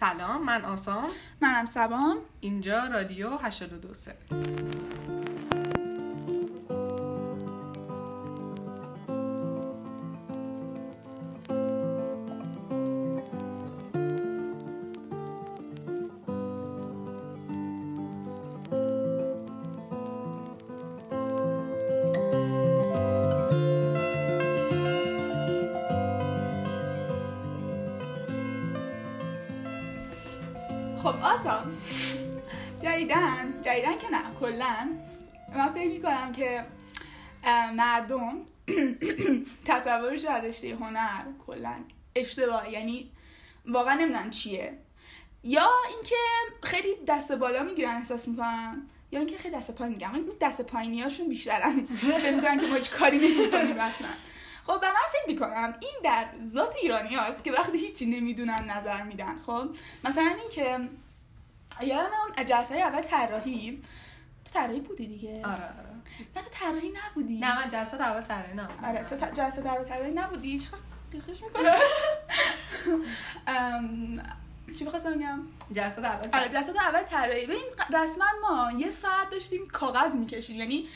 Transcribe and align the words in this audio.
سلام 0.00 0.44
من 0.44 0.64
آسام. 0.64 1.10
منم 1.40 1.66
سبام. 1.66 2.16
اینجا 2.40 2.84
رادیو 2.84 3.28
82 3.36 3.94
مردم 37.74 38.34
تصورش 39.66 40.20
در 40.20 40.40
رشته 40.40 40.74
هنر 40.74 41.22
کلا 41.46 41.74
اشتباه. 42.14 42.72
یعنی 42.72 43.10
واقعا 43.66 43.94
نمی‌دونن 43.94 44.30
چیه. 44.30 44.78
یا 45.42 45.70
اینکه 45.94 46.16
خیلی 46.62 46.94
دست 47.06 47.32
بالا 47.32 47.62
می‌گیرن 47.62 47.96
احساس 47.96 48.28
می‌کنن 48.28 48.82
یا 49.12 49.18
اینکه 49.18 49.38
خیلی 49.38 49.56
دست 49.56 49.70
پایین 49.70 49.94
میگم 49.94 50.14
این 50.14 50.24
دست 50.40 50.62
پایینی 50.62 51.02
هاشون 51.02 51.28
بیشترن. 51.28 51.86
فکر 52.22 52.34
می‌کنن 52.34 52.58
که 52.58 52.66
ما 52.66 52.74
هیچ 52.74 52.90
کاری 52.90 53.18
نمی‌کنیم 53.18 53.80
اصلا. 53.80 54.08
خب 54.66 54.80
به 54.80 54.86
من 54.86 54.94
فکر 55.12 55.32
می‌کنم 55.32 55.74
این 55.80 55.94
در 56.04 56.26
ذات 56.46 56.74
ایرانی 56.82 57.14
هاست 57.14 57.44
که 57.44 57.52
وقتی 57.52 57.78
هیچی 57.78 58.06
نمی‌دونن 58.06 58.70
نظر 58.70 59.02
میدن. 59.02 59.36
خب 59.46 59.68
مثلا 60.04 60.34
اینکه 60.40 60.88
یادم 61.82 62.10
اون 62.36 62.46
جلسه 62.46 62.74
های 62.74 62.82
اول 62.82 63.02
طراحی. 63.02 63.82
تو 64.44 64.52
طراحی 64.52 64.80
بودی 64.80 65.06
دیگه؟ 65.06 65.46
آره 65.46 65.64
آره. 65.64 65.87
نه 66.36 66.42
تو 66.42 66.48
طراحی 66.52 66.92
نبودی. 66.92 67.38
نه 67.38 67.62
من 67.62 67.68
جلسه 67.68 68.00
اول 68.00 68.20
طراحی 68.20 68.54
نبودم. 68.54 68.84
آره 68.88 69.04
تو 69.10 69.16
جلسه 69.16 69.66
اول 69.66 69.84
طراحی 69.84 70.10
نبودی؟ 70.10 70.58
چقدر 70.58 70.78
دیخش 71.10 71.42
می‌کنه 71.42 71.72
چی 74.78 74.84
بخواستم 74.84 75.14
بگم؟ 75.14 75.40
جلسه 75.72 76.06
اول 76.06 76.28
آره. 76.38 76.48
جلسه 76.48 76.72
اول 76.88 77.02
طراحی. 77.02 77.46
ببین 77.46 77.64
رسما 77.94 78.26
ما 78.42 78.72
یه 78.78 78.90
ساعت 78.90 79.30
داشتیم 79.30 79.66
کاغذ 79.66 80.16
می‌کشیم. 80.16 80.56
یعنی 80.56 80.88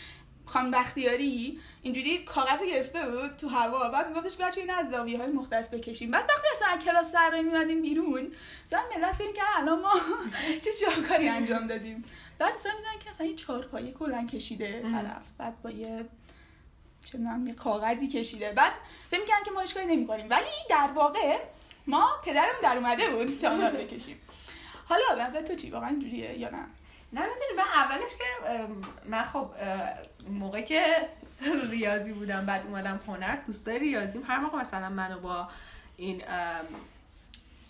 خانم 0.47 0.71
بختیاری 0.71 1.61
اینجوری 1.83 2.25
کاغذ 2.25 2.63
گرفته 2.63 2.99
بود 3.11 3.33
تو 3.37 3.49
هوا. 3.49 3.89
بعد 3.89 4.09
میگفتش 4.09 4.37
بچه 4.37 4.61
این 4.61 4.71
از 4.71 4.91
زاویه 4.91 5.19
های 5.19 5.33
مختلف 5.33 5.69
بکشیم. 5.69 6.11
بعد 6.11 6.25
وقتی 6.25 6.49
اصلا 6.57 6.69
از 6.69 6.85
کلاس 6.85 7.13
طراحی 7.13 7.43
میمدیم 7.43 7.83
بیرون 7.83 8.33
مثلا 8.67 8.81
ملت 8.97 9.13
فکر 9.13 9.33
کردن 9.33 9.49
الان 9.57 9.81
ما 9.81 9.93
چه 10.65 10.71
جاکاری 10.81 11.29
انجام 11.29 11.67
دادیم؟ 11.67 12.05
بعد 12.43 12.55
مثلا 12.55 12.73
میدن 12.77 13.05
که 13.05 13.11
اصلا 13.11 13.27
یه 13.27 13.35
چهارپایه 13.35 13.93
کلا 13.93 14.27
کشیده 14.27 14.83
ام. 14.85 14.93
طرف. 14.93 15.23
بعد 15.39 15.63
با 15.63 15.71
یه 15.71 16.05
چه 17.05 17.19
یه 17.47 17.55
کاغذی 17.55 18.09
کشیده. 18.09 18.53
بعد 18.53 18.73
فکر 19.11 19.21
می‌کردن 19.21 19.43
که 19.45 19.51
ما 19.51 19.61
هیچ 19.61 19.75
کاری 19.75 19.87
نمی‌کنیم. 19.87 20.31
ولی 20.31 20.51
در 20.71 20.91
واقع 20.95 21.39
ما 21.87 22.09
پدرمون 22.25 22.61
در 22.63 22.77
اومده 22.77 23.11
بود 23.11 23.41
تا 23.41 23.51
اونا 23.51 23.69
رو 23.69 23.79
بکشیم. 23.79 24.21
حالا 24.87 25.03
به 25.17 25.23
نظر 25.23 25.43
تو 25.43 25.55
چی؟ 25.55 25.71
واقعا 25.71 25.89
اینجوریه 25.89 26.39
یا 26.39 26.51
نه؟ 26.51 26.67
نه 27.13 27.21
می‌دونی 27.21 27.53
من 27.57 27.65
اولش 27.75 28.11
که 28.11 28.25
من 29.07 29.23
خب 29.23 29.51
موقع 30.29 30.61
که 30.61 31.09
ریاضی 31.71 32.13
بودم 32.13 32.47
بعد 32.47 32.67
اومدم 32.67 33.01
هنر 33.07 33.37
دوستای 33.37 33.79
ریاضیم 33.79 34.23
هر 34.27 34.39
موقع 34.39 34.59
مثلا 34.59 34.89
منو 34.89 35.21
با 35.21 35.49
این 35.97 36.23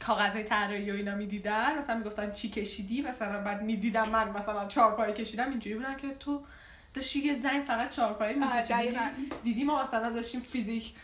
کاغذهای 0.06 0.45
طراحی 0.45 0.91
و 0.91 0.95
اینا 0.95 1.14
می‌دیدن 1.14 1.78
مثلا 1.78 1.97
می‌گفتن 1.97 2.33
چی 2.33 2.50
کشیدی 2.50 3.03
مثلا 3.03 3.45
بعد 3.45 3.62
می‌دیدم 3.62 4.09
من 4.09 4.28
مثلا 4.28 4.67
چهار 4.67 4.97
پای 4.97 5.12
کشیدم 5.12 5.50
اینجوری 5.50 5.77
بودن 5.77 5.97
که 5.97 6.14
تو 6.20 6.42
داشتی 6.94 7.19
یه 7.19 7.32
زنگ 7.32 7.65
فقط 7.65 7.91
چهار 7.91 8.12
پای 8.12 8.28
آره، 8.28 8.38
میکشیدی 8.38 8.75
دقیقاً. 8.75 9.09
دیدی 9.44 9.65
ما 9.65 9.82
مثلا 9.82 10.10
داشتیم 10.10 10.41
فیزیک 10.41 10.94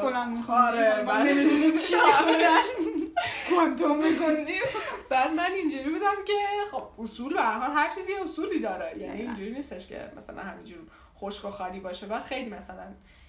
فلان 0.00 0.28
می‌خوندیم. 0.28 0.64
آره 0.64 1.02
ما 1.02 1.24
چی. 1.76 1.96
کوانتوم 3.48 3.98
بعد 5.10 5.30
من 5.30 5.52
اینجوری 5.52 5.90
بودم 5.90 6.14
که 6.26 6.32
خب 6.72 6.82
اصول 6.98 7.34
به 7.34 7.42
هر 7.42 7.58
حال 7.58 7.70
هر 7.70 7.90
چیزی 7.90 8.14
اصولی 8.14 8.60
داره 8.60 8.98
یعنی. 8.98 9.20
اینجوری 9.20 9.50
نیستش 9.50 9.86
که 9.86 10.12
مثلا 10.16 10.42
همینجور 10.42 10.78
خشک 11.16 11.44
و 11.44 11.50
خالی 11.50 11.80
باشه 11.80 12.06
و 12.06 12.20
خیلی 12.20 12.50
مثلا 12.50 12.84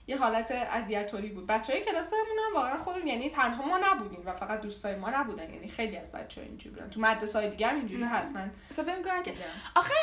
یه 0.10 0.18
حالت 0.18 0.52
اذیتوری 0.52 1.30
بود. 1.30 1.48
بچه 1.48 1.74
های 1.74 1.84
کلاسمون 1.84 2.22
هم 2.48 2.56
واقعا 2.56 2.78
خودمون 2.78 3.08
یعنی 3.08 3.30
تنها 3.30 3.66
ما 3.66 3.80
نبودیم 3.84 4.22
و 4.26 4.34
فقط 4.34 4.62
دوستای 4.62 4.96
ما 4.96 5.10
نبودن. 5.10 5.54
یعنی 5.54 5.68
خیلی 5.68 5.98
از 5.98 6.12
بچه 6.12 6.42
ها 6.42 6.48
اینجوری 6.48 6.76
بودن. 6.76 6.90
تو 6.90 7.02
مدرسه 7.02 7.40
های 7.40 7.50
دیگه 7.50 7.68
هم 7.68 7.76
اینجوری. 7.76 8.04
هست. 8.04 8.36
من 8.36 8.52
اصلا 8.72 8.86
فکر 8.86 8.96
می‌کنن 8.96 9.24
که. 9.24 9.34
آخه 9.76 9.94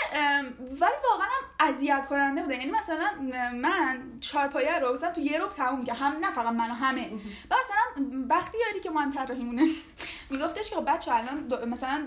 ولی 0.61 0.95
واقعا 1.11 1.27
هم 1.27 1.69
اذیت 1.69 2.06
کننده 2.06 2.43
بوده. 2.43 2.56
یعنی 2.56 2.71
مثلا 2.71 3.11
من 3.55 4.03
چهارپایه 4.21 4.78
رو 4.78 4.95
مثلا 4.95 5.12
تو 5.12 5.21
یه 5.21 5.39
روب 5.39 5.50
تموم 5.50 5.84
که 5.84 5.93
هم 5.93 6.16
نه 6.21 6.31
فقط 6.31 6.53
من 6.53 6.71
و 6.71 6.75
همه. 6.75 7.11
و 7.50 7.55
مثلا 7.55 8.06
وقتی 8.31 8.59
یاری 8.66 8.81
که 8.81 8.91
ما 8.91 9.00
هم 9.00 9.11
طراحیمونه. 9.11 9.62
میگفتش 10.31 10.70
که 10.70 10.76
خب 10.76 10.84
بچه 10.94 11.12
الان 11.14 11.69
مثلا 11.69 12.06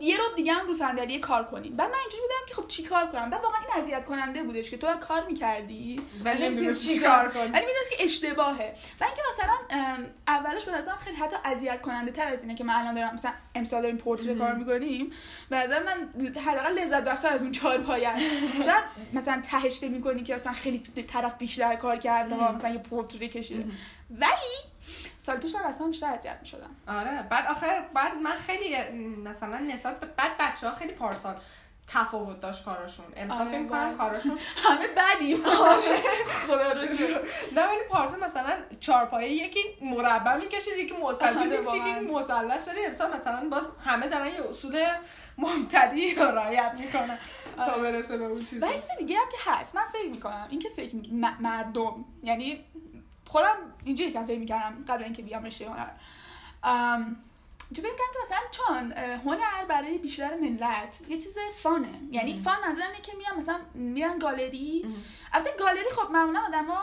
یه 0.00 0.16
روب 0.16 0.34
دیگه 0.36 0.52
هم 0.52 0.66
رو 0.66 0.74
صندلی 0.74 1.18
کار 1.18 1.44
کنیم 1.44 1.76
بعد 1.76 1.90
من 1.90 1.98
اینجوری 1.98 2.22
بودم 2.22 2.48
که 2.48 2.54
خب 2.54 2.68
چی 2.68 2.82
کار 2.82 3.06
کنم؟ 3.06 3.30
بعد 3.30 3.42
واقعا 3.42 3.60
این 3.60 3.82
اذیت 3.82 4.04
کننده 4.04 4.42
بودش 4.42 4.70
که 4.70 4.76
تو 4.76 4.86
کار 5.00 5.26
می‌کردی. 5.26 6.00
ولی 6.24 6.48
نمی‌دونستی 6.48 6.94
چی 6.94 7.00
کار 7.00 7.28
کنی. 7.28 7.42
ولی 7.42 7.66
می‌دونست 7.66 7.90
که 7.90 8.04
اشتباهه. 8.04 8.74
و 9.00 9.04
اینکه 9.04 9.22
مثلا 9.32 9.54
اولش 10.28 10.64
به 10.64 10.72
نظرم 10.72 10.96
خیلی 10.96 11.16
حتی 11.16 11.36
اذیت 11.44 11.80
کننده 11.80 12.10
تر 12.10 12.28
از 12.28 12.42
اینه 12.42 12.54
که 12.54 12.64
من 12.64 12.74
الان 12.74 12.94
دارم 12.94 13.14
مثلا 13.14 13.32
امسال 13.54 13.82
داریم 13.82 13.96
پورتری 13.96 14.34
کار 14.34 14.54
می‌کنیم. 14.54 15.12
به 15.50 15.56
نظر 15.56 15.82
من 15.82 16.30
حداقل 16.40 16.78
لذت 16.78 17.04
بخشتر 17.04 17.28
از 17.28 17.42
اون 17.42 17.52
چهار 17.52 17.78
پایه 17.78 18.10
شاید 18.66 18.84
مثلا 19.12 19.42
تهش 19.44 19.78
فکر 19.78 19.90
می‌کنی 19.90 20.22
که 20.22 20.34
مثلا 20.34 20.52
خیلی 20.52 20.78
طرف 21.08 21.38
بیشتر 21.38 21.76
کار 21.76 21.96
کرده 21.96 22.54
مثلا 22.54 22.70
یه 22.70 22.78
پورتری 22.78 23.28
کشیده. 23.28 23.64
ولی 24.10 24.70
سال 25.18 25.36
پیش 25.36 25.54
من 25.54 25.60
اصلا 25.60 25.86
بیشتر 25.86 26.06
اذیت 26.06 26.36
می‌شدم 26.40 26.70
آره 26.88 27.22
بعد 27.30 27.46
آخه 27.46 27.66
بعد 27.94 28.14
من 28.14 28.34
خیلی 28.36 28.76
مثلا 29.24 29.58
نسبت 29.58 30.00
به 30.00 30.06
بعد 30.06 30.32
بچه 30.38 30.68
ها 30.68 30.74
خیلی 30.74 30.92
پارسال 30.92 31.36
تفاوت 31.92 32.40
داشت 32.40 32.64
کاراشون 32.64 33.06
امسال 33.16 33.40
آره، 33.40 33.50
فکر 33.50 33.58
می‌کنم. 33.58 33.96
کاراشون 33.98 34.38
همه 34.64 34.86
بدیم 34.96 35.36
خدا 36.46 36.72
رو 36.72 36.96
شکر. 36.96 37.20
نه 37.56 37.68
ولی 37.68 37.80
پارسال 37.88 38.20
مثلا 38.20 38.56
چهارپایه 38.80 39.28
یکی 39.30 39.60
مربع 39.82 40.36
می‌کشید 40.36 40.78
یکی 40.78 40.94
مستطیل 41.02 41.38
آره، 41.38 41.60
می‌کشید. 41.60 41.86
یکی 41.86 42.00
مثلث 42.00 42.68
ولی 42.68 42.86
امسال 42.86 43.14
مثلا 43.14 43.48
باز 43.48 43.68
همه 43.84 44.08
دارن 44.08 44.26
یه 44.26 44.48
اصول 44.48 44.86
مبتدی 45.38 46.14
رو 46.14 46.22
رعایت 46.24 46.72
می‌کنن 46.78 47.18
تا 47.56 47.64
آره. 47.64 47.82
برسه 47.82 48.16
به 48.16 48.24
اون 48.24 48.44
چیز 48.44 48.62
و 48.62 48.66
دیگه 48.98 49.16
هم 49.18 49.26
که 49.32 49.50
هست 49.50 49.76
من 49.76 49.84
فکر 49.92 50.08
می‌کنم 50.08 50.46
این 50.50 50.60
که 50.60 50.68
فکر 50.76 50.96
مردم 51.40 52.04
یعنی 52.22 52.64
خودم 53.30 53.56
اینجوری 53.84 54.12
که 54.12 54.22
فکر 54.22 54.38
می‌کردم 54.38 54.84
قبل 54.88 55.04
اینکه 55.04 55.22
بیام 55.22 55.44
رشته 55.44 55.70
هنر. 55.70 55.90
تو 57.74 57.82
فکر 57.82 57.90
که 57.90 58.18
مثلا 58.22 58.38
چون 58.50 58.92
هنر 58.92 59.64
برای 59.68 59.98
بیشتر 59.98 60.36
ملت 60.36 60.98
یه 61.08 61.16
چیز 61.16 61.38
فانه. 61.54 62.00
یعنی 62.12 62.36
فان 62.36 62.56
منظورم 62.60 62.86
اینه 62.86 63.00
که 63.00 63.12
میان 63.16 63.36
مثلا 63.36 63.60
میرن 63.74 64.18
گالری. 64.18 64.86
البته 65.32 65.50
گالری 65.58 65.90
خب 65.90 66.10
معمولا 66.10 66.40
آدما 66.40 66.82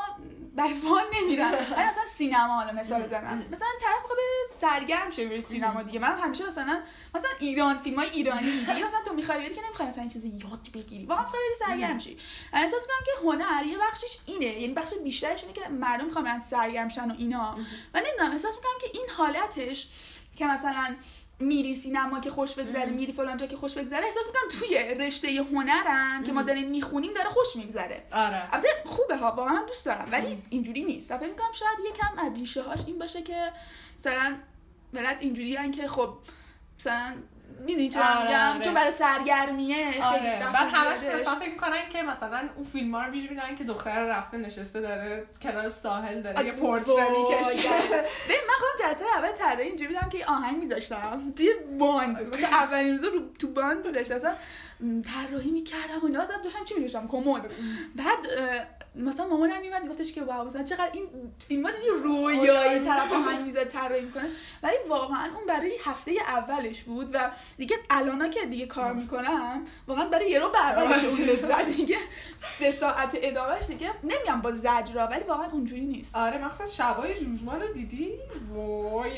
برای 0.57 0.73
فان 0.73 1.03
نمیرن 1.13 1.51
ولی 1.78 1.88
مثلا 1.88 2.06
سینما 2.07 2.53
حالا 2.53 2.72
مثال 2.72 3.01
بزنم. 3.01 3.45
مثلا 3.51 3.68
طرف 3.81 4.01
می‌خواد 4.01 4.18
بره 4.18 4.59
سرگرم 4.62 5.12
شه 5.12 5.25
بره 5.29 5.41
سینما 5.41 5.84
دیگه. 5.84 6.00
من 6.00 6.18
همیشه 6.18 6.47
مثلا 6.47 6.81
مثلا 7.16 7.29
ایران 7.40 7.78
فیلم 7.78 8.00
های 8.00 8.09
ایرانی 8.09 8.51
دیگه. 8.51 8.85
مثلا 8.85 9.00
تو 9.06 9.13
می‌خوای 9.13 9.38
بری 9.38 9.56
که 9.56 9.62
نمی‌خوای 9.62 9.88
مثلا 9.88 10.01
این 10.01 10.12
چیزی 10.12 10.28
یاد 10.29 10.68
بگیری. 10.73 11.06
واقعا 11.06 11.23
می‌خوای 11.23 11.41
بری 11.47 11.56
سرگرم 11.56 12.00
شی. 12.00 12.18
من 12.53 12.59
احساس 12.59 12.81
می‌کنم 12.81 13.06
که 13.06 13.28
هنر 13.28 13.66
یه 13.66 13.78
بخشش 13.78 14.18
اینه. 14.25 14.45
یعنی 14.45 14.73
بخش 14.73 14.94
بیشترش 15.03 15.44
اینه 15.44 15.53
که 15.53 15.68
مردم 15.69 16.06
می‌خوان 16.06 16.40
سرگرم 16.40 16.88
شن 16.88 17.12
و 17.12 17.16
اینا. 17.18 17.57
و 17.94 18.00
نمی‌دونم 18.00 18.31
احساس 18.31 18.56
می‌کنم 18.56 18.79
که 18.81 19.00
این 19.00 19.09
حالتش 19.18 19.88
که 20.35 20.45
مثلا 20.45 20.95
میری 21.39 21.74
سینما 21.74 22.19
که 22.19 22.30
خوش 22.30 22.56
بگذره 22.56 22.89
میری 22.89 23.13
فلان 23.13 23.38
جا 23.38 23.48
که 23.48 23.57
خوش 23.57 23.74
بگذره 23.74 24.06
احساس 24.06 24.24
می‌کنم 24.28 24.60
توی 24.60 25.06
رشته 25.06 25.28
هنرم 25.28 26.24
که 26.24 26.31
ما 26.31 26.42
داریم 26.42 26.69
می‌خونیم 26.69 27.13
داره 27.13 27.30
خوش 27.30 27.56
میگذره. 27.56 28.04
آره. 28.12 28.50
البته 28.54 28.68
خوبه 28.86 29.18
ها 29.18 29.31
واقعا 29.31 29.54
من 29.54 29.66
دوست 29.66 29.86
دارم 29.86 30.07
ولی 30.12 30.44
اینجوری 30.50 30.84
نیست. 30.84 31.18
فکر 31.18 31.28
می‌کنم 31.30 31.51
شاید 31.54 31.78
یکم 31.89 32.18
از 32.18 32.39
ریشه 32.39 32.62
هاش 32.62 32.80
این 32.88 33.00
باشه 33.00 33.22
که 33.22 33.51
مثلا 33.95 34.38
ملت 34.94 35.18
اینجوری 35.19 35.72
که 35.72 35.88
خب 35.88 36.18
مثلا 36.80 37.13
می‌دونی 37.59 37.89
چه 37.89 37.99
آره، 37.99 38.27
میگم؟ 38.27 38.53
آره. 38.53 38.63
چون 38.63 38.73
برای 38.73 38.91
سرگرمیه 38.91 39.91
خیلی 39.91 40.03
آره. 40.03 40.39
بخش 40.53 40.73
بعد 40.73 40.73
همش. 40.73 40.97
مثلا 41.15 41.35
فکر 41.35 41.49
می‌کنن 41.49 41.89
که 41.89 42.03
مثلا 42.03 42.49
اون 42.55 42.65
فیلم 42.65 42.95
ها 42.95 43.01
رو 43.05 43.11
می‌بینن 43.11 43.55
که 43.55 43.63
دختر 43.63 44.03
رفته 44.03 44.38
نشسته 44.38 44.81
داره 44.81 45.25
کنار 45.41 45.69
ساحل 45.69 46.21
داره 46.21 46.45
یه 46.45 46.51
پورتره 46.51 46.94
وای. 46.94 47.09
می‌کشه. 47.09 47.69
ببین 48.29 48.41
من 48.47 48.55
خودم 48.59 48.88
جلسه 48.88 49.05
اول 49.17 49.31
طراحی 49.31 49.67
اینجوری 49.67 49.94
بودم 49.94 50.09
که 50.09 50.17
یه 50.17 50.25
آهنگ 50.25 50.57
میذاشتم. 50.57 51.33
توی 51.38 51.49
باند. 51.79 52.35
مثلا 52.35 52.47
اولین 52.47 52.91
روز 52.91 53.03
رو 53.03 53.19
تو 53.39 53.47
باند 53.47 53.88
میذاشتم 53.88 54.15
اصلا 54.15 54.33
طراحی 54.79 55.51
می‌کردم 55.51 56.00
و 56.03 56.06
اینا 56.06 56.21
مثلا 56.24 56.38
داشتم 56.44 56.63
چی 56.65 56.74
می‌نوشتم 56.75 57.07
کمد. 57.07 57.41
بعد 57.95 58.18
مثلا 58.95 59.27
مامانم 59.27 59.62
میومد 59.62 59.88
گفتش 59.88 60.13
که 60.13 60.24
واو 60.24 60.47
مثلا 60.47 60.63
چقدر 60.63 60.89
این 60.94 61.07
فیلم 61.47 61.65
ها 61.65 61.71
دیدی 61.71 61.88
رویایی 62.03 62.79
طرف 62.79 63.13
آهنگ 63.13 63.45
می‌ذاره 63.45 63.65
طراحی 63.65 64.01
می‌کنه. 64.01 64.29
ولی 64.63 64.75
واقعا 64.89 65.35
اون 65.35 65.45
برای 65.47 65.77
هفته 65.83 66.12
اولش 66.27 66.83
بود 66.83 67.09
و 67.13 67.31
دیگه 67.57 67.77
الانا 67.89 68.27
که 68.27 68.45
دیگه 68.45 68.65
کار 68.65 68.94
می‌کنم 68.94 69.65
واقعا 69.88 70.06
برای 70.06 70.29
یه 70.29 70.39
رو 70.39 70.50
برابرش 70.50 71.03
اون 71.03 71.29
لذت 71.29 71.65
دیگه 71.65 71.97
سه 72.38 72.71
ساعت 72.71 73.18
ادامهش 73.21 73.65
دیگه 73.65 73.91
نمیگم 74.03 74.41
با 74.41 74.51
زجرا 74.51 75.07
ولی 75.07 75.24
واقعا 75.24 75.51
اونجوری 75.51 75.85
نیست. 75.85 76.15
آره 76.15 76.45
مقصد 76.45 76.68
شبای 76.68 77.19
جوجمان 77.19 77.62
رو 77.62 77.74
دیدی؟ 77.74 78.13
وای. 78.53 79.18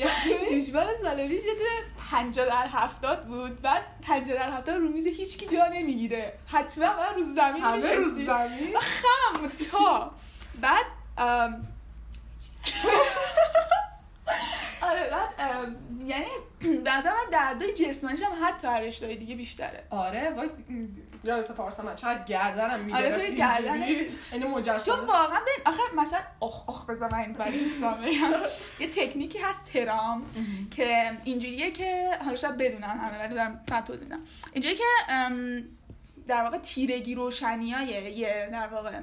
یه 1.44 1.54
دونه 1.54 1.68
50 2.10 2.46
در 2.46 2.66
70 2.66 3.26
بود. 3.26 3.62
بعد 3.62 3.82
50 4.02 4.36
در 4.36 4.50
70 4.50 4.74
رو 4.74 4.88
میز 4.88 5.06
هیچکی 5.06 5.46
جا 5.52 5.68
نمی‌گیره. 5.68 6.32
حتما 6.46 6.96
من 6.96 7.14
رو 7.14 7.34
زمین 7.34 7.62
همه 7.62 7.94
رو 7.94 8.04
زمین؟ 8.04 8.76
خم 8.80 9.48
تا. 9.70 10.12
بعد 10.60 10.84
ام، 11.18 11.68
آره 14.82 15.10
بعد 15.10 15.28
ام، 15.38 15.76
یعنی 16.06 16.26
به 16.84 16.96
نظر 16.96 17.10
من 17.10 17.30
دردای 17.32 17.72
جسمانیش 17.72 18.22
هم 18.22 18.32
حتی 18.44 18.68
رشته‌های 18.68 19.16
دیگه 19.16 19.34
بیشتره. 19.34 19.84
آره 19.90 20.30
وای 20.30 20.48
یادت 21.24 21.52
پارسا 21.52 21.82
من 21.82 21.96
چقدر 21.96 22.24
گردنم 22.24 22.80
می‌گرفت 22.80 23.04
آره، 23.04 23.26
توی 23.26 23.34
گردنت. 23.34 23.82
اینجوری. 23.82 24.10
یعنی 24.32 24.44
چون 24.44 24.50
مجسمه 24.50 24.96
واقعا 24.96 25.40
ببین 25.40 25.66
آخه 25.66 25.82
مثلا 25.96 26.18
اخ 26.42 26.68
اخ 26.68 26.90
من 26.90 27.18
این 27.18 27.32
برای 27.32 27.58
دوستان 27.58 28.00
بگم. 28.00 28.32
یه 28.80 28.86
تکنیکی 28.86 29.38
هست 29.38 29.64
ترام 29.64 30.22
که 30.70 31.10
اینجوریه 31.24 31.70
که 31.70 32.10
حالا 32.24 32.36
شاید 32.36 32.56
بدونن 32.56 32.88
همه 32.88 33.18
ولی 33.18 33.34
دارم 33.34 33.60
فقط 33.68 33.84
توضیح 33.84 34.08
میدم. 34.08 34.20
اینجوریه 34.52 34.76
که 34.76 34.84
در 36.28 36.42
واقع 36.44 36.58
تیرگی 36.58 37.14
روشنی 37.14 37.72
های 37.72 37.86
یه 37.88 38.48
در 38.52 38.66
واقع 38.66 39.00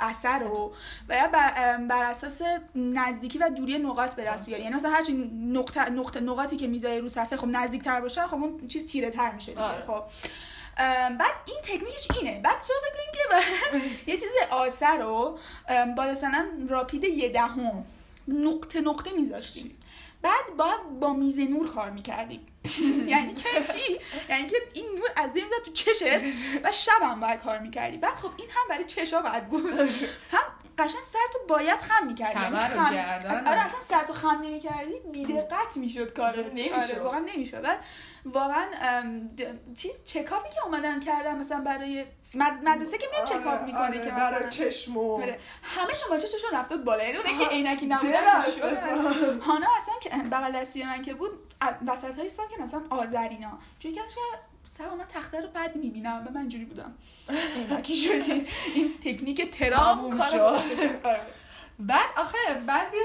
اثر 0.00 0.38
رو 0.38 0.72
بر, 1.08 1.52
ام، 1.56 1.88
بر 1.88 2.02
اساس 2.02 2.42
نزدیکی 2.74 3.38
و 3.38 3.50
دوری 3.50 3.78
نقاط 3.78 4.14
به 4.14 4.24
دست 4.24 4.46
بیاری. 4.46 4.62
یعنی 4.62 4.74
مثلا 4.74 4.90
هرچی 4.90 5.12
نقطه 5.52 5.90
نقطه 5.90 6.20
نقاطی 6.20 6.56
که 6.56 6.66
می‌ذاری 6.66 7.00
رو 7.00 7.08
صفحه 7.08 7.36
خب 7.36 7.46
نزدیک 7.46 7.82
تر 7.82 8.00
باشن 8.00 8.26
خب 8.26 8.34
اون 8.34 8.68
چیز 8.68 8.86
تیره 8.86 9.10
تر 9.10 9.30
میشه 9.30 9.52
دیگه 9.52 9.62
آره. 9.62 9.84
خب. 9.86 10.02
بعد 11.18 11.34
این 11.46 11.56
تکنیکش 11.62 12.08
اینه. 12.16 12.40
بعد 12.40 12.60
تو 12.60 12.72
فکر 12.82 13.12
که 13.12 13.80
یه 14.12 14.16
چیز 14.16 14.30
آسر 14.50 14.98
رو 14.98 15.38
با 15.96 16.04
مثلا 16.04 16.46
راپید 16.68 17.04
یه 17.04 17.28
دهم 17.28 17.84
نقطه 18.28 18.80
نقطه 18.80 19.12
میذاشتیم. 19.12 19.76
بعد 20.22 20.56
باید 20.56 21.00
با 21.00 21.12
میز 21.12 21.40
نور 21.40 21.72
کار 21.72 21.90
می‌کردیم. 21.90 22.46
یعنی 23.06 23.34
که 23.34 23.48
چی؟ 23.72 23.98
یعنی 24.28 24.46
که 24.46 24.56
این 24.72 24.86
نور 24.94 25.08
از 25.16 25.34
می‌زد 25.34 25.62
تو 25.64 25.72
چشت 25.72 26.02
و 26.64 26.72
شب 26.72 27.02
هم 27.02 27.20
باید 27.20 27.40
کار 27.40 27.58
می‌کردی. 27.58 27.96
بعد 27.96 28.14
خب 28.14 28.30
این 28.38 28.48
هم 28.50 28.68
برای 28.68 28.84
چشا 28.84 29.22
باید 29.22 29.48
بود. 29.48 29.72
هم 30.30 30.42
قشنگ 30.80 31.02
سر 31.04 31.18
تو 31.32 31.38
باید 31.48 31.78
خم 31.80 32.06
می‌کردی 32.06 32.40
یعنی 32.40 32.56
خم. 32.56 32.84
از- 33.30 33.46
آره 33.46 33.60
اصلا 33.66 33.80
سر 33.80 34.04
تو 34.04 34.12
خم 34.12 34.40
نمی‌کردی 34.42 34.94
بیدقت 35.12 35.76
می‌شد 35.76 36.20
نمی‌شد. 36.54 36.74
آره 36.74 36.98
واقعا 37.02 37.18
نمی‌شد 37.18 37.60
بعد 37.62 37.78
واقعا 38.24 38.66
چیز 39.76 40.04
چکاپی 40.04 40.48
که 40.48 40.64
اومدن 40.64 41.00
کردن 41.00 41.38
مثلا 41.38 41.60
برای 41.60 42.04
مد- 42.34 42.64
مدرسه 42.64 42.98
که 42.98 43.06
میاد 43.12 43.24
چکاپ 43.24 43.62
می‌کنه 43.62 43.98
که 44.00 44.12
مثلا 44.12 44.30
برای 44.38 44.50
چشم 44.50 44.96
و 44.96 45.14
آره 45.14 45.38
همه 45.62 45.94
شما 45.94 46.18
چششون 46.18 46.50
رفته 46.52 46.76
بود 46.76 46.84
بالا 46.84 47.04
یعنی 47.04 47.16
اونه 47.16 47.38
که 47.38 47.44
عینکی 47.50 47.86
نبودن. 47.86 48.10
هانا 49.40 49.66
اصلا 49.76 49.94
که 50.02 50.10
بغل 50.10 50.52
دستی 50.60 50.84
من 50.84 51.02
که 51.02 51.14
بود 51.14 51.30
وسط 51.86 52.16
های 52.18 52.28
سال 52.28 52.48
که 52.48 52.62
مثلا 52.62 52.82
آذرینا 52.90 53.58
چون 53.78 53.92
که 53.92 54.00
سبا 54.64 54.94
من 54.94 55.04
تخته 55.14 55.40
رو 55.40 55.48
بد 55.48 55.76
می‌بینم. 55.76 56.24
به 56.24 56.30
من 56.30 56.40
اینجوری 56.40 56.64
بودم. 56.64 56.92
این 58.74 58.94
تکنیک 59.04 59.50
ترام 59.50 60.18
کار. 60.18 60.40
آره. 60.40 61.20
بعد 61.78 62.06
آخه 62.16 62.38
بعضی 62.66 62.96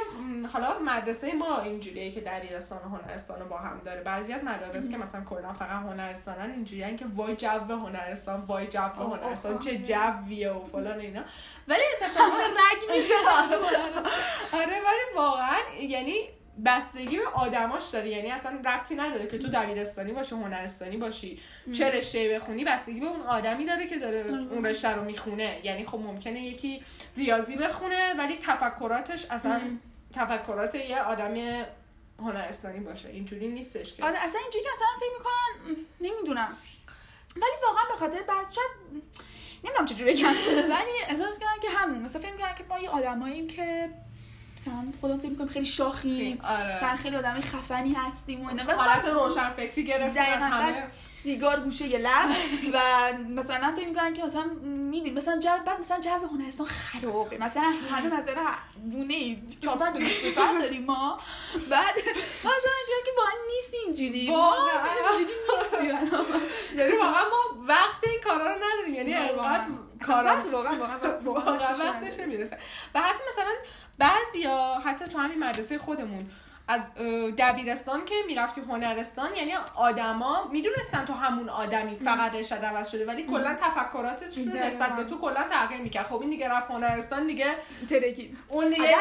حالا 0.53 0.79
مدرسه 0.79 1.33
ما 1.33 1.61
اینجوریه 1.61 2.11
که 2.11 2.21
دبیرستان 2.21 2.79
و 2.79 2.97
هنرستان 2.97 3.49
با 3.49 3.57
هم 3.57 3.81
داره. 3.85 4.01
بعضی 4.01 4.33
از 4.33 4.43
مدارس 4.43 4.89
که 4.89 4.97
مثلا 4.97 5.23
کلا 5.23 5.53
فقط 5.53 5.69
هنرستانن 5.69 6.51
اینجوریه 6.51 6.95
که 6.95 7.05
وای 7.13 7.35
جو 7.35 7.47
هنرستان 7.47 8.41
وای 8.41 8.67
جو 8.67 8.79
هنرستان 8.79 9.59
چه 9.59 9.77
جویه 9.77 10.51
و 10.51 10.65
فلان 10.65 10.99
اینا. 10.99 11.21
ولی 11.67 11.81
اتفاقا 11.93 12.43
رگ 12.59 12.91
می‌زنم 12.91 14.03
آره 14.61 14.81
ولی 14.81 15.15
واقعا 15.15 15.57
یعنی 15.81 16.15
بستگی 16.65 17.17
به 17.17 17.27
آدماش 17.27 17.89
داره 17.89 18.09
یعنی 18.09 18.31
اصلا 18.31 18.59
ربطی 18.65 18.95
نداره 18.95 19.27
که 19.27 19.37
تو 19.37 19.47
دبیرستانی 19.47 20.11
باشی 20.11 20.35
هنرستانی 20.35 20.97
باشی 20.97 21.39
چه 21.73 21.91
رشته 21.91 22.35
بخونی. 22.35 22.63
بستگی 22.63 22.99
به 22.99 23.05
اون 23.05 23.21
آدمی 23.21 23.65
داره 23.65 23.87
که 23.87 23.99
داره 23.99 24.25
اون 24.51 24.65
رشته 24.65 24.89
رو 24.89 25.03
می‌خونه. 25.03 25.59
یعنی 25.63 25.85
خب 25.85 25.99
ممکنه 25.99 26.41
یکی 26.41 26.83
ریاضی 27.17 27.55
بخونه 27.55 28.13
ولی 28.13 28.35
تفکراتش 28.35 29.25
اصلا 29.29 29.61
تفکرات 30.13 30.75
یه 30.75 31.01
آدم 31.01 31.65
هنرستانی 32.19 32.79
باشه. 32.79 33.09
اینجوری 33.09 33.47
نیستش 33.47 33.93
که. 33.93 34.03
آره 34.03 34.17
اصلا 34.17 34.41
اینجوری 34.41 34.63
که 34.63 34.69
اصلا 34.73 34.87
فکر 34.99 35.17
می‌کنن 35.17 35.85
نمی‌دونم. 36.01 36.57
ولی 37.35 37.55
واقعا 37.67 37.83
به 37.89 37.95
خاطر 37.95 38.21
بعض 38.21 38.53
شاید 38.53 38.71
نمی‌دونم 39.63 39.85
چجوری 39.85 40.13
بگم. 40.13 40.33
ولی 40.75 40.91
احساس 41.09 41.39
کردم 41.39 41.61
که 41.61 41.69
همون 41.69 42.01
مثلا 42.01 42.21
فکر 42.21 42.31
می‌کنن 42.31 42.55
که 42.55 42.63
ما 42.69 42.79
یه 42.79 42.89
آدماییم 42.89 43.47
که 43.47 43.89
مثلا 44.57 44.73
خودم 45.01 45.17
فکر 45.17 45.29
می‌کنم 45.29 45.47
خیلی 45.47 45.65
شاخیم 45.65 46.39
آره. 46.43 46.75
مثلا 46.75 46.95
خیلی 46.95 47.15
آدمای 47.15 47.41
خفنی 47.41 47.93
هستیم 47.93 48.45
و 48.45 48.49
اینا 48.49 48.63
حالت 48.63 49.05
روشن 49.05 49.49
فکری 49.49 49.83
گرفتیم 49.83 50.21
از. 50.21 50.41
همه. 50.41 50.87
سیگار 51.23 51.59
گوشه 51.59 51.87
یه 51.87 51.97
لب. 51.97 52.29
و 52.73 52.79
مثلا 53.41 53.73
فکر 53.75 53.87
می‌کنن 53.87 54.13
که 54.13 54.23
مثلا 54.23 54.43
می‌دونی 54.63 55.11
مثلا 55.11 55.39
جو 55.39 55.49
بعد 55.65 55.79
مثلا 55.79 55.99
جو 55.99 56.09
هنرستان 56.09 56.67
خرابه. 56.67 57.37
مثلا 57.37 57.73
همه 57.91 58.07
مثلا 58.19 58.45
گونه 58.91 59.37
چهار 59.61 59.77
پنج 59.77 59.97
داریم 60.61 60.83
ما. 60.85 61.19
بعد 61.69 61.95
مثلا 61.97 62.71
اینجوری 62.77 63.03
که 63.05 63.11
واقعا 63.17 63.33
نیست 63.55 63.73
اینجوری. 63.85 64.29
ما 64.29 64.37
واقعاً. 64.37 65.17
اینجوری 65.17 65.35
نیستیم. 65.91 66.79
یعنی 66.79 66.91
واقعا 66.97 67.23
ما 67.29 67.65
وقت 67.67 68.07
این 68.07 68.19
کارا 68.23 68.47
رو 68.47 68.55
نداریم. 68.55 68.95
یعنی 68.95 69.13
انقدر 69.13 69.63
کارا. 70.05 70.35
واقعا 70.51 70.75
واقعا 71.25 71.75
وقتش 71.83 72.19
نمی‌رسه. 72.19 72.57
و 72.95 73.01
حتی 73.01 73.23
مثلا 73.31 73.53
بعضیا 73.97 74.73
حتی 74.85 75.05
تو 75.05 75.17
همین 75.17 75.39
مدرسه 75.39 75.77
خودمون 75.77 76.29
از 76.67 76.93
دبیرستان 77.37 78.05
که 78.05 78.15
می‌رفتی 78.27 78.61
هنرستان 78.61 79.35
یعنی 79.35 79.53
آدما 79.75 80.49
می‌دونستن 80.51 81.05
تو 81.05 81.13
همون 81.13 81.49
آدمی 81.49 81.95
فقط 81.95 82.33
رشته 82.33 82.55
عوض 82.55 82.91
شده 82.91 83.05
ولی 83.05 83.23
کلا 83.23 83.55
تفکراتشون. 83.55 84.57
نسبت 84.57 84.95
به 84.95 85.03
تو 85.03 85.17
کلا 85.21 85.43
تغییر 85.43 85.81
می‌کرد. 85.81 86.05
خب 86.05 86.21
این 86.21 86.29
دیگه 86.29 86.49
رفت 86.49 86.71
هنرستان 86.71 87.27
دیگه 87.27 87.55
ترکید 87.89 88.37
اون 88.47 88.69
دیگه. 88.69 88.95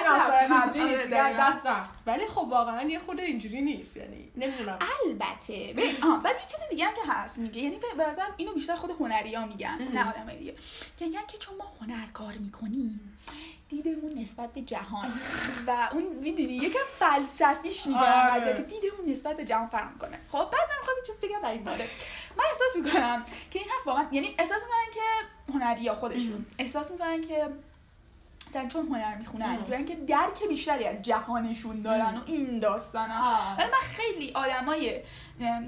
قبلی 0.50 0.84
نیست 0.84 1.00
آره، 1.00 1.10
دقیقاً. 1.10 1.42
دست 1.42 1.66
رفت. 1.66 1.90
ولی 2.06 2.26
خب 2.26 2.46
واقعا 2.50 2.82
یه 2.82 2.98
خود 2.98 3.20
اینجوری 3.20 3.60
نیست 3.60 3.96
یعنی 3.96 4.32
نمی‌دونم. 4.36 4.78
البته. 5.06 5.74
بعد 6.24 6.34
یه 6.34 6.46
چیز 6.46 6.60
دیگه 6.70 6.84
هم 6.84 6.94
که 6.94 7.00
هست 7.08 7.38
میگه 7.38 7.60
یعنی 7.60 7.78
به 7.96 8.06
نظرم 8.06 8.34
اینو 8.36 8.52
بیشتر 8.52 8.76
خود 8.76 8.90
هنری 9.00 9.34
ها 9.34 9.46
میگن 9.46 9.78
نه 9.94 10.08
آدمای 10.08 10.36
دیگه. 10.38 10.54
که 10.96 11.04
میگن 11.04 11.26
که 11.28 11.38
چون 11.38 11.54
ما 11.56 11.72
هنر 11.80 12.06
کار 12.12 12.32
می‌کنیم 12.32 13.18
دیدمون 13.68 14.18
نسبت 14.18 14.52
به 14.52 14.60
جهان. 14.60 15.12
و 15.66 15.88
اون 15.92 16.02
می‌دونی 16.02 16.52
یکم 16.52 16.78
فلسفیش 16.98 17.86
آره. 17.86 18.40
قضیه 18.40 18.54
که 18.54 18.62
دیدمون 18.62 19.08
نسبت 19.08 19.36
به 19.36 19.44
جهان 19.44 19.66
فرق 19.66 19.92
می‌کنه. 19.92 20.20
خب 20.28 20.38
بعد 20.38 20.68
من 20.70 20.76
می‌خوام 20.78 20.96
یه 20.96 21.02
چیز 21.06 21.20
بگم 21.20 21.40
در 21.42 21.50
این 21.50 21.64
باره 21.64 21.88
من 22.36 22.44
احساس 22.50 22.76
می‌کنم 22.76 23.24
که 23.50 23.58
این 23.58 23.68
حرف 23.68 23.86
واقعا 23.86 24.06
یعنی 24.12 24.34
احساس 24.38 24.62
می‌کنن 24.62 24.94
که 24.94 25.52
هنری 25.52 25.88
ها 25.88 25.94
خودشون. 25.94 26.46
احساس 26.58 26.90
می‌کنن 26.90 27.20
که 27.20 27.48
مثلا 28.56 28.68
چون 28.68 28.86
هنر 28.86 29.14
می‌خونن 29.14 29.50
اینجورن 29.50 29.84
که 29.84 29.94
درک 29.94 30.42
بیشتری 30.48 30.84
از 30.84 31.02
جهانشون 31.02 31.82
دارن 31.82 32.16
و 32.16 32.20
این 32.26 32.58
داستانا. 32.58 33.14
آه. 33.14 33.56
ولی 33.58 33.66
من 33.66 33.78
خیلی 33.82 34.32
آدمای 34.34 35.00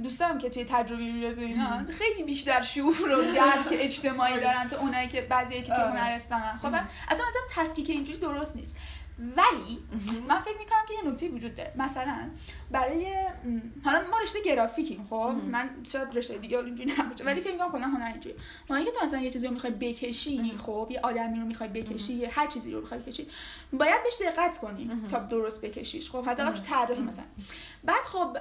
دوستام 0.03 0.39
که 0.39 0.51
توی 0.51 0.65
تجربه 0.65 1.03
ریاضی 1.03 1.45
اینا 1.45 1.85
خیلی 1.99 2.23
بیشتر 2.23 2.63
شعور 2.63 3.11
و 3.11 3.23
درک 3.35 3.67
اجتماعی 3.71 4.41
دارن 4.41 4.69
تا 4.69 4.79
اونایی 4.79 5.09
که 5.09 5.21
بعضی 5.21 5.55
که 5.55 5.63
توی 5.63 5.75
آره. 5.75 6.01
هنرستانن. 6.01 6.57
خب 6.57 6.67
اصلا 6.67 6.85
مثلا 7.09 7.65
تفکیک 7.65 7.91
اینجوری 7.91 8.19
درست 8.19 8.57
نیست. 8.57 8.77
ولی 9.19 9.79
من 10.29 10.39
فکر 10.39 10.59
می‌کنم 10.59 10.85
که 10.89 10.95
یه 10.95 11.11
نکته 11.11 11.29
وجود 11.29 11.55
داره. 11.55 11.73
مثلا 11.77 12.31
برای 12.71 13.27
حالا 13.85 14.11
ما 14.11 14.19
رشته 14.23 14.43
گرافیکیم 14.45 15.07
خب؟ 15.11 15.33
من 15.51 15.71
شاید 15.93 16.09
رشته 16.17 16.39
دیگه 16.39 16.59
اینجوری 16.59 16.93
نباشه 16.99 17.25
ولی 17.25 17.41
فکر 17.41 17.53
می‌کنم 17.53 17.71
کلا 17.73 17.87
هنر 17.87 18.07
اینجوری 18.07 18.35
ما 18.71 18.81
که 18.81 18.91
تو 18.91 19.05
مثلا 19.05 19.21
یه 19.21 19.31
چیزی 19.31 19.47
رو 19.47 19.53
می‌خوای 19.53 19.73
بکشی 19.73 20.53
خب؟ 20.67 20.89
یه 20.91 21.01
آدمی 21.03 21.41
رو 21.41 21.47
می‌خوای 21.47 21.69
بکشی 21.69 22.13
یه 22.13 22.31
هر 22.33 22.47
چیزی 22.47 22.73
رو 22.73 22.81
می‌خوای 22.81 23.01
بکشی 23.01 23.29
باید 23.73 24.03
بهش 24.03 24.15
دقت 24.21 24.59
کنی 24.59 24.91
تا 25.11 25.19
درست 25.19 25.65
بکشیش 25.65 26.11
خب؟ 26.11 26.25
حداقل 26.29 26.53
تو 26.53 26.63
طراحی 26.63 27.03
مثلا. 27.03 27.25
بعد 27.85 28.03
خب 28.05 28.37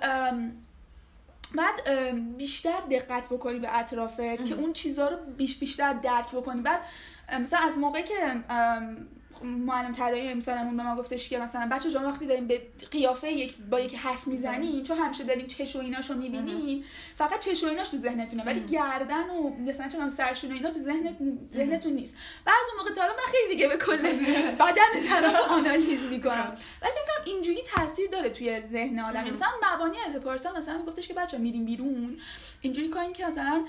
بعد 1.56 1.90
بیشتر 2.38 2.82
دقت 2.92 3.30
بکنی 3.30 3.60
به 3.60 3.78
اطرافت 3.80 4.46
که 4.46 4.54
اون 4.54 4.74
چیزها 4.74 5.08
رو 5.08 5.18
بیش 5.38 5.58
بیشتر 5.58 5.94
درک 5.94 6.32
بکنی. 6.32 6.62
بعد 6.62 6.84
مثلا 7.40 7.60
از 7.60 7.78
موقعی 7.78 8.04
که 8.04 8.44
معلم 9.44 9.92
طراحی 9.92 10.28
امسالمون 10.28 10.78
به 10.78 10.84
ما 10.84 10.96
گفتش 10.96 11.30
که 11.30 11.40
مثلا 11.40 11.70
بچه 11.72 11.90
شما 11.90 12.08
وقتی 12.08 12.28
دارین 12.28 12.48
به 12.48 12.62
قیافه 12.92 13.32
یک 13.32 13.58
با 13.72 13.80
یک 13.80 13.96
حرف 13.96 14.28
می‌زنین 14.28 14.84
چون 14.84 14.98
همیشه 14.98 15.24
دارین 15.24 15.48
چش 15.48 15.76
و 15.76 15.80
ایناشو 15.80 16.14
می‌بینین 16.14 16.84
فقط 17.16 17.40
چش 17.40 17.64
و 17.64 17.68
ایناش 17.68 17.90
تو 17.90 17.98
ذهنتونه 17.98 18.44
ولی 18.44 18.60
گردن 18.60 19.30
و 19.30 19.50
مثلا 19.50 19.90
چون 19.90 20.10
سرشون 20.10 20.52
و 20.52 20.54
اینا 20.54 20.72
تو 20.72 20.80
ذهنت 20.80 21.16
ذهنتون 21.54 21.94
نیست. 21.94 22.18
بعضی 22.46 22.72
موقع 22.78 22.94
تا 22.94 23.02
من 23.02 23.32
خیلی 23.32 23.56
دیگه 23.56 23.68
به 23.68 23.78
کل 23.78 23.98
بدن 24.60 25.08
طرف 25.10 25.52
آنالیز 25.52 26.02
می‌کنم. 26.04 26.54
ولی 26.82 26.92
فکر 26.92 27.06
کنم 27.06 27.34
اینجوری 27.34 27.62
تاثیر 27.76 28.10
داره 28.10 28.30
توی 28.30 28.62
ذهن 28.62 29.00
آدمی 29.00 29.32
مثلا 29.32 29.48
مبانی 29.74 29.98
از 30.10 30.22
پارسال 30.22 30.58
مثلا 30.58 30.82
گفتش 30.88 31.08
که 31.08 31.14
بچه 31.14 31.38
میریم 31.38 31.66
بیرون. 31.66 32.18
اینجوری 32.62 32.90
کنین 32.90 33.14
که 33.14 33.26
مثلا 33.26 33.66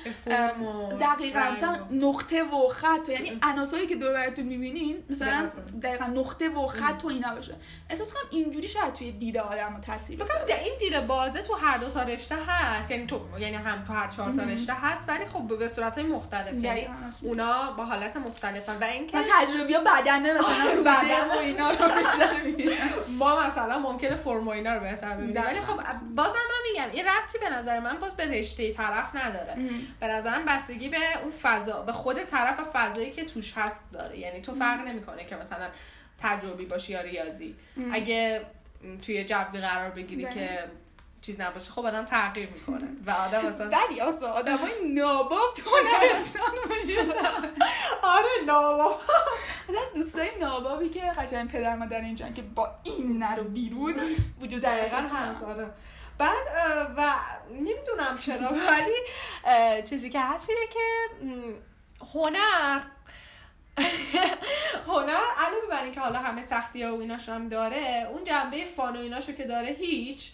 دقیقا 1.00 1.50
مثلا 1.52 1.78
نقطه 1.90 2.42
و 2.42 2.68
خط 2.68 3.08
و 3.08 3.10
یعنی 3.10 3.38
عناصری 3.42 3.86
که 3.86 3.96
دور 3.96 4.12
براتون 4.12 4.44
می‌بینین 4.44 5.04
مثلا 5.10 5.50
دقیقاً. 5.82 6.06
نقطه 6.06 6.48
و 6.48 6.66
خط 6.66 7.04
و 7.04 7.08
اینا 7.08 7.34
باشه. 7.34 7.54
احساس 7.90 8.12
کنم 8.12 8.22
اینجوری 8.30 8.68
شاید 8.68 8.92
توی 8.92 9.12
دید 9.12 9.38
آدم 9.38 9.74
رو 9.74 9.80
تاثیر 9.80 10.18
بذاره. 10.18 10.60
این 10.64 10.78
دید 10.78 11.06
بازه 11.06 11.42
تو 11.42 11.54
هر 11.54 11.78
دو 11.78 11.90
تا 11.90 12.02
رشته 12.02 12.34
هست. 12.46 12.90
یعنی 12.90 13.06
تو 13.06 13.20
یعنی 13.38 13.56
هم 13.56 13.84
تو 13.84 13.92
هر 13.92 14.08
چهار 14.08 14.32
تا 14.32 14.42
رشته 14.42 14.74
هست 14.74 15.08
ولی 15.08 15.26
خب 15.26 15.58
به 15.58 15.68
صورت 15.68 15.98
مختلف. 15.98 16.64
یعنی. 16.64 16.88
اونا 17.22 17.72
با 17.72 17.84
حالت 17.84 18.16
مختلفن. 18.16 18.76
و 18.80 18.84
اینکه 18.84 19.18
مثلا 19.18 19.46
تجربی 19.46 19.74
ها 19.74 19.80
بدنه 19.80 20.32
مثلا 20.32 20.64
آره، 20.64 20.74
روده 20.74 20.90
بدن. 20.90 21.28
و 21.28 21.38
اینا 21.38 21.70
رو 21.70 21.76
بیشتر. 21.76 22.76
ما 23.08 23.46
مثلا 23.46 23.78
ممکنه 23.78 24.16
فرم 24.16 24.48
و 24.48 24.50
اینا 24.50 24.74
رو 24.74 24.80
بهتر 24.80 25.14
ببینیم. 25.14 25.42
ولی 25.44 25.60
خب 25.60 25.76
بازم 26.16 26.32
من 26.32 26.72
میگم 26.72 26.90
این 26.92 27.06
ربطی 27.06 27.38
به 27.38 27.50
نظر 27.50 27.80
من 27.80 27.98
باز 27.98 28.16
به 28.16 28.24
رشته 28.24 28.72
طرف 28.72 29.16
نداره. 29.16 29.56
به 30.00 30.06
نظرم 30.06 30.44
بستگی 30.44 30.88
به 30.88 30.98
اون 31.22 31.30
فضا 31.30 31.82
به 31.82 31.92
خود 31.92 32.22
طرف 32.22 32.60
و 32.60 32.64
فضایی 32.72 33.10
که 33.10 33.24
توش 33.24 33.52
هست 33.56 33.84
داره. 33.92 34.18
یعنی 34.18 34.40
تو 34.40 34.52
فرق 34.52 34.80
نمی‌کنه 34.80 35.24
که 35.24 35.36
مثلا 35.46 35.68
تجربی 36.22 36.64
باشی 36.64 36.92
یا 36.92 37.00
ریاضی. 37.00 37.56
اگه 37.92 38.46
م، 38.84 38.96
توی 38.96 39.24
جوی 39.24 39.60
قرار 39.60 39.90
بگیری 39.90 40.24
دقیقاً. 40.24 40.40
که 40.40 40.64
چیز 41.22 41.40
نباشه 41.40 41.72
خب 41.72 41.86
آدم 41.86 42.04
تغییر 42.04 42.48
می‌کنه. 42.50 42.88
و 43.06 43.10
آدم 43.10 43.46
مثلا 43.46 43.70
ولی 43.88 44.00
اصلا 44.00 44.28
آدم 44.28 44.56
های 44.56 44.72
ناباب 44.94 45.54
تو 45.56 45.70
هنرستان 45.76 46.54
وجود 46.70 47.16
آره 48.02 48.28
نابا 48.46 48.96
مثلا 49.68 49.82
دوستای 49.94 50.28
نابابی 50.40 50.88
که 50.88 51.00
قشنگ 51.00 51.50
پدر 51.50 51.76
مادر 51.76 52.00
اینجان 52.00 52.34
که 52.34 52.42
با 52.42 52.70
این 52.84 53.18
نرو 53.22 53.44
بیرون 53.44 53.94
وجود 54.40 54.62
دقیقا 54.62 54.96
هست. 54.96 55.42
آره. 55.42 55.66
بعد 56.18 56.46
و 56.96 57.14
نمی‌دونم 57.50 58.18
چرا 58.20 58.50
ولی 58.70 59.82
چیزی 59.82 60.10
که 60.10 60.20
هست 60.20 60.50
اینه 60.50 60.66
که 60.72 60.80
هنر 62.14 62.80
هنر 64.88 65.26
علاوه 65.38 65.66
بر 65.70 65.82
اینکه 65.82 66.00
حالا 66.00 66.18
همه 66.18 66.42
سختی 66.42 66.82
ها 66.82 66.96
و 66.96 67.00
ایناش 67.00 67.28
هم 67.28 67.48
داره 67.48 68.08
اون 68.10 68.24
جنبه 68.24 68.64
فان 68.64 68.96
و 68.96 69.00
ایناشو 69.00 69.32
که 69.32 69.44
داره 69.44 69.68
هیچ. 69.68 70.32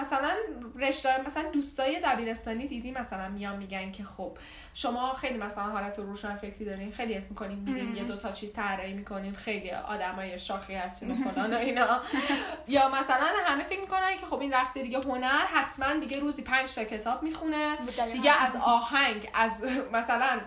مثلا 0.00 0.36
رشته 0.78 1.22
مثلا 1.26 1.50
دوستای 1.50 2.00
دبیرستانی 2.04 2.66
دیدی 2.66 2.90
مثلا 2.90 3.28
میان 3.28 3.56
میگن 3.56 3.92
که 3.92 4.04
خب 4.04 4.38
شما 4.74 5.14
خیلی 5.14 5.38
مثلا 5.38 5.64
حالت 5.64 5.98
روشن 5.98 6.36
فکری 6.36 6.64
دارین 6.64 6.92
خیلی 6.92 7.14
اسم 7.14 7.26
می‌کنین 7.30 7.58
میرین 7.58 7.96
یه 7.96 8.04
دو 8.04 8.16
تا 8.16 8.32
چیز 8.32 8.52
طراحی 8.52 8.92
می‌کنین 8.92 9.34
خیلی 9.34 9.70
آدمای 9.70 10.38
شاخی 10.38 10.74
هستین 10.74 11.10
و 11.10 11.30
فلان 11.30 11.54
و 11.54 11.56
اینا. 11.56 12.00
یا 12.68 12.88
مثلا 12.88 13.26
همه 13.44 13.64
فکر 13.64 13.80
می‌کنن 13.80 14.16
که 14.16 14.26
خب 14.26 14.40
این 14.40 14.52
رفته 14.52 14.82
دیگه 14.82 14.98
هنر 14.98 15.46
حتما 15.54 15.92
دیگه 15.94 16.20
روزی 16.20 16.42
پنج 16.42 16.74
تا 16.74 16.84
کتاب 16.84 17.22
می‌خونه. 17.22 17.76
دیگه 18.12 18.42
از 18.42 18.56
آهنگ 18.56 19.30
از 19.34 19.64
مثلا 19.92 20.40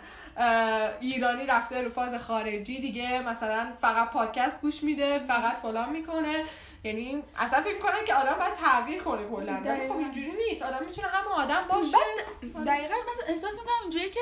ایرانی 0.99 1.45
رفته 1.45 1.81
رو 1.81 1.89
فاز 1.89 2.15
خارجی 2.15 2.81
دیگه 2.81 3.21
مثلا 3.29 3.67
فقط 3.81 4.09
پادکست 4.09 4.61
گوش 4.61 4.83
میده 4.83 5.19
فقط 5.19 5.57
فلان 5.57 5.89
می‌کنه. 5.89 6.43
یعنی 6.83 7.23
اصلا 7.37 7.61
فکر 7.61 7.73
می‌کنن 7.73 8.05
که 8.07 8.13
آدم 8.13 8.33
باید 8.39 8.53
تغییر 8.53 9.03
کنه 9.03 9.29
کلا. 9.29 9.53
ولی 9.53 9.87
خب. 9.87 9.97
اینجوری 9.97 10.33
نیست. 10.47 10.61
آدم 10.61 10.85
می‌تونه 10.85 11.07
هم 11.07 11.27
آدم 11.27 11.61
باشه. 11.69 11.97
دقیقا 12.65 12.95
مثلا 13.11 13.27
احساس 13.27 13.59
می‌کنم 13.59 13.75
اینجوریه 13.81 14.09
که 14.09 14.19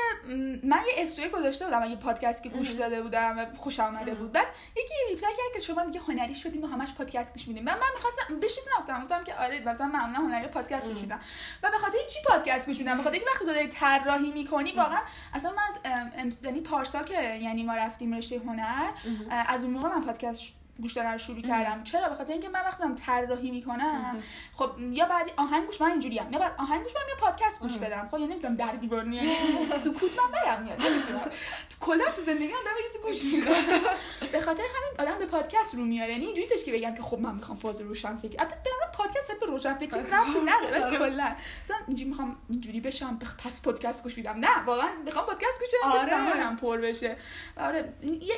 من 0.63 0.78
یه 0.88 1.04
استوری 1.04 1.30
گذاشته 1.30 1.66
بودم 1.66 1.84
یه 1.84 1.96
پادکست 1.96 2.44
که 2.44 2.50
گوش 2.50 2.70
داده 2.70 3.01
بودم 3.01 3.38
و 3.38 3.46
خوش 3.58 3.80
آمده 3.80 4.16
بود. 4.16 4.32
بعد 4.32 4.48
یکی 4.75 4.94
reply 5.10 5.34
کرد 5.34 5.54
که 5.54 5.60
شما 5.60 5.86
دیگه 5.86 6.00
هنری 6.00 6.36
شدین 6.36 6.63
و 6.63 6.68
همش 6.68 6.94
پادکست 6.94 7.34
گوش 7.34 7.48
میدین. 7.48 7.63
من 7.63 7.74
من 7.74 7.88
می‌خواستم 7.96 8.39
بهش 8.39 8.56
چیزی 8.56 8.70
نگفتم. 8.78 9.04
گفتم 9.04 9.24
که 9.24 9.36
آره 9.36 9.60
مثلا 9.60 9.88
معمولا 9.88 10.20
هنری 10.20 10.48
پادکست 10.48 10.89
گوش 10.89 11.01
میدم. 11.01 11.20
و 11.63 11.72
به 11.72 11.78
خاطر 11.78 11.98
چی 12.10 12.20
پادکست 12.28 12.68
گوش 12.68 12.78
میدم؟ 12.78 12.98
به 12.98 13.04
خاطر 13.04 13.16
اینکه 13.16 13.30
وقتی 13.30 13.46
تو 13.46 13.54
داری 13.54 13.68
طراحی 13.68 14.32
می‌کنی 14.32 14.72
واقعا 14.72 15.01
اصلا 15.34 15.51
من 15.51 15.92
از 16.25 16.44
یعنی 16.44 16.62
پارسال 16.62 17.04
که 17.04 17.36
یعنی 17.36 17.63
ما 17.63 17.74
رفتیم 17.74 18.13
رشته 18.13 18.39
هنر 18.39 18.89
از 19.30 19.63
اون 19.63 19.74
موقع 19.74 19.89
من 19.89 20.06
پادکست 20.06 20.54
گوش 20.81 20.93
دادن 20.93 21.12
رو 21.12 21.17
شروع 21.17 21.41
کردم. 21.41 21.83
چرا؟ 21.83 22.09
به 22.09 22.15
خاطر 22.15 22.31
اینکه 22.31 22.50
من 22.50 22.62
وقتی 22.62 22.79
دارم 22.79 22.95
طراحی 22.95 23.51
می‌کنم. 23.51 24.24
خب 24.53 24.71
یا 24.79 25.05
بعد 25.05 25.31
آهنگ 25.38 25.65
گوش 25.65 25.81
من 25.81 25.91
اینجوریم. 25.91 26.27
یا 26.31 26.39
بعد 26.39 26.55
آهنگ 26.57 26.83
گوش 26.83 26.91
بدم 26.91 27.09
یا 27.09 27.15
پادکست 27.19 27.62
گوش 27.62 27.77
بدم. 27.77 28.07
خب 28.12 28.17
یعنی 28.17 28.31
نمی‌تونم 28.31 28.55
در 28.55 28.71
دیوار 28.71 29.05
سکوت 29.83 30.19
من 30.19 30.31
برم 30.31 30.63
میاد. 30.63 30.81
نمی‌تونم 30.81 31.21
تو 31.69 31.77
کلا 31.79 32.05
تو 32.15 32.21
زندگی 32.21 32.51
هم 32.51 32.63
دارم 32.65 32.77
گوش 33.03 33.24
می‌کنم. 33.24 33.53
به 34.31 34.39
خاطر 34.39 34.63
همین 34.63 35.09
آدم 35.09 35.19
به 35.19 35.25
پادکست 35.25 35.75
رو 35.75 35.86
میاره. 35.86 36.12
یعنی 36.12 36.25
اینجوری 36.25 36.48
که 36.65 36.71
بگم 36.71 36.95
که 36.95 37.01
خب 37.01 37.19
من 37.19 37.36
می‌خوام 37.36 37.57
فاز 37.57 37.81
روشن 37.81 38.15
فکر 38.15 38.36
البته 38.39 38.55
به 38.63 38.98
پادکست 38.98 39.39
به 39.39 39.45
روشن 39.45 39.74
فکر 39.74 39.98
ربطی 39.98 40.39
نداره 40.45 40.86
ولی 40.86 40.98
کلا. 40.98 41.36
مثلا 41.63 41.77
اینجوری 41.88 42.09
می‌خوام 42.09 42.38
اینجوری 42.50 42.79
بشم 42.79 43.19
پس 43.45 43.62
پادکست 43.62 44.03
گوش 44.03 44.17
میدم. 44.17 44.38
نه 44.38 44.65
واقعا 44.65 44.89
می‌خوام 45.05 45.25
پادکست 45.25 45.59
گوش 45.59 45.69
بدم 45.83 46.00
آره. 46.00 46.09
زمانم 46.09 46.55
پر 46.55 46.77
بشه. 46.77 47.17
آره 47.57 47.93
یه, 48.03 48.36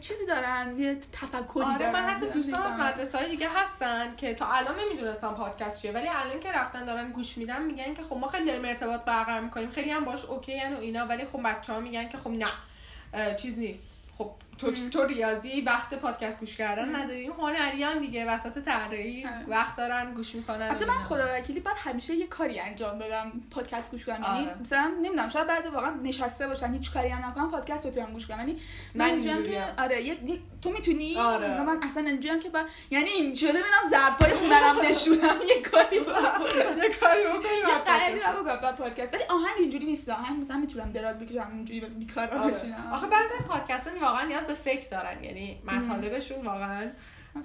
چیزی 0.00 0.26
دارن 0.26 0.78
یه 0.78 0.94
تفکری 1.12 1.63
آره 1.64 1.90
من 1.90 2.04
حتی 2.04 2.26
دوستان 2.28 2.62
از. 2.62 2.80
مدرسه 2.80 3.18
های 3.18 3.30
دیگه 3.30 3.48
هستن 3.54 4.16
که 4.16 4.34
تا 4.34 4.46
الان 4.46 4.74
نمی‌دونستم 4.80 5.34
پادکست 5.34 5.82
چیه 5.82 5.92
ولی 5.92 6.08
الان 6.08 6.40
که 6.40 6.52
رفتن 6.52 6.84
دارن 6.84 7.10
گوش 7.10 7.38
میدن 7.38 7.62
میگن 7.62 7.94
که 7.94 8.02
خب 8.02 8.16
ما 8.16 8.28
خیلی 8.28 8.46
داریم 8.46 8.64
ارتباط 8.64 9.04
برقرار 9.04 9.40
می‌کنیم 9.40 9.70
خیلی 9.70 9.90
هم 9.90 10.04
باش 10.04 10.24
OK 10.24 10.60
و 10.74 10.78
اینا 10.78 11.06
ولی 11.06 11.24
خب 11.24 11.42
بچه 11.44 11.72
ها 11.72 11.80
میگن 11.80 12.08
که 12.08 12.18
خب 12.18 12.30
نه 12.30 13.36
چیز 13.36 13.58
نیست 13.58 13.94
خب 14.18 14.30
تو, 14.58 14.70
تو 14.70 15.04
ریاضی 15.04 15.60
وقت 15.60 15.94
پادکست 15.94 16.40
گوش 16.40 16.56
کردن 16.56 16.96
نداری. 16.96 17.26
هنری 17.26 17.82
هم 17.82 17.98
دیگه 17.98 18.26
وسط 18.26 18.58
طراحی 18.58 19.26
آره. 19.26 19.44
وقت 19.48 19.76
دارن 19.76 20.14
گوش 20.14 20.34
می‌کنن. 20.34 20.62
البته 20.62 20.84
من 20.84 20.94
خدا 20.94 21.26
وکیلی 21.34 21.60
باید 21.60 21.76
همیشه 21.80 22.14
یه 22.14 22.26
کاری 22.26 22.60
انجام 22.60 22.98
بدم 22.98 23.32
پادکست 23.50 23.90
گوش 23.90 24.04
کنم 24.04 24.22
یعنی 24.22 24.46
آره. 24.46 24.60
مثلا 24.60 24.92
نمی‌دونم 25.02 25.28
شاید 25.28 25.46
بعضی 25.46 25.68
واقعا 25.68 25.90
نشسته 25.90 26.46
باشن 26.46 26.72
هیچ 26.72 26.92
کاری 26.92 27.08
هم 27.08 27.24
نکنم 27.24 27.50
پادکست 27.50 27.86
بتونم 27.86 28.12
گوش 28.12 28.26
کنم 28.26 28.38
یعنی 28.38 28.60
من 28.94 29.04
اینجوریم 29.04 29.42
که. 29.42 29.62
آره 29.78 30.02
یه, 30.02 30.18
تو 30.62 30.70
می‌تونی؟ 30.70 31.16
آره. 31.16 31.62
من 31.62 31.82
اصلا 31.82 32.02
اینجوریم 32.02 32.40
که 32.40 32.48
با... 32.48 32.62
یعنی 32.90 33.08
این 33.10 33.34
شده 33.34 33.48
ببینم 33.50 33.90
ظرفای 33.90 34.30
هنرم 34.32 34.80
نشونم. 34.88 35.36
یه 35.48 35.62
کاری 35.62 35.96
یه 36.82 36.94
کاری 37.00 37.24
بکنم 37.24 38.60
بعد 38.60 38.76
پادکست. 38.76 39.14
ولی 39.14 39.24
آهنگ 39.24 39.56
اینجوری 39.58 39.86
نیست. 39.86 40.08
آهنگ 40.08 40.40
مثلا 40.40 40.56
می‌تونم 40.56 40.92
دراز 40.92 41.18
بکشم 41.18 41.48
اینجوری 41.54 41.80
بس 41.80 41.94
بیکارا 41.94 42.38
بشینم. 42.38 42.90
آخه 42.92 43.06
بعضی 43.06 43.34
از 43.38 43.46
پادکست 43.48 43.90
واقعا 44.00 44.24
نیاز 44.24 44.43
به 44.46 44.54
فکر 44.54 44.88
دارن 44.90 45.24
یعنی 45.24 45.62
مطالبشون 45.64 46.46
واقعا 46.46 46.90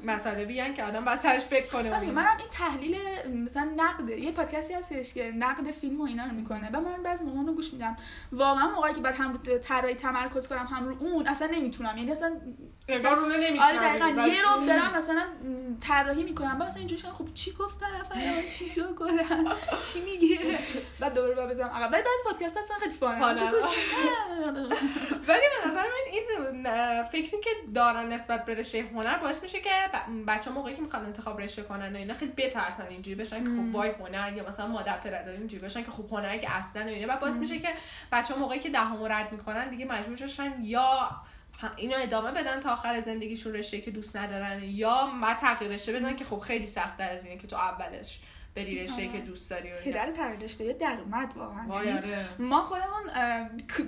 مطالبی 0.05 0.59
هن 0.59 0.73
که 0.73 0.83
آدم 0.83 1.05
باید 1.05 1.17
سرش 1.17 1.41
فکر 1.41 1.67
کنه 1.67 1.97
و 1.97 2.11
منم 2.11 2.37
این 2.37 2.47
تحلیل 2.51 2.97
مثلا 3.45 3.71
نقد 3.75 4.09
یه 4.09 4.31
پادکستی 4.31 4.73
هستش 4.73 5.13
که 5.13 5.31
نقد 5.31 5.71
فیلم 5.71 6.01
و 6.01 6.03
اینا 6.03 6.25
رو 6.25 6.31
می‌کنه. 6.31 6.69
و 6.73 6.81
من 6.81 7.03
بعضی 7.03 7.25
موقع 7.25 7.47
رو 7.47 7.53
گوش 7.53 7.73
میدم. 7.73 7.95
واقعا 8.31 8.69
موقعی 8.69 8.93
که 8.93 9.01
بعد 9.01 9.15
هم 9.15 9.33
رو 9.33 9.57
طراحی 9.57 9.95
تمرکز 9.95 10.47
کنم 10.47 10.67
هم 10.71 10.85
رو 10.85 10.97
اون 10.99 11.27
اصلا 11.27 11.47
نمی‌تونم. 11.47 11.97
یعنی 11.97 12.11
اصلا 12.11 12.37
انگار 12.87 13.19
اونو 13.19 13.33
آره 13.33 13.49
نمیشنوی. 13.49 13.77
دقیقا 13.77 14.27
یه 14.27 14.41
رو 14.41 14.65
دارم 14.65 14.97
مثلا 14.97 15.23
طراحی 15.81 16.23
می‌کنم. 16.23 16.57
بعد 16.57 16.67
مثلا 16.67 16.79
اینجوری 16.79 17.01
خب 17.01 17.33
چی 17.33 17.51
گفت 17.51 17.79
طرف؟ 17.79 18.11
چی 18.49 18.69
شو 18.69 18.95
کلا 18.95 19.23
چی 19.93 20.01
میگه؟ 20.01 20.59
بعد 20.99 21.13
دوباره 21.13 21.35
بعد 21.35 21.49
بزنم 21.49 21.69
عقب. 21.69 21.91
ولی 21.91 22.01
بعضی 22.01 22.23
پادکست 22.25 22.57
اصلا 22.57 22.77
خیلی 22.77 22.93
فانه. 22.93 23.51
گوش 23.51 23.65
ولی 25.27 25.41
به 25.63 25.69
نظر 25.69 25.83
من 25.83 26.05
این 26.11 26.23
فکری 27.03 27.41
که 27.41 27.49
دارن 27.75 28.13
نسبت 28.13 28.45
به 28.45 28.55
رشته 28.55 28.81
هنر 28.93 29.17
باعث 29.17 29.43
میشه 29.43 29.61
که 29.61 29.69
بچه 30.27 30.51
موقعی 30.51 30.75
که 30.75 30.81
می‌خوان 30.81 31.05
انتخاب 31.05 31.41
رشته 31.41 31.63
کنن 31.63 31.93
و 31.93 31.97
اینا 31.97 32.13
خیلی 32.13 32.31
بترسن 32.31 32.87
اینجوری 32.87 33.15
بشن 33.15 33.43
که 33.43 33.49
خب 33.49 33.75
وای 33.75 33.89
هنر 33.89 34.33
یا 34.33 34.47
مثلا 34.47 34.67
مادر 34.67 34.97
پدر 34.97 35.29
اینجوری 35.29 35.65
بشن 35.65 35.83
که 35.83 35.91
خب 35.91 36.05
هنر 36.11 36.37
که 36.37 36.51
اصلا 36.51 36.85
و 36.85 36.87
اینا. 36.87 37.07
بعد 37.07 37.19
باعث 37.19 37.35
میشه 37.35 37.59
که 37.59 37.69
بچه 38.11 38.35
موقعی 38.35 38.59
که 38.59 38.69
دهم 38.69 39.03
رد 39.03 39.31
می‌کنن 39.31 39.69
دیگه 39.69 39.85
مجبور 39.85 40.27
شن 40.27 40.53
یا 40.61 41.09
اینو 41.75 41.95
ادامه 41.99 42.31
بدن 42.31 42.59
تا 42.59 42.73
آخر 42.73 42.99
زندگیشون 42.99 43.53
رشته 43.53 43.81
که 43.81 43.91
دوست 43.91 44.17
ندارن 44.17 44.63
یا 44.63 45.05
ما 45.05 45.33
تغییر 45.33 45.71
رشته 45.71 45.93
بدن 45.93 46.15
که 46.15 46.25
خب 46.25 46.39
خیلی 46.39 46.65
سخت 46.65 46.99
از 46.99 47.25
اینه 47.25 47.37
که 47.37 47.47
تو 47.47 47.55
اولش 47.55 48.19
بری 48.55 48.83
رشته 48.83 49.07
که 49.07 49.17
دوست 49.17 49.49
داری 49.49 49.71
و. 49.71 49.75
پدر 49.83 50.11
تغییر 50.11 50.39
رشته 50.39 50.73
در 50.73 50.97
اومد 51.05 51.33
واقعا. 51.35 51.83
یعنی 51.83 51.97
آره. 51.97 52.25
ما 52.39 52.63
خودمون 52.63 53.03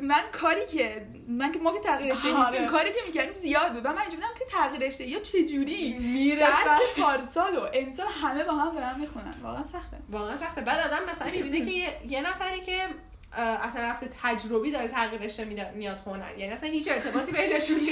من 0.01 0.21
کاری 0.31 0.65
که 0.65 1.07
من 1.27 1.51
که 1.51 1.59
ما 1.59 1.73
که 1.73 1.79
تغییر 1.79 2.13
رشته 2.13 2.33
آره. 2.33 2.49
نیستیم 2.49 2.65
کاری 2.65 2.89
که 2.89 2.99
می‌کردیم 3.07 3.33
زیاد 3.33 3.73
بود. 3.73 3.85
و 3.85 3.89
من 3.89 4.01
اینجا 4.01 4.15
بودم 4.15 4.33
که 4.39 4.45
تغییر 4.45 4.87
رشته 4.87 5.07
یا 5.07 5.19
چه 5.19 5.45
جوری 5.45 5.97
می‌رسن 5.99 6.63
درس 6.65 6.81
پارسال 6.97 7.55
و 7.57 7.67
امسال 7.73 8.07
همه 8.21 8.43
با 8.43 8.51
هم 8.53 8.75
دارن 8.75 8.99
می‌خونن. 8.99 9.35
واقعا 9.43 9.63
سخته. 9.63 9.97
واقعا 10.09 10.35
سخته. 10.35 10.61
بعد 10.61 10.91
آدم 10.91 11.09
مثلا 11.09 11.31
می‌بینه 11.31 11.65
که 11.65 11.71
یه, 12.07 12.21
نفری 12.21 12.61
که 12.61 12.87
اصلا 13.37 13.81
رفته 13.81 14.09
تجربی 14.23 14.71
داره 14.71 14.87
تغییر 14.87 15.21
رشته 15.21 15.71
میاد 15.75 16.01
هنر. 16.05 16.37
یعنی 16.37 16.53
اصلا 16.53 16.69
هیچ 16.69 16.87
ارتباطی 16.91 17.31
بینشون 17.31 17.75
نیست. 17.75 17.91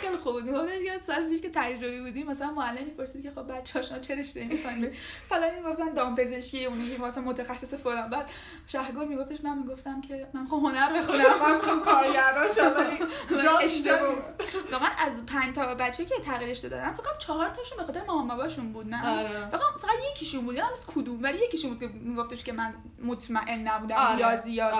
خیلی 0.00 0.16
خوب 0.16 0.32
بود. 0.32 0.44
می‌گفتم 0.44 0.82
یاد 0.82 1.00
سال 1.00 1.28
پیش 1.28 1.40
که 1.40 1.50
تجربی 1.54 2.00
بودیم 2.00 2.26
مثلا 2.26 2.50
معلم 2.50 2.84
می‌پرسید 2.84 3.22
که 3.22 3.30
خب 3.30 3.52
بچه‌ها 3.52 3.84
شما 3.86 3.98
چه 3.98 4.14
رشته 4.14 4.44
می‌خواین 4.44 4.90
فلان 5.28 5.54
می‌گفتن 5.54 5.94
دامپزشکی 5.94 6.64
اونی 6.64 6.96
که 6.96 7.02
مثلا 7.02 7.22
متخصص 7.22 7.74
فلان. 7.74 8.10
بعد 8.10 8.30
شهگل 8.66 9.08
میگفتش 9.08 9.44
من 9.44 9.58
می‌گفتم 9.58 10.00
که 10.00 10.26
من 10.34 10.42
می‌خوام 10.42 10.66
هنر 10.66 10.98
بخونم 10.98 11.18
من 11.42 11.54
می‌خوام 11.56 11.82
کارگردان 11.82 12.48
شدم 12.48 12.86
جا 13.44 13.58
اشتباه 13.58 14.14
واقعا 14.72 14.90
از 14.98 15.26
پنج 15.26 15.54
تا 15.54 15.74
بچه 15.74 16.04
که 16.04 16.14
تغییر 16.24 16.50
رشته 16.50 16.68
دادن 16.68 16.92
فکر 16.92 17.02
کنم 17.02 17.18
چهار 17.18 17.50
تاشون 17.50 17.78
به 17.78 17.84
خاطر 17.84 18.04
مامان 18.04 18.28
باباشون 18.28 18.72
بود 18.72 18.86
نه؟ 18.88 19.18
آره. 19.18 19.48
فقط 19.50 19.62
فقط 19.82 19.94
یکیشون 20.12 20.44
بود 20.44 20.54
یادم 20.54 20.72
از 20.72 20.86
کدوم؟ 20.86 21.22
ولی 21.22 21.38
یکیشون 21.44 21.70
بود 21.70 21.80
که 21.80 21.88
میگفتش 21.94 22.44
که 22.44 22.52
من 22.52 22.74
مطمئن 23.04 23.68
نبودم 23.68 23.96
آره. 23.96 24.24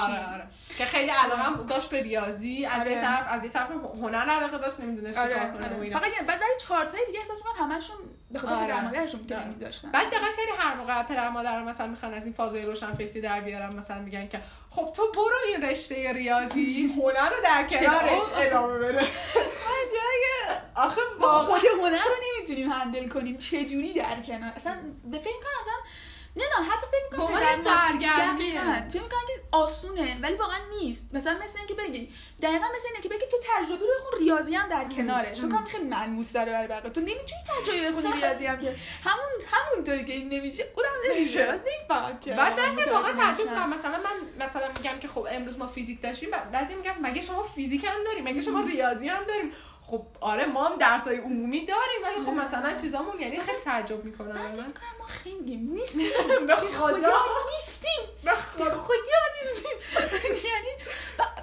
آره، 0.00 0.34
آره. 0.34 0.46
که 0.78 0.84
خیلی 0.84 1.10
علاقه 1.10 1.42
هم 1.42 1.66
داشت 1.66 1.90
به 1.90 2.02
ریاضی 2.02 2.66
از 2.66 2.80
آره. 2.80 2.90
یه 2.90 3.00
طرف 3.00 3.26
از 3.28 3.44
یه 3.44 3.50
طرف 3.50 3.70
هنر 3.70 4.18
علاقه 4.30 4.58
داشت 4.58 4.80
نمی‌دونست 4.80 5.18
آره، 5.18 5.34
چیکار 5.34 5.50
کنه 5.50 5.68
و 5.68 5.74
آره. 5.74 5.80
اینا 5.80 5.98
فقط 5.98 6.08
یه- 6.08 6.22
بعد 6.22 6.40
ولی 6.40 6.50
چهار 6.60 6.84
تای 6.84 7.06
دیگه 7.06 7.18
احساس 7.18 7.38
می‌کنم 7.38 7.70
همشون 7.70 7.96
به 8.30 8.38
خاطر 8.38 8.54
آره. 8.54 8.80
مادرشون 8.80 9.26
که 9.26 9.36
آره. 9.36 9.46
نمیذاشتن 9.46 9.90
بعد 9.90 10.06
دقت 10.06 10.20
کردی 10.20 10.50
هر 10.58 10.74
موقع 10.74 11.02
پدر 11.02 11.28
مادر 11.28 11.62
مثلا 11.62 11.86
می‌خوان 11.86 12.14
از 12.14 12.24
این 12.24 12.34
فازای 12.34 12.62
روشن 12.62 12.92
فکری 12.92 13.20
در 13.20 13.40
بیارن 13.40 13.76
مثلا 13.76 13.98
میگن 13.98 14.28
که 14.28 14.40
خب 14.70 14.92
تو 14.96 15.12
برو 15.12 15.38
این 15.46 15.62
رشته 15.62 16.12
ریاضی 16.12 16.94
هنر 16.96 17.28
رو 17.30 17.36
در 17.44 17.66
کنارش 17.66 18.20
کنار. 18.20 18.46
ادامه 18.46 18.78
بده 18.78 19.08
آخه 20.76 21.00
خود 21.20 21.60
هنر 21.80 22.02
رو 22.04 22.14
نمی‌تونیم 22.36 22.72
هندل 22.72 23.08
کنیم 23.08 23.38
چه 23.38 23.64
جوری 23.64 23.92
در 23.92 24.22
کنار 24.26 24.52
اصلا 24.56 24.76
به 25.04 25.18
فکر 25.18 25.32
کنم 25.32 25.60
اصلا 25.60 25.74
نه 26.36 26.44
نه 26.44 26.64
حتی 26.64 26.86
فکر 26.86 27.16
به 27.16 27.22
می‌کنم 27.22 27.36
عنوان 27.36 27.64
سرگرمی. 27.64 28.50
فکر 28.90 29.02
می‌کنم 29.02 29.26
که 29.26 29.42
آسونه 29.52 30.18
ولی 30.22 30.34
واقعا 30.34 30.58
نیست. 30.80 31.14
مثلا 31.14 31.38
مثل 31.44 31.58
اینکه 31.58 31.74
بگی 31.74 32.12
دقیقا 32.42 32.64
مثل 32.74 32.88
اینه 32.90 33.02
که 33.02 33.08
بگی 33.08 33.26
تو 33.30 33.36
تجربه 33.36 33.84
رو 33.86 33.92
بخون 33.98 34.18
ریاضی 34.20 34.54
هم 34.54 34.68
در 34.68 34.84
کنارش. 34.84 35.38
فکر 35.38 35.48
کنم 35.48 35.64
خیلی 35.64 35.84
ملموس 35.84 36.32
داره 36.32 36.52
برای 36.52 36.68
بقیه. 36.68 36.90
تو 36.90 37.00
نمی‌تونی 37.00 37.42
تجربه 37.62 37.90
بخونی 37.90 38.12
ریاضی 38.20 38.46
هم 38.46 38.60
که. 38.60 38.76
همون 39.04 39.28
همونطوری 39.46 40.04
که 40.04 40.12
این 40.12 40.28
نمیشه 40.28 40.66
اونم 40.76 41.14
نمیشه. 41.14 41.46
نمیفهم 41.46 42.20
چرا 42.20 42.36
بعد 42.36 42.56
بعضی 42.56 42.90
واقعا 42.90 43.12
تعجب. 43.12 43.40
می‌کنم 43.40 43.70
مثلا 43.70 43.98
من 43.98 44.44
مثلا 44.46 44.68
میگم 44.76 44.98
که 44.98 45.08
خب 45.08 45.26
امروز 45.30 45.58
ما 45.58 45.66
فیزیک 45.66 46.02
داشتیم 46.02 46.30
بعد 46.30 46.50
بعضی 46.50 46.74
میگم 46.74 46.94
مگه 47.02 47.20
شما 47.20 47.42
فیزیک 47.42 47.84
هم 47.84 48.04
داریم؟ 48.04 48.24
مگه 48.24 48.40
شما 48.40 48.60
ریاضی 48.60 49.08
هم 49.08 49.24
داریم؟ 49.24 49.52
خب 49.90 50.06
آره 50.20 50.46
ما 50.46 50.64
هم 50.68 50.76
درسای 50.78 51.16
عمومی 51.16 51.66
داریم 51.66 52.02
ولی 52.04 52.20
خب 52.24 52.30
مثلا 52.30 52.76
چیزامون 52.76 53.20
یعنی 53.20 53.40
خیلی 53.40 53.58
تعجب 53.58 54.04
می‌کنم. 54.04 54.32
من 54.32 54.48
فکر 54.48 54.98
ما 55.00 55.06
خنگیم. 55.06 55.70
نیستیم. 55.72 56.06
به 56.46 56.56
خدا. 56.56 56.96
نیستیم. 57.56 58.02
به 58.24 58.64
خدا. 58.64 59.22
نیستیم. 59.44 59.78
یعنی 60.50 60.68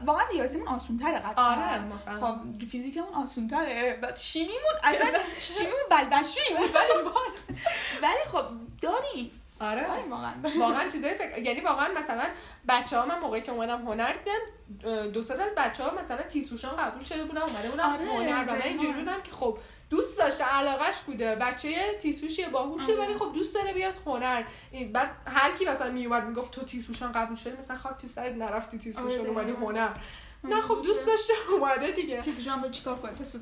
واقعا 0.06 0.28
ریاضیمون 0.28 0.68
آسون 0.68 1.00
تره 1.00 1.20
قطعا. 1.20 1.46
آره، 1.46 1.80
مثلا. 1.80 2.18
خب 2.18 2.36
فیزیکمون 2.72 3.14
آسون 3.14 3.48
تره 3.48 4.00
شیمیمون 4.18 4.74
اصلا 4.84 5.20
شیمیمون 5.40 5.80
بلبشویی 5.90 6.54
ولی 6.58 7.04
باز. 7.04 7.58
ولی 8.02 8.24
خب 8.32 8.46
داریم 8.82 9.42
آره 9.60 9.86
واقعا 10.10 10.34
واقعا 10.60 10.90
چیزای 10.90 11.14
فکر 11.14 11.38
یعنی 11.38 11.62
واقعا 11.62 11.88
مثلا 11.98 12.24
بچه 12.68 13.00
ها 13.00 13.06
من 13.06 13.20
موقعی 13.20 13.42
که 13.42 13.52
اومدم 13.52 13.82
هنر 13.82 14.14
دیدم 14.14 15.08
دو 15.08 15.22
سه 15.22 15.44
از 15.44 15.56
بچه 15.58 15.84
ها 15.84 15.96
مثلا 16.00 16.22
تیسوشان 16.22 16.76
قبول 16.76 17.04
شده 17.04 17.24
بودن 17.24 17.42
اومده 17.42 17.70
بودن 17.70 17.84
آره، 17.84 18.06
هنر 18.06 18.46
و 18.48 18.52
من. 18.52 18.62
اینجوری 18.62 18.94
بودم 18.94 19.22
که 19.24 19.32
خب 19.32 19.58
دوست 19.90 20.20
داشته 20.20 20.44
علاقش 20.44 21.00
بوده 21.02 21.36
بچه 21.36 21.98
تیسوشی 22.02 22.46
باهوشه 22.46 22.94
آره. 22.94 23.06
ولی 23.06 23.14
خب 23.14 23.34
دوست 23.34 23.56
داره 23.56 23.74
بیاد 23.74 23.94
هنر 24.06 24.44
بعد 24.94 25.10
هر 25.28 25.52
کی 25.52 25.66
مثلا 25.66 25.92
میومد 25.92 26.24
می‌گفت 26.24 26.52
تو 26.52 26.62
تیسوشان 26.64 27.12
قبول 27.12 27.36
شدی 27.36 27.58
مثلا 27.58 27.78
خاک 27.78 27.98
تو 27.98 28.08
سرت 28.08 28.34
نرفتی 28.34 28.78
تیسوشان 28.78 29.20
آره، 29.20 29.30
اومدی. 29.30 29.52
هنر 29.52 29.90
نه 30.50 30.62
خب 30.62 30.82
دوست 30.84 31.08
داشته 31.08 31.34
اومده 31.52 31.92
دیگه. 31.92 32.22
تیسوشو 32.22 32.52
هم 32.52 32.62
باید 32.62 32.74
چیکار 32.74 32.96
کنه 32.96 33.12
پس 33.12 33.36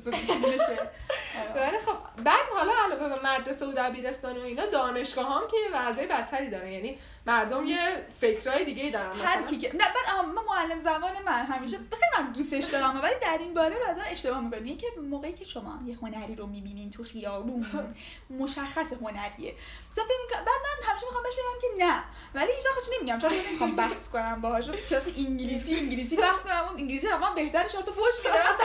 ولی 1.54 1.78
خب 1.86 2.22
بعد 2.24 2.40
حالا 2.56 2.72
علاوه 2.84 3.08
به 3.16 3.28
مدرسه 3.28 3.66
و 3.66 3.72
دبیرستان 3.72 4.36
و 4.36 4.40
اینا 4.42 4.66
دانشگاه 4.66 5.34
هم 5.34 5.42
که 5.50 5.56
وضعیت 5.74 6.08
بدتری 6.12 6.50
داره. 6.50 6.72
یعنی 6.72 6.98
مردم 7.26 7.64
یه 7.64 8.06
فکرای 8.20 8.64
دیگه 8.64 8.90
دارن 8.90 9.20
هر 9.20 9.42
کی 9.42 9.58
که 9.58 9.68
نه 9.76 9.84
بعد 9.84 10.26
من 10.26 10.42
معلم 10.44 10.78
زبان 10.78 11.12
من 11.26 11.44
همیشه 11.44 11.76
خیلی 11.76 12.24
من 12.26 12.32
دوستش 12.32 12.64
دارم 12.64 13.00
ولی 13.02 13.14
در 13.22 13.36
این 13.40 13.54
باره 13.54 13.76
بعضا 13.86 14.02
اشتباه 14.02 14.40
می‌کنی 14.40 14.76
که 14.76 14.86
موقعی 15.10 15.32
که 15.32 15.44
شما 15.44 15.78
یه 15.86 15.96
هنری 16.02 16.34
رو 16.34 16.46
می‌بینین 16.46 16.90
تو 16.90 17.04
خیابون 17.04 17.66
مشخص 18.40 18.92
هنریه. 18.92 19.54
مثلا 19.90 20.04
فکر 20.04 20.14
می‌کنم- 20.24 20.44
بعد 20.44 20.48
من 20.64 20.88
همیشه 20.90 21.06
می‌خوام 21.06 21.22
بهش 21.24 21.34
بگم 21.34 21.60
که 21.78 21.84
نه. 21.84 22.02
ولی 22.34 22.52
هیچ 22.52 22.64
وقت 22.66 22.88
نمیگم. 22.98 23.18
چون 23.18 23.30
نمی‌خوام 23.48 23.76
بحث 23.76 24.08
کنم 24.08 24.40
باهاش 24.40 24.70
کلاس 24.70 25.06
انگلیسی 25.18 25.74
انگلیسی 25.76 26.16
بحث 26.16 26.40
کنم. 26.42 26.64
اون 26.68 26.76
انگلیسی 26.94 27.12
رو 27.12 27.18
من 27.18 27.34
بهتر 27.34 27.68
شرط 27.68 27.90
فوش 27.90 28.14
میدم 28.24 28.34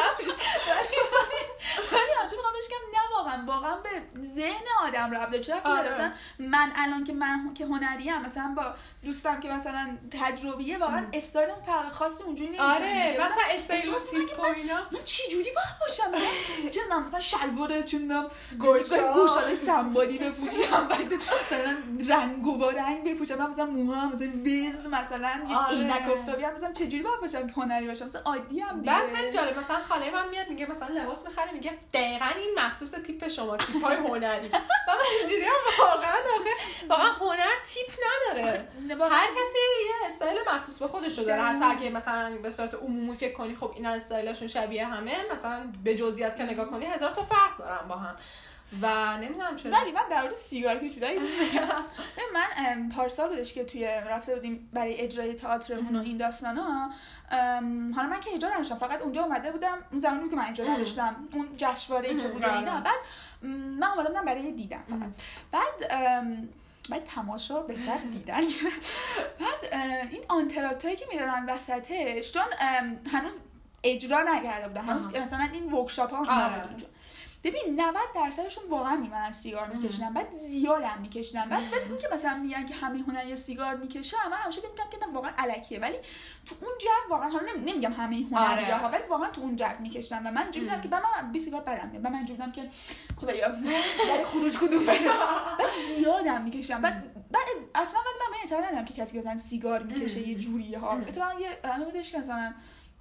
ولی 0.67 0.99
ولی 1.91 2.19
نه 3.39 3.45
واقعا 3.45 3.75
به 3.75 4.23
ذهن 4.25 4.63
آدم 4.87 5.11
ربط 5.11 5.29
داره 5.29 5.43
چرا 5.43 5.59
آره. 5.63 5.89
مثلا 5.89 6.11
من 6.39 6.71
الان 6.75 7.03
که 7.03 7.13
من 7.13 7.53
که 7.53 7.65
هنری 7.65 8.09
هم 8.09 8.25
مثلا 8.25 8.53
با 8.57 8.73
دوستم 9.03 9.39
که 9.39 9.49
مثلا 9.49 9.97
تجربیه 10.11 10.77
واقعا 10.77 11.05
استایل 11.13 11.49
اون 11.49 11.59
فرق 11.61 11.89
خاصی 11.89 12.23
اونجوری 12.23 12.49
نمی‌کنه 12.49 12.67
آره. 12.67 13.17
مثلا 13.25 13.43
احساس 13.49 13.71
استریوتیپ 13.95 14.29
می‌کنم 14.31 14.45
و 14.45 14.49
من- 14.49 14.55
اینا 14.55 14.77
من 14.91 14.99
چی 15.05 15.23
جوری 15.31 15.49
باید 15.55 15.79
باشم 15.81 16.11
چه 16.71 16.81
می‌دونم 16.81 17.03
مثلا 17.05 17.19
شلوار 17.19 17.81
چه 17.81 17.99
گوشا. 18.59 19.13
گوشال 19.13 19.55
سنبادی 19.55 20.17
بپوشم 20.17 20.87
بعد 20.87 21.13
مثلا 21.13 21.77
رنگ 22.09 22.47
و 22.47 22.57
با 22.57 22.69
رنگ 22.69 23.03
بپوشم 23.13 23.35
من 23.35 23.49
مثلا 23.49 23.65
موها 23.65 24.05
مثلا 24.07 24.27
وز 24.27 24.87
مثلا 24.87 25.31
یه 25.49 25.57
آره. 25.57 25.69
عینک 25.77 26.09
افتابی 26.17 26.43
هم 26.43 26.53
مثلا 26.53 26.71
چه 26.71 26.87
جوری 26.87 27.03
باید 27.03 27.19
باشم 27.21 27.47
که 27.47 27.53
هنری 27.53 27.87
باشم 27.87 28.05
مثلا 28.05 28.21
عادی 28.21 28.59
هم 28.59 28.79
دیگه 28.79 28.91
بعد 28.91 29.09
خیلی 29.15 29.31
جالب 29.31 29.57
مثلا 29.57 29.79
خاله 29.79 30.11
من 30.11 30.29
میاد 30.29 30.49
میگه 30.49 30.71
مثلا 30.71 30.87
لباس 30.87 31.25
می‌خره 31.27 31.51
میگه 31.51 31.77
دقیقا 31.93 32.25
این 32.25 32.49
مخصوص 32.59 32.91
تیپ 32.91 33.27
شما 33.29 33.57
تیپ 33.57 33.83
های 33.83 33.95
هنری. 33.95 34.47
و 34.47 34.91
من 34.91 35.05
اینجوری 35.19 35.43
هم 35.43 35.85
واقعا 35.87 36.17
آخه 36.39 36.49
واقعا 36.89 37.11
هنر 37.11 37.49
تیپ 37.65 37.91
نداره. 38.31 38.67
هر 39.11 39.27
کسی 39.27 39.57
یه 39.85 40.05
استایل 40.05 40.37
مخصوص 40.47 40.79
به 40.79 40.87
خودش 40.87 41.17
رو 41.17 41.23
داره. 41.25 41.41
حتی. 41.41 41.65
اگه 41.65 41.89
مثلا 41.89 42.37
به 42.43 42.49
صورت 42.49 42.75
عمومی 42.75 43.15
فکر 43.15 43.33
کنی 43.33 43.55
خب 43.55 43.71
اینا 43.75 43.89
استایلشون 43.89 44.47
شبیه 44.47 44.85
همه. 44.85 45.17
مثلا 45.31 45.71
به 45.83 45.95
جزئیات 45.95 46.35
که 46.35 46.43
نگاه 46.43 46.69
کنی 46.69 46.85
هزار 46.85 47.11
تا 47.11 47.23
فرق 47.23 47.57
دارن 47.57 47.87
با 47.87 47.95
هم. 47.95 48.15
و 48.81 49.17
نمی‌دونم 49.17 49.55
چرا 49.55 49.71
ولی 49.71 49.91
من 49.91 50.01
در 50.11 50.21
مورد 50.21 50.33
سیگار 50.33 50.77
کشیدن 50.77 51.07
من 52.35 52.89
پارسال 52.89 53.29
بودش 53.29 53.53
که 53.53 53.63
توی 53.63 53.85
رفته 53.85 54.35
بودیم 54.35 54.69
برای 54.73 55.01
اجرای 55.01 55.33
تئاترمون 55.33 55.95
و 55.95 55.99
این 55.99 56.17
داستانا 56.17 56.91
حالا 57.95 58.07
من 58.09 58.19
که 58.19 58.35
اجرا 58.35 58.49
نداشتم 58.49 58.75
فقط 58.75 59.01
اونجا 59.01 59.23
اومده 59.23 59.51
بودم 59.51 59.77
اون 59.91 59.99
زمانی 59.99 60.19
بود 60.19 60.29
که 60.29 60.35
من 60.35 60.45
اجرا. 60.49 60.73
نداشتم 60.73 61.15
اون 61.33 61.47
جشنواره 61.57 62.09
که 62.15 62.27
بود 62.27 62.43
و 62.43 62.45
آره. 62.45 62.57
اینا 62.57 62.81
بعد 62.81 62.99
من 63.43 63.87
اومده 63.87 64.09
بودم 64.09 64.25
برای 64.25 64.51
دیدن 64.51 64.83
فقط. 64.89 65.21
بعد 65.51 65.89
برای 66.89 67.03
تماشا 67.03 67.61
بهتر 67.61 67.97
دیدن 67.97 68.41
بعد 69.39 69.73
این 70.11 70.23
آنتراکت 70.27 70.85
هایی 70.85 70.97
که 70.97 71.05
می‌دادن 71.11 71.45
وسطش 71.45 72.31
چون 72.31 72.43
هنوز 73.11 73.41
اجرا 73.83 74.21
نکرده 74.21 74.67
بودن 74.67 74.81
هنوز. 74.81 75.15
مثلا 75.15 75.49
این 75.53 75.73
ورکشاپ 75.73 76.13
ها 76.13 76.45
آره. 76.45 76.67
اونجا 76.67 76.87
ببین 77.43 77.61
90 77.81 77.95
درصدشون 78.15 78.63
واقعا 78.69 78.95
میمونن 78.95 79.31
سیگار 79.31 79.67
میکشیدن. 79.67 80.13
بعد 80.13 80.31
زیادم 80.31 80.97
میکشیدن. 81.01 81.49
بعد 81.49 81.63
این 81.89 81.97
که 81.97 82.07
مثلا 82.13 82.37
میگن 82.37 82.65
که 82.65 82.75
همه 82.75 82.99
هنری 83.07 83.35
سیگار 83.35 83.75
می‌کشن 83.75 84.17
من 84.31 84.37
همیشه 84.37 84.61
فکر 84.61 84.69
می‌کنم 84.71 84.89
که 84.89 84.97
واقعا 85.13 85.31
الکیه. 85.37 85.79
ولی 85.79 85.95
تو 86.45 86.55
اون 86.61 86.71
جو 86.81 86.89
واقعا 87.09 87.29
حالا 87.29 87.45
نمی- 87.53 87.71
نمیگم 87.71 87.93
همه 87.93 88.15
هنری 88.31 88.65
آره. 88.65 88.75
ها 88.75 88.89
ولی 88.89 89.03
واقعا 89.09 89.29
تو 89.29 89.41
اون 89.41 89.55
جو 89.55 89.65
میکشیدن. 89.79 90.27
و 90.27 90.31
من 90.31 90.41
اینجوری 90.41 90.65
بودم. 90.65 90.81
که 90.81 90.87
به 90.87 90.97
من 90.99 91.31
بی 91.31 91.39
سیگار 91.39 91.61
بدم 91.61 91.87
میاد. 91.89 92.03
من 92.03 92.15
اینجوری 92.15 92.51
که 92.51 92.69
خدایا 93.21 93.49
برای 94.09 94.25
خروج 94.25 94.57
کدوم 94.57 94.85
بعد 94.85 94.99
زیادم 95.97 96.41
میکشیدم. 96.41 96.81
بعد 96.81 97.13
بعد 97.31 97.45
اصلا 97.75 97.99
ولی 97.99 98.31
من 98.31 98.37
اعتقاد 98.41 98.63
ندارم 98.63 98.85
که 98.85 98.93
کسی 98.93 99.13
که 99.13 99.19
مثلا 99.19 99.37
سیگار 99.37 99.83
می‌کشه 99.83 100.27
یه 100.27 100.35
جوری 100.35 100.75
ها. 100.75 100.91
اتفاقا 100.91 101.39
یه 101.39 101.57
آدمی 101.63 101.85
بودش 101.85 102.11
که 102.11 102.17
مثلا 102.19 102.53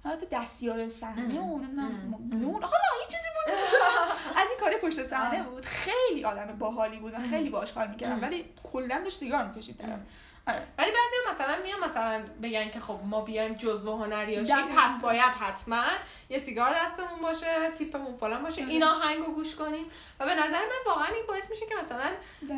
حالت 0.03 0.29
دستیار 0.29 0.89
صحنه 0.89 1.39
و 1.39 1.57
نمی‌دونم. 1.57 2.15
نور 2.31 2.61
حالا 2.61 3.01
یه 3.01 3.07
چیزی 3.07 3.29
بود 3.35 3.53
از 4.37 4.47
این 4.49 4.59
کار 4.59 4.89
پشت 4.89 5.03
صحنه 5.03 5.43
بود 5.43 5.65
خیلی 5.65 6.23
آدم 6.25 6.45
باحالی 6.59 6.97
بود 6.97 7.13
و 7.13 7.19
خیلی 7.19 7.49
باهاش 7.49 7.71
حال 7.71 7.87
می‌کردم. 7.87 8.21
ولی 8.21 8.45
کلا 8.73 9.01
داشت 9.03 9.17
سیگار 9.17 9.45
می‌کشید 9.45 9.77
طرف. 9.77 9.99
آره. 10.47 10.67
ولی 10.77 10.91
بعضی 10.91 11.15
مثلا 11.29 11.63
میان 11.63 11.79
مثلا 11.79 12.23
بگن 12.43 12.69
که 12.69 12.79
خب 12.79 12.99
ما 13.05 13.21
بیایم 13.21 13.53
جزو 13.53 13.97
هنری 13.97 14.35
دقیقاً. 14.35 14.61
پس 14.77 15.01
باید 15.01 15.21
حتما 15.39 15.83
یه 16.29 16.37
سیگار 16.37 16.75
دستمون 16.83 17.21
باشه 17.21 17.71
تیپمون 17.77 18.15
فلان 18.15 18.43
باشه 18.43 18.61
آره. 18.61 18.71
این 18.71 18.83
آهنگ 18.83 19.17
رو 19.25 19.33
گوش 19.33 19.55
کنیم 19.55 19.85
و 20.19 20.25
به 20.25 20.35
نظر 20.35 20.59
من 20.59 20.91
واقعا 20.91 21.07
این 21.07 21.25
باعث 21.27 21.49
میشه 21.49 21.65
که 21.65 21.75
مثلا 21.75 22.11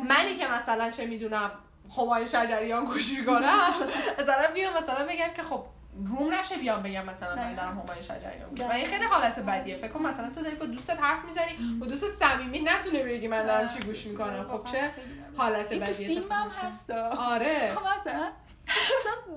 منی 0.08 0.36
که 0.36 0.46
مثلا 0.48 0.90
چه 0.90 1.06
می‌دونم 1.06 1.50
همای 1.98 2.26
شجریان 2.26 2.84
گوش 2.84 3.18
می‌کنم 3.18 3.70
مثلا 4.18 4.50
بیام 4.54 4.76
مثلا 4.76 5.06
بگم 5.06 5.32
که 5.36 5.42
خب 5.42 5.64
روم 6.06 6.34
نشه 6.34 6.56
بیام 6.56 6.82
بگم 6.82 7.04
مثلا 7.04 7.36
من 7.36 7.42
دقیقاً. 7.42 7.62
دارم 7.62 7.78
همای 7.78 8.02
شجریان 8.02 8.50
دقیقاً. 8.50 8.70
و 8.70 8.72
این 8.72 8.86
خیلی 8.86 9.04
حالت 9.04 9.38
بدیه. 9.38 9.76
فکر 9.76 9.88
کن 9.88 10.06
مثلا 10.06 10.30
تو 10.30 10.42
داری 10.42 10.56
با 10.56 10.66
دوستت 10.66 11.00
حرف 11.00 11.24
می‌زنی 11.24 11.78
با 11.80 11.86
دوست 11.86 12.06
صمیمی 12.06 12.60
نتونه 12.60 13.04
بگی 13.04 13.28
من 13.28 13.46
دارم 13.46 13.68
چی 13.68 13.80
گوش 13.80 14.06
می‌کنم. 14.06 14.48
خب 14.48 14.72
چه 14.72 14.90
حالت 15.36 15.72
این 15.72 15.84
تو 15.84 15.92
بدیه 15.92 16.06
فیلم 16.06 16.32
هم 16.32 16.48
هست. 16.48 16.90
آره. 16.90 17.68
خب 17.74 17.80
مثلا 18.00 18.30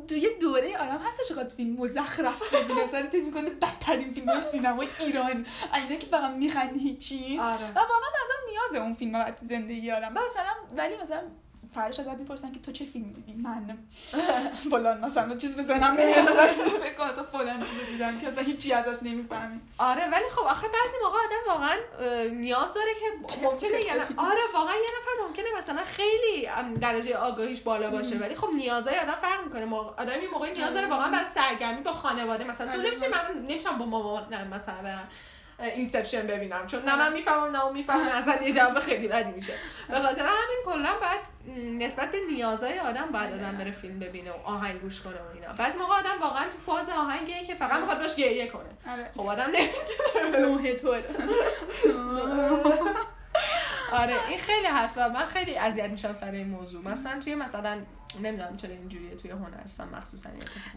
تو 0.07 0.15
یه 0.15 0.29
دوره 0.41 0.77
آدم 0.77 0.99
هستش 1.09 1.35
که 1.35 1.55
فیلم 1.55 1.81
مزخرف 1.81 2.53
ببینه 2.53 2.85
مثلا 2.87 3.09
فکر 3.09 3.23
می‌کنه 3.23 3.49
بدترین 3.49 4.13
فیلم 4.13 4.31
سینمای 4.51 4.87
ایران 4.99 5.45
اینا 5.75 5.95
که 5.99 6.07
فقط 6.07 6.31
میخندی 6.31 6.79
هیچی 6.79 7.39
آره. 7.39 7.71
و 7.71 7.79
واقعا 7.79 8.09
مثلا 8.09 8.51
نیاز 8.51 8.83
اون 8.83 8.93
فیلم 8.93 9.29
تو 9.31 9.45
زندگی 9.45 9.91
آدم. 9.91 10.13
و 10.15 10.19
مثلا 10.25 10.51
ولی 10.77 10.97
مثلا 10.97 11.21
فرش 11.75 11.99
ازت 11.99 12.17
می‌پرسن 12.17 12.51
که 12.51 12.59
تو 12.59 12.71
چه 12.71 12.85
فیلم 12.85 13.11
دیدی؟ 13.13 13.33
من 13.33 13.77
فلان 14.71 14.99
مثلا 15.05 15.35
چیز 15.35 15.57
بزنم 15.57 15.83
نمی‌رسه. 15.99 16.47
فکر 16.83 16.93
کنم 16.93 17.23
فلان 17.31 17.59
چیز 17.59 17.85
دیدم 17.91 18.19
که 18.19 18.27
اصلا 18.27 18.43
هیچی 18.43 18.73
ازش 18.73 19.03
نمی‌فهمی. 19.03 19.59
آره 19.77 20.09
ولی 20.11 20.29
خب 20.29 20.41
آخه 20.43 20.67
بعضی 20.67 20.97
موقع 21.03 21.17
آدم 21.17 21.47
واقعا 21.53 21.75
نیاز 22.29 22.73
داره 22.73 22.91
که 22.93 23.05
ممکنه 23.43 23.81
یه 23.85 23.93
نفر- 23.95 24.13
آره 24.17 24.41
واقعا 24.53 24.73
یه 24.75 24.89
نفر 25.01 25.27
ممکنه 25.27 25.45
مثلا 25.57 25.83
خیلی 25.83 26.49
درجه 26.81 27.17
آگاهیش 27.17 27.61
بالا 27.61 27.89
باشه. 27.89 28.17
ولی 28.17 28.35
خب 28.35 28.49
نیازهای 28.55 28.99
آدم 28.99 29.15
فرق 29.21 29.43
می‌کنه. 29.45 29.75
آدم 29.97 30.11
این 30.19 30.29
موقع 30.29 30.51
نیاز 30.53 30.73
داره 30.73 30.87
واقعا 30.87 31.11
برای 31.11 31.25
سرگرمی 31.25 31.81
با 31.81 31.91
خانواده. 31.93 32.43
مثلا 32.43 32.67
تو 32.71 32.79
آره. 32.79 32.87
نمی‌تونی 32.89 33.11
من 33.11 33.41
نمی‌تونم 33.41 33.77
با 33.77 33.85
مامانم 33.85 34.47
مثلا 34.47 34.75
برم 34.83 35.07
اینسپشن 35.59 36.27
ببینم. 36.27 36.67
چون 36.67 36.81
نه 36.81 36.95
من 36.95 37.13
می‌فهمم 37.13 37.55
نه 37.55 37.65
اون 37.65 37.73
می‌فهمه. 37.73 38.15
اصلا 38.15 38.43
یه 38.43 38.53
جواب 38.53 38.79
خیلی 38.79 39.07
بدی 39.07 39.31
میشه. 39.31 39.53
به 39.89 39.99
خاطر 39.99 40.21
همین 40.21 40.57
کلا 40.65 40.89
م، 40.89 40.95
نسبت 41.79 42.11
به 42.11 42.17
نیازهای 42.31 42.79
آدم 42.79 43.05
باید 43.13 43.33
آدم 43.33 43.57
بره 43.57 43.71
فیلم 43.71 43.99
ببینه 43.99 44.31
و 44.31 44.35
آهنگ 44.43 44.81
گوش 44.81 45.01
کنه 45.01 45.15
و 45.15 45.35
اینا. 45.35 45.53
بعضی 45.53 45.79
موقع 45.79 45.93
آدم 45.93 46.21
واقعا 46.21 46.49
تو 46.49 46.57
فاز 46.57 46.89
آهنگیه 46.89 47.43
که 47.43 47.55
فقط 47.55 47.79
می‌خواد 47.79 47.99
باش 47.99 48.15
گریه 48.15 48.47
کنه. 48.47 48.93
آره. 48.93 49.11
خب 49.17 49.21
آدم 49.21 49.47
نمی‌تونه 49.47 50.39
نوه 50.39 50.73
طور 50.73 50.97
آره 53.91 54.27
این 54.27 54.37
خیلی 54.37 54.67
هست 54.67 54.97
و 54.97 55.09
من 55.09 55.25
خیلی 55.25 55.57
اذیت 55.57 55.89
میشم 55.89 56.13
سر 56.13 56.31
این 56.31 56.47
موضوع. 56.47 56.87
مثلا 56.87 57.19
توی 57.19 57.35
مثلا 57.35 57.81
نمی‌دونم 58.21 58.57
چرا 58.57 58.71
اینجوریه 58.71 59.15
توی 59.15 59.31
هنرستان 59.31 59.89
مخصوصا. 59.89 60.29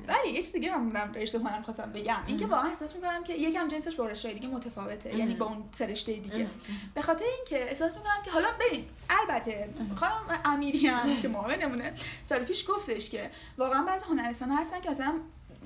ولی 0.09 0.29
یه 0.29 0.43
چیز 0.43 0.53
دیگه 0.53 0.77
من 0.77 0.85
بودم 0.85 1.13
رشته 1.23 1.39
هنرم 1.39 1.63
خواستم 1.63 1.93
بگم. 1.93 2.23
اینکه 2.27 2.47
واقعا 2.47 2.71
احساس 2.71 2.97
می‌کنم 2.97 3.25
که 3.25 3.33
یکم 3.35 3.69
جنسش 3.69 3.97
با 3.97 4.07
رشته 4.07 4.33
دیگه 4.33 4.49
متفاوته 4.49 5.17
یعنی 5.17 5.35
با 5.35 5.47
اون 5.47 5.65
سه 5.73 5.87
رشته 5.87 6.13
دیگه 6.13 6.47
به 6.95 7.03
خاطر 7.03 7.25
اینکه 7.37 7.69
احساس 7.69 7.97
می‌کنم 7.97 8.23
که 8.25 8.31
حالا 8.31 8.49
ببین 8.61 8.85
البته 9.11 9.69
خانم 9.97 10.41
امیری 10.45 10.87
هم 10.87 11.21
که 11.21 11.29
معاونمونه 11.29 11.93
سال 12.25 12.45
پیش 12.45 12.71
گفتش 12.71 13.11
که 13.11 13.31
واقعا 13.59 13.83
بعضی 13.83 14.07
هنرستان 14.07 14.51
هستن 14.51 14.81
که 14.81 14.91
مثلا 14.91 15.15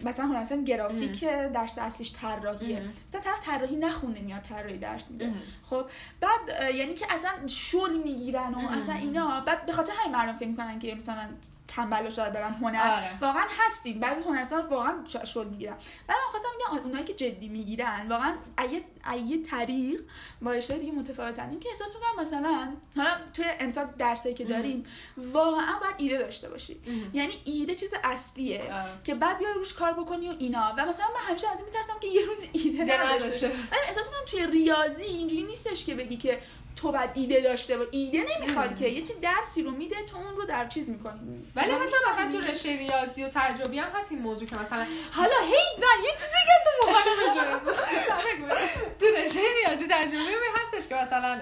مثلا 0.05 0.27
هنرستان 0.27 0.65
گرافیک 0.65 1.25
درس 1.25 1.79
اصلیش 1.79 2.13
طراحیه. 2.13 2.83
مثلا 3.09 3.21
طرف 3.21 3.47
طراحی 3.47 3.77
نخونده 3.77 4.21
میاد 4.21 4.43
طراحی 4.43 4.79
درس 4.79 5.11
میده. 5.11 5.33
خب 5.71 5.87
بعد 6.21 6.75
یعنی 6.75 6.95
که 6.95 7.07
اصلا 7.15 7.47
شل 7.47 7.93
می‌گیرن 8.05 8.55
و. 8.55 8.69
اصلا 8.69 8.95
اینا 8.95 9.41
بعد 9.41 9.67
به 9.67 9.73
خاطر 9.73 9.93
همین 9.97 10.17
مردم 10.17 10.39
فکر 10.39 10.49
می‌کنن 10.49 10.79
که 10.79 10.95
مثلا 10.95 11.29
تنبل 11.77 12.07
و 12.07 12.11
شاید 12.11 12.33
برن 12.33 12.53
هنر 12.53 12.97
آره. 12.97 13.19
واقعا 13.21 13.45
هستیم 13.59 14.01
بعضی 14.01 14.21
هنرستان 14.21 14.67
واقعا 14.67 14.95
شل 15.25 15.47
می‌گیرن 15.47 15.75
بعد 16.07 16.17
من 16.25 16.31
خواستم 16.31 16.49
بگم 16.55 16.85
اونایی 16.85 17.05
که 17.05 17.15
جدی 17.15 17.49
می‌گیرن 17.49 18.09
واقعا 18.09 18.35
ایه 18.59 18.85
ایه 19.13 19.43
طریق 19.43 20.01
با 20.43 20.53
رشته 20.53 20.79
دیگه 20.79 20.93
متفاوتن 20.93 21.51
این 21.51 21.61
که 21.61 21.69
احساس 21.69 21.97
می‌کنم 21.97 22.23
مثلا 22.23 22.73
حالا 22.97 23.11
توی 23.35 23.45
امسال 23.61 23.87
درسی 23.99 24.35
که 24.35 24.45
داریم 24.45 24.85
واقعا 25.17 25.79
باید 25.81 25.95
ایده 25.99 26.19
داشته 26.19 26.49
باشی. 26.49 26.81
یعنی 27.13 27.35
ایده 27.45 27.75
چیز 27.75 27.95
اصلیه 28.05 28.63
آره. 28.63 28.93
که 29.05 29.15
بعد 29.15 29.39
بیای 29.39 29.55
روش 29.55 29.75
کار 29.75 29.93
بکنی 29.93 30.29
و 30.29 30.35
اینا 30.39 30.75
و 30.79 30.87
مثلا 30.87 31.07
من 31.07 31.29
همیشه 31.29 31.49
از 31.49 31.59
این 31.59 31.67
میترسم 31.67 31.99
که 32.01 32.09
یه 32.09 32.27
روز 32.27 32.49
ایده 32.53 32.83
نداشته 32.83 33.27
نداشته. 33.27 33.47
ولی 33.47 33.81
احساس 33.89 34.07
می‌کنم 34.07 34.25
توی 34.27 34.47
ریاضی 34.47 35.05
اینجوری 35.05 35.43
نیستش 35.43 35.85
که 35.85 35.95
بگی 35.95 36.17
که 36.17 36.39
تو 36.77 36.93
باید 36.93 37.11
ایده 37.15 37.41
داشته 37.41 37.77
باش 37.77 37.87
ایده 37.91 38.25
نمی‌خواد 38.37 38.77
که 38.77 38.89
یه 38.89 39.03
چی 39.03 39.13
درسی 39.15 39.63
رو 39.63 39.71
میده 39.71 39.97
تو 40.07 40.17
اون 40.17 40.37
رو 40.37 40.45
در 40.45 40.69
چیز 40.69 40.91
می‌کنی. 40.91 41.21
ولی 41.57 41.71
حتی 41.71 41.97
مثلا 42.13 42.33
تو 42.33 42.49
رشته 42.49 42.77
ریاضی 42.77 43.25
و 43.25 43.29
تجربی 43.35 43.79
هم 43.79 43.91
هست 43.95 44.13
این 44.13 44.23
موضوع 44.23 44.49
که 44.49 44.57
مثلا 44.57 44.87
حالا 45.13 45.41
هی 45.41 45.79
نه 45.79 46.05
یه 46.05 46.13
چیزی 46.13 46.37
که 46.47 46.53
تو 46.65 46.91
مخالفه 46.91 47.13
تو 49.01 49.07
رشته 49.07 49.41
ریاضی 49.67 49.87
تجربی 49.91 50.17
می 50.17 50.49
هستش 50.63 50.89
که 50.89 50.95
مثلا 50.95 51.41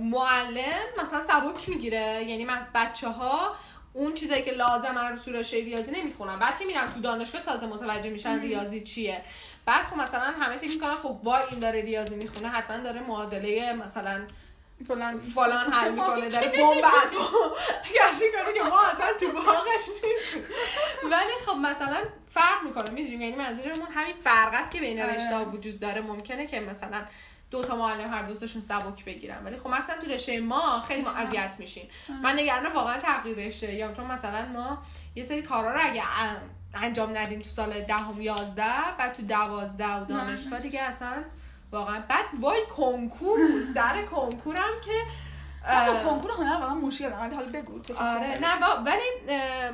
معلم 0.00 0.82
مثلا 1.02 1.20
سبک 1.20 1.68
می‌گیره. 1.68 2.24
یعنی 2.24 2.46
بچه 2.74 3.08
ها 3.08 3.56
اون 3.92 4.14
چیزایی 4.14 4.42
که 4.42 4.50
لازم 4.50 4.98
رو 4.98 5.16
تو 5.16 5.32
رشته 5.32 5.56
ریاضی 5.56 5.92
نمی‌خونن. 5.92 6.38
بعد 6.38 6.58
که 6.58 6.64
میرن 6.64 6.86
تو 6.94 7.00
دانشگاه 7.00 7.42
تازه 7.42 7.66
متوجه 7.66 8.10
میشن 8.10 8.40
ریاضی 8.40 8.80
چیه. 8.80 9.22
بعد 9.66 9.84
خب 9.84 9.96
مثلا 9.96 10.34
همه 10.40 10.56
فکر 10.56 10.70
می‌کنن 10.70 10.96
خب 10.96 11.20
وای 11.22 11.42
این 11.50 11.58
داره 11.58 11.80
ریاضی 11.80 12.16
می‌خونه 12.16 12.48
حتما 12.48 12.76
داره 12.76 13.00
معادله 13.00 13.72
مثلا 13.72 14.26
فلان 14.88 15.18
فلان 15.18 15.72
حل 15.72 15.92
می‌کنه 15.92 16.28
داره 16.28 16.48
بمب 16.48 16.84
اتم 16.84 17.18
گشتی 17.84 18.24
کنه 18.32 18.54
که 18.54 18.62
ما 18.70 18.82
اصلا 18.82 19.06
تو 19.20 19.32
باغش 19.42 19.88
نیست. 19.88 20.48
ولی 21.04 21.32
خب 21.46 21.56
مثلا 21.56 21.98
فرق 22.28 22.62
می‌کنه 22.64 22.90
می‌دونیم 22.90 23.20
یعنی 23.20 23.36
منظورمون 23.36 23.86
همین 23.94 24.14
فرق 24.24 24.54
است 24.54 24.72
که 24.72 24.80
بین 24.80 25.02
آره. 25.02 25.14
رشته 25.14 25.36
ها 25.36 25.44
وجود 25.44 25.80
داره. 25.80 26.00
ممکنه 26.00 26.46
که 26.46 26.60
مثلا 26.60 27.02
دو 27.50 27.62
تا 27.64 27.76
معلم 27.76 28.10
هر 28.10 28.22
دوتاشون 28.22 28.62
سبک 28.62 29.04
بگیرن. 29.04 29.44
ولی 29.44 29.56
خب 29.56 29.68
مثلا 29.68 29.98
تو 29.98 30.06
رشته 30.10 30.40
ما 30.40 30.80
خیلی 30.80 31.02
ما 31.02 31.10
اذیت 31.10 31.54
میشیم. 31.58 31.88
من 32.22 32.38
نگرانم 32.38 32.72
واقعا 32.72 32.98
تغییر 32.98 33.36
رشته 33.36 33.74
یا 33.74 33.92
چون 33.92 34.06
مثلا 34.06 34.46
ما 34.46 34.82
یه 35.14 35.22
سری 35.22 35.42
کارا 35.42 35.72
رو 35.72 35.80
اگه 35.82 36.02
انجام 36.74 37.16
ندیم 37.16 37.40
تو 37.40 37.50
سال 37.50 37.80
دهم 37.80 38.20
یازده 38.20 38.96
بعد 38.98 39.12
تو 39.12 39.22
دوازده 39.22 39.96
و 39.96 40.04
دانشگاه 40.04 40.60
دیگه 40.60 40.80
اصلا 40.80 41.24
واقعا. 41.72 42.00
بعد 42.08 42.24
وای 42.40 42.60
کنکور 42.76 43.38
سر 43.74 44.02
کنکورم 44.02 44.70
که 44.84 44.92
با 45.86 45.94
کنکور 45.94 46.30
هنر 46.30 46.60
واقعا 46.60 46.74
مشکل 46.74 47.10
دارم 47.10 47.22
ولی 47.22 47.34
حالا 47.34 47.52
بگو 47.52 47.78
تو 47.78 47.94
آره. 48.04 48.38
نه 48.38 48.60
با 48.60 48.82
ولی 48.86 49.02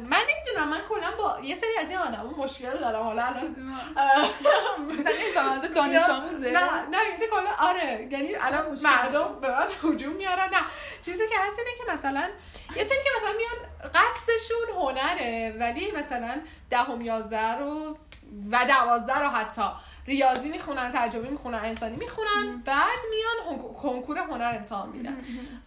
من 0.06 0.22
نمی‌دونم 0.30 0.68
من 0.70 0.80
کلا 0.88 1.10
با 1.18 1.38
یه 1.42 1.54
سری 1.54 1.78
از 1.80 1.90
این 1.90 1.98
آدم 1.98 2.34
مشکل 2.38 2.78
دارم. 2.78 3.02
حالا 3.02 3.24
الان 3.24 3.56
تو 5.62 5.68
دانش 5.74 6.10
آموزه؟ 6.10 6.50
نه 6.50 6.60
نه 6.90 6.98
یعنی 7.10 7.26
کلا 7.30 7.68
آره 7.68 8.08
یعنی 8.10 8.34
الان 8.34 8.72
مشکل. 8.72 8.88
مردم 8.88 9.40
به 9.40 9.48
من 9.50 9.66
هجوم 9.92 10.12
میارن 10.12 10.48
نه 10.54 10.60
چیزی 11.02 11.28
که 11.28 11.34
هست 11.46 11.58
اینه 11.58 11.70
که 11.78 11.92
مثلا 11.92 12.28
یه 12.76 12.84
سری 12.84 12.98
که 13.04 13.10
مثلا 13.16 13.32
میان 13.36 13.90
قصدشون 13.94 14.82
هنره 14.82 15.56
ولی 15.60 15.92
مثلا 15.92 16.40
دهم 16.70 17.00
یازده 17.00 17.58
رو 17.58 17.96
و 18.50 18.64
دوازده 18.68 19.18
رو 19.18 19.28
حتی 19.28 19.62
ریاضی 20.08 20.48
می‌خونن 20.48 20.90
تجربی 20.90 21.28
می‌خونن 21.28 21.58
انسانی 21.58 21.96
می‌خونن 21.96 22.62
بعد 22.64 22.98
میان 23.10 23.58
کنکور 23.58 24.18
هنر 24.18 24.56
امتحان 24.58 24.88
میدن. 24.88 25.16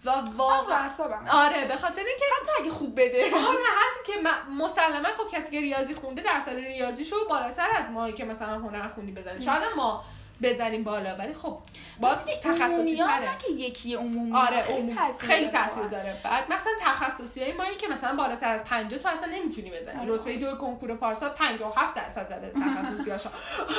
و 0.06 0.10
واقعا 0.38 0.90
آره 1.32 1.66
به 1.68 1.76
خاطر 1.76 2.02
اینکه 2.02 2.26
حتی 2.42 2.52
اگه 2.62 2.70
خوب 2.72 3.02
بده. 3.02 3.24
آره 3.50 3.68
حتی 3.80 4.12
که 4.14 4.30
مسلما 4.52 5.10
خب 5.18 5.38
کسی 5.38 5.52
که 5.52 5.62
ریاضی 5.62 5.94
خونده 5.94 6.24
در 6.24 6.40
سال 6.40 6.56
ریاضیشو 6.56 7.16
بالاتر 7.30 7.68
از 7.76 7.90
ما 7.90 8.12
که 8.12 8.26
مثلا 8.26 8.60
هنر 8.60 8.88
خوندی 8.88 9.12
بزنه. 9.12 9.40
شاید 9.40 9.64
ما 9.76 10.04
بزنیم 10.44 10.84
بالا. 10.84 11.16
ولی 11.16 11.34
خب 11.34 11.58
باز 12.00 12.26
تخصصی 12.26 12.98
تره. 12.98 13.20
نه 13.20 13.38
که 13.38 13.52
یکی 13.52 13.96
عمومی 13.96 14.38
آره 14.38 14.62
خیلی. 14.62 14.96
تاثیر 14.96 15.30
خیلی 15.30 15.52
داره. 15.52 15.68
تاثیر. 15.68 15.84
داره. 15.84 16.18
بعد 16.24 16.52
مثلا 16.54 16.74
تخصصی 16.82 17.44
های 17.44 17.54
مایی 17.54 17.76
که 17.76 17.88
مثلا 17.88 18.16
بالاتر 18.16 18.48
از 18.48 18.66
50 18.66 19.00
تو 19.00 19.10
اصلا 19.10 19.30
نمی‌تونی 19.34 19.72
بزنی 19.72 20.00
آره. 20.00 20.14
رتبه 20.14 20.38
دو 20.38 20.56
کنکور 20.56 20.96
پارسال 20.96 21.30
57 21.30 21.94
درصد 21.96 22.30
زده 22.30 22.52
تخصصی 22.52 23.12
هاشا 23.12 23.30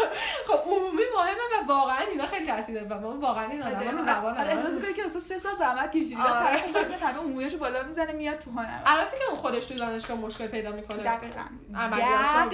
خب 0.49 0.59
عمومی 0.67 1.03
مهمه 1.17 1.63
و 1.63 1.67
واقعا 1.69 1.99
اینا 1.99 2.27
خیلی 2.27 2.47
تاثیر 2.47 2.83
داره 2.83 2.87
و 2.87 3.01
ما 3.01 3.21
واقعا 3.21 3.51
این 3.51 3.63
آدم 3.63 3.99
رو 3.99 4.05
روان 4.05 4.39
آره، 4.39 4.49
احساس 4.49 4.75
می‌کنی 4.75 4.93
که 4.93 5.07
اصلا 5.07 5.21
سه 5.21 5.39
سال 5.39 5.57
زحمت 5.57 5.91
کشیدی. 5.91 6.15
بعد 6.15 6.27
آره. 6.27 6.57
طرف 6.61 6.77
می‌کنه 6.77 7.09
همه 7.09 7.19
عمومیاشو 7.19 7.59
بالا 7.59 7.83
می‌زنه 7.83 8.13
میاد 8.13 8.39
تو 8.39 8.51
هنر 8.51 8.81
البته 8.87 9.19
که 9.19 9.25
اون 9.29 9.37
خودش 9.37 9.67
تو 9.67 9.75
دانشگاه 9.75 10.17
مشکل 10.17 10.47
پیدا 10.47 10.73
می‌کنه. 10.73 11.03
دقیقاً. 11.03 11.43
عملیاتش 11.75 12.53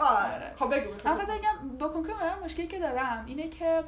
آره. 0.00 0.52
خب 0.56 0.74
بگو 0.74 0.90
من 1.04 1.16
خواستم 1.16 1.34
بگم 1.34 1.76
با 1.78 1.88
کنکور 1.88 2.14
هنر 2.14 2.44
مشکلی 2.44 2.66
که 2.66 2.78
دارم 2.78 3.24
اینه 3.26 3.48
که 3.48 3.84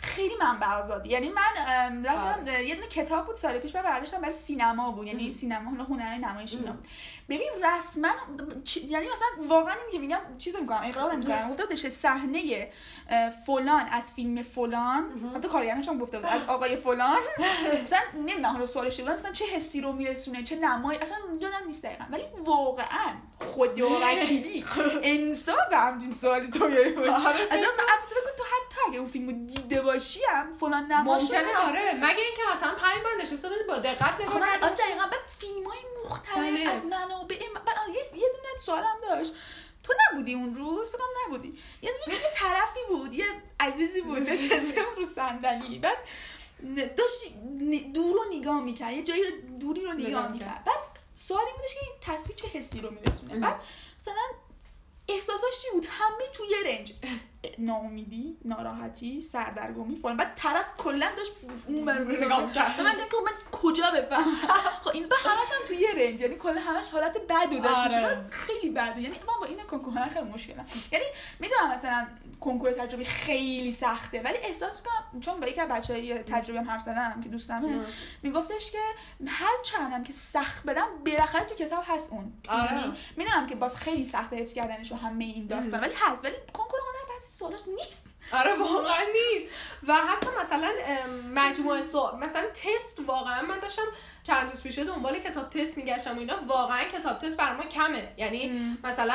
خیلی 0.00 0.34
منبع 0.40 0.66
آزادی. 0.66 1.08
یعنی 1.10 1.28
من 1.28 2.04
رفتم 2.04 2.46
یه 2.46 2.74
دونه 2.74 2.86
کتاب 2.86 3.26
بود 3.26 3.36
سال 3.36 3.58
پیش 3.58 3.74
من 3.74 3.82
برداشتم 3.82 4.20
برای 4.20 4.34
سینما 4.34 4.90
بود. 4.90 5.06
یعنی 5.06 5.30
سینما 5.30 5.70
حالا 5.70 5.84
هنر 5.84 6.14
نمایش 6.14 6.54
اینا 6.54 6.76
ببین 7.28 7.48
رسما 7.64 8.08
یعنی 8.88 9.06
مثلا 9.06 9.48
واقعا 9.48 9.74
این 9.74 9.92
که 9.92 9.98
میگم 9.98 10.20
چیز 10.38 10.56
می‌کنم 10.56 10.80
اقرار 10.84 11.12
نمی‌کنم 11.12 11.50
گفته 11.50 11.64
بودش 11.66 11.86
صحنه 11.86 12.72
فلان 13.46 13.86
از 13.92 14.12
فیلم 14.12 14.42
فلان. 14.42 15.32
حتی 15.36 15.48
کارگردانش 15.48 15.88
هم 15.88 15.98
گفته 15.98 16.18
بود 16.18 16.28
از 16.28 16.42
آقای 16.48 16.76
فلان. 16.76 17.18
مثلا 17.84 17.98
نمی‌دونم 18.14 18.52
حالا 18.52 18.66
سوالش 18.66 19.00
بود 19.00 19.10
مثلا 19.10 19.32
چه 19.32 19.44
حسی 19.44 19.80
رو 19.80 19.92
میرسونه 19.92 20.42
چه 20.42 20.56
نمایی 20.56 20.98
اصلا 20.98 21.16
یادم 21.40 21.66
نیست 21.66 21.84
دقیقا. 21.84 22.04
ولی 22.10 22.24
واقعا 22.44 23.10
خدا 23.40 24.00
وکیلی 24.00 24.64
انصاف 25.02 25.72
همچین 25.72 26.14
سوالی 26.14 26.48
تو 26.48 26.64
اصلا 26.64 27.68
من 27.78 27.84
تو 28.36 28.44
حتی 28.44 28.80
اگه 28.88 28.98
اون 28.98 29.08
فیلمو 29.08 29.32
دیده 29.46 29.80
باشی 29.92 30.20
هم 30.28 30.52
فلان 30.52 30.92
نماش 30.92 31.22
ممکنه 31.22 31.56
آره. 31.56 31.94
مگه 31.94 32.22
اینکه 32.22 32.42
مثلا 32.56 32.74
پنج 32.74 33.02
بار 33.04 33.16
نشسته 33.20 33.48
بودی 33.48 33.62
با 33.68 33.78
دقت 33.78 34.20
نگاه 34.20 34.40
کرده 34.40 34.66
آره 34.66 34.74
دقیقا 34.74 35.04
بعد 35.06 35.20
فیلم 35.38 35.64
های 35.66 35.78
مختلف. 36.04 36.68
از 36.68 36.84
منابع 36.84 37.36
م- 37.36 37.64
بعد 37.66 37.76
یه 37.88 37.94
یه 37.94 38.28
دونه 38.32 38.58
سوالم 38.64 38.96
داشت. 39.02 39.32
تو 39.82 39.94
نبودی 40.12 40.34
اون 40.34 40.54
روز؟ 40.56 40.88
فکرم 40.90 41.00
نبودی. 41.26 41.58
یعنی 41.82 41.96
یه 42.08 42.18
طرفی 42.34 42.80
بود 42.88 43.14
یه 43.14 43.24
عزیزی 43.60 44.00
بود 44.00 44.18
نشسته 44.30 44.80
رو 44.96 45.02
صندلی. 45.02 45.78
بعد 45.78 45.98
داشت 46.96 47.22
دور 47.94 48.14
رو 48.14 48.24
نگاه 48.38 48.60
می‌کرد 48.60 48.92
یه 48.92 49.02
جایی 49.02 49.22
رو 49.24 49.30
دوری 49.60 49.84
رو 49.84 49.92
نگاه 49.92 50.08
نگاه 50.10 50.28
می‌کرد. 50.32 50.64
بعد 50.64 50.78
سوالی 51.14 51.50
بودش 51.56 51.74
که 51.74 51.80
این 51.82 51.92
تصویر 52.18 52.36
چه 52.36 52.48
حسی 52.48 52.80
رو 52.80 52.90
میرسونه؟ 52.90 53.40
بعد 53.40 53.60
مثلا 54.00 54.22
احساساش 55.08 55.58
چی 55.62 55.68
بود؟ 55.72 55.86
همه 55.90 56.26
تو 56.32 56.44
یه 56.44 56.56
رنج. 56.72 56.92
ناامیدی 57.58 58.36
ناراحتی 58.44 59.20
سردرگمی 59.20 59.96
فلان. 59.96 60.16
بعد 60.16 60.32
طرف 60.36 60.64
کلا 60.78 61.08
داشت 61.16 61.32
اون 61.66 61.90
نگاه 61.90 62.40
من 62.42 62.96
که 62.96 63.16
من 63.24 63.32
کجا 63.52 63.90
بفهم 63.90 64.34
خب 64.84 64.90
این 64.94 65.08
با 65.08 65.16
همش 65.16 65.48
هم 65.52 65.66
تو 65.66 65.74
یه 65.74 65.88
رنج. 65.94 66.20
یعنی 66.20 66.34
کلا 66.34 66.60
همش 66.60 66.90
حالت 66.90 67.16
بد 67.28 67.62
داشت. 67.62 67.96
آره. 67.96 68.26
خیلی 68.30 68.70
بده 68.70 69.00
یعنی 69.00 69.18
من 69.18 69.40
با 69.40 69.46
این 69.46 69.58
کنکور 69.70 70.08
خیلی 70.08 70.26
مشکلم 70.26 70.66
یعنی 70.92 71.04
می‌دونم 71.40 71.70
مثلا 71.72 72.06
کنکور 72.40 72.72
تجربی 72.72 73.04
خیلی 73.04 73.72
سخته 73.72 74.22
ولی 74.22 74.38
احساس 74.42 74.76
می‌کنم 74.76 75.20
چون 75.20 75.40
با 75.40 75.46
یکی 75.46 75.60
از 75.60 75.68
بچه‌های 75.68 76.18
تجربی 76.18 76.58
هم 76.58 76.70
حرف 76.70 76.82
زدم 76.82 77.20
که 77.22 77.28
دوستمه. 77.28 77.80
میگفتش 78.22 78.70
که 78.70 78.78
هر 79.26 79.54
چندم 79.62 80.02
که 80.02 80.12
سخت 80.12 80.66
بدم 80.66 80.88
بالاخره 81.06 81.44
تو 81.44 81.54
کتاب 81.54 81.84
هست 81.86 82.12
اون. 82.12 82.32
آره. 82.48 82.72
یعنی 82.72 82.92
می‌دونم 83.16 83.46
که 83.46 83.54
باز 83.54 83.76
خیلی 83.76 84.04
سخت 84.04 84.32
حفظ 84.32 84.54
کردنش 84.54 84.92
و 84.92 84.96
همه 84.96 85.24
این 85.24 85.46
داستان. 85.46 85.80
ولی 85.80 85.94
هست. 85.96 86.24
ولی 86.24 86.34
سوالاش 87.38 87.60
نیست. 87.66 88.06
آره 88.32 88.54
واقعا 88.58 89.04
نیست. 89.32 89.50
و 89.88 89.94
حتی 89.94 90.28
مثلا 90.40 90.72
مجموعه 91.34 91.82
سوال 91.82 92.18
مثلا 92.18 92.46
تست 92.46 92.98
واقعا 93.06 93.42
من 93.42 93.58
داشتم 93.60 93.82
چند 94.22 94.50
روز 94.50 94.62
پیش 94.62 94.78
دنبال 94.78 95.18
کتاب 95.18 95.50
تست 95.50 95.76
میگشتم 95.76 96.16
و 96.16 96.20
اینا 96.20 96.40
واقعا 96.46 96.84
کتاب 96.84 97.18
تست 97.18 97.36
بر 97.36 97.56
ما 97.56 97.64
کمه. 97.64 98.12
یعنی. 98.16 98.76
مثلا 98.84 99.14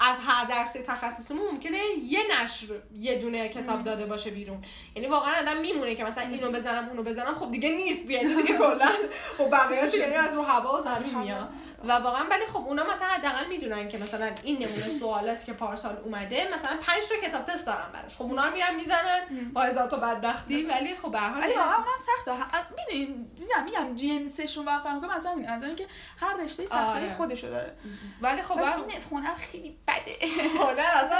از 0.00 0.16
هر 0.26 0.44
درس 0.44 0.72
تخصصمون 0.72 1.50
ممکنه 1.50 1.78
یه 2.04 2.20
نشر 2.32 2.66
یه 2.94 3.18
دونه 3.18 3.48
کتاب 3.48 3.84
داده 3.84 4.06
باشه 4.06 4.30
بیرون. 4.30 4.64
یعنی 4.94 5.08
واقعا 5.08 5.40
آدم 5.40 5.56
میمونه 5.56 5.94
که 5.94 6.04
مثلا 6.04 6.24
اینو 6.24 6.50
بزنم 6.50 6.88
اونو 6.88 7.02
بزنم. 7.02 7.34
خب 7.34 7.50
دیگه 7.50 7.68
نیست 7.68 8.10
یعنی 8.10 8.34
دیگه 8.34 8.58
کلا. 8.58 8.90
خب 9.38 9.50
بقیه‌اش 9.50 9.94
یعنی 9.94 10.14
از 10.14 10.34
رو 10.34 10.42
هوا 10.42 10.78
و 10.78 10.82
زمین 10.82 11.18
میاد. 11.18 11.48
و 11.84 11.92
واقعا 11.92 12.24
ولی 12.30 12.46
خب 12.46 12.56
اونا 12.66 12.90
مثلا 12.90 13.08
حداقل 13.08 13.46
می‌دونن 13.48 13.88
که 13.88 13.98
مثلا 13.98 14.30
این 14.44 14.56
نمونه 14.56 14.88
سوالاتی 14.88 15.46
که 15.46 15.52
پارسال 15.52 15.96
اومده 16.04 16.48
مثلا 16.54 16.78
5 16.82 17.02
تا 17.02 17.28
کتاب 17.28 17.44
تست 17.44 17.66
دارن 17.66 17.92
براش. 17.92 18.16
خب 18.16 18.22
اونا 18.22 18.46
رو 18.46 18.52
میرن 18.52 18.74
می‌زنن 18.76 19.50
با 19.52 19.60
هزار 19.60 19.88
تا 19.88 19.96
بدبختی. 19.96 20.62
ولی 20.62 20.94
خب 20.94 21.10
به 21.10 21.18
هر 21.18 21.50
حال 21.56 21.84
سخته. 21.98 22.32
می‌دونی 22.76 23.26
دیدم 23.36 23.64
میگم 23.64 23.94
جنسشون 23.94 24.68
و 24.68 24.80
فهم 24.80 25.00
کنم 25.00 25.10
از 25.10 25.26
اینکه 25.26 25.86
هر 26.20 26.36
رشته 26.44 26.66
سختی 26.66 26.98
آره. 26.98 27.14
خودشو 27.14 27.48
داره. 27.48 27.76
ولی 28.20 28.42
خب 28.42 28.58
این 28.58 29.00
هنر 29.10 29.34
خیلی 29.34 29.78
بده. 30.06 30.48
هنر 30.58 30.80
اصلا 30.80 31.18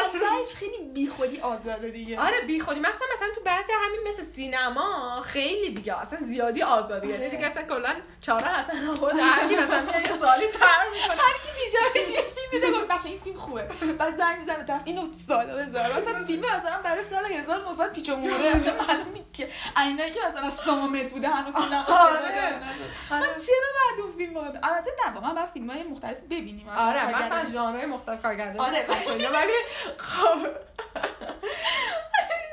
خیلی 0.60 0.78
بیخودی 0.94 1.40
آزاده 1.40 1.90
دیگه. 1.90 2.20
آره 2.20 2.40
بی 2.40 2.60
خودی 2.60 2.80
مثلا 2.80 3.06
مثلا 3.14 3.28
تو 3.34 3.40
بعضی 3.44 3.72
همین 3.72 4.00
مثل 4.08 4.22
سینما 4.22 5.20
خیلی 5.24 5.70
دیگه 5.74 6.00
اصلا 6.00 6.18
زیادی 6.22 6.62
آزادی 6.62 7.08
یعنی 7.08 7.20
آره. 7.26 7.30
دیگه 7.36 7.46
اصلا 7.46 7.62
کلا 7.62 7.94
چهار 8.22 8.44
حسن 8.44 8.94
خود 8.94 9.12
هر 9.12 9.48
کی 9.48 9.56
مثلا 9.56 10.00
یه 10.00 10.12
سالی 10.12 10.46
تر 10.46 10.84
می‌کنه. 10.94 11.16
هر 11.16 11.34
کی 11.42 11.48
دیشبش 11.64 12.14
یه 12.16 12.22
فیلم 12.22 12.50
دیده 12.50 12.72
گفت 12.72 12.88
بچه 12.88 13.08
این 13.08 13.18
فیلم 13.18 13.36
خوبه. 13.38 13.62
بعد 13.98 14.16
زنگ 14.16 14.38
می‌زنه 14.38 14.64
طرف 14.64 14.82
اینو 14.84 15.12
سال 15.12 15.50
هزار 15.50 15.92
مثلا 15.96 16.24
فیلم 16.24 16.42
مثلا 16.56 16.82
برای 16.84 17.04
سال 17.04 17.24
1900 17.26 17.92
پیچ 17.92 18.08
و 18.08 18.16
موره. 18.16 18.34
اصلا 18.44 18.74
معلوم 18.86 19.12
نیست 19.12 19.32
که 19.32 19.48
عینایی 19.76 20.10
که 20.10 20.20
مثلا 20.28 20.50
سامت 20.50 21.10
بوده 21.10 21.28
هنوز 21.28 21.54
سینما 21.54 21.84
آره. 21.88 22.60
من 23.10 23.20
چرا 23.20 23.70
بعد 23.76 24.00
اون 24.00 24.12
فیلم؟ 24.16 24.36
البته 24.36 24.90
نه 25.06 25.14
واقعا 25.14 25.34
بعد 25.34 25.48
فیلم 25.52 25.70
های 25.70 25.82
مختلف 25.82 26.16
ببینیم. 26.30 26.68
آره 26.68 27.22
مثلا 27.22 27.36
از 27.36 27.52
ژانر 27.52 27.86
مختلف 27.86 28.22
کارگردان 28.22 28.59
آره. 28.60 28.86
ولی 29.36 29.52
خب 29.98 30.38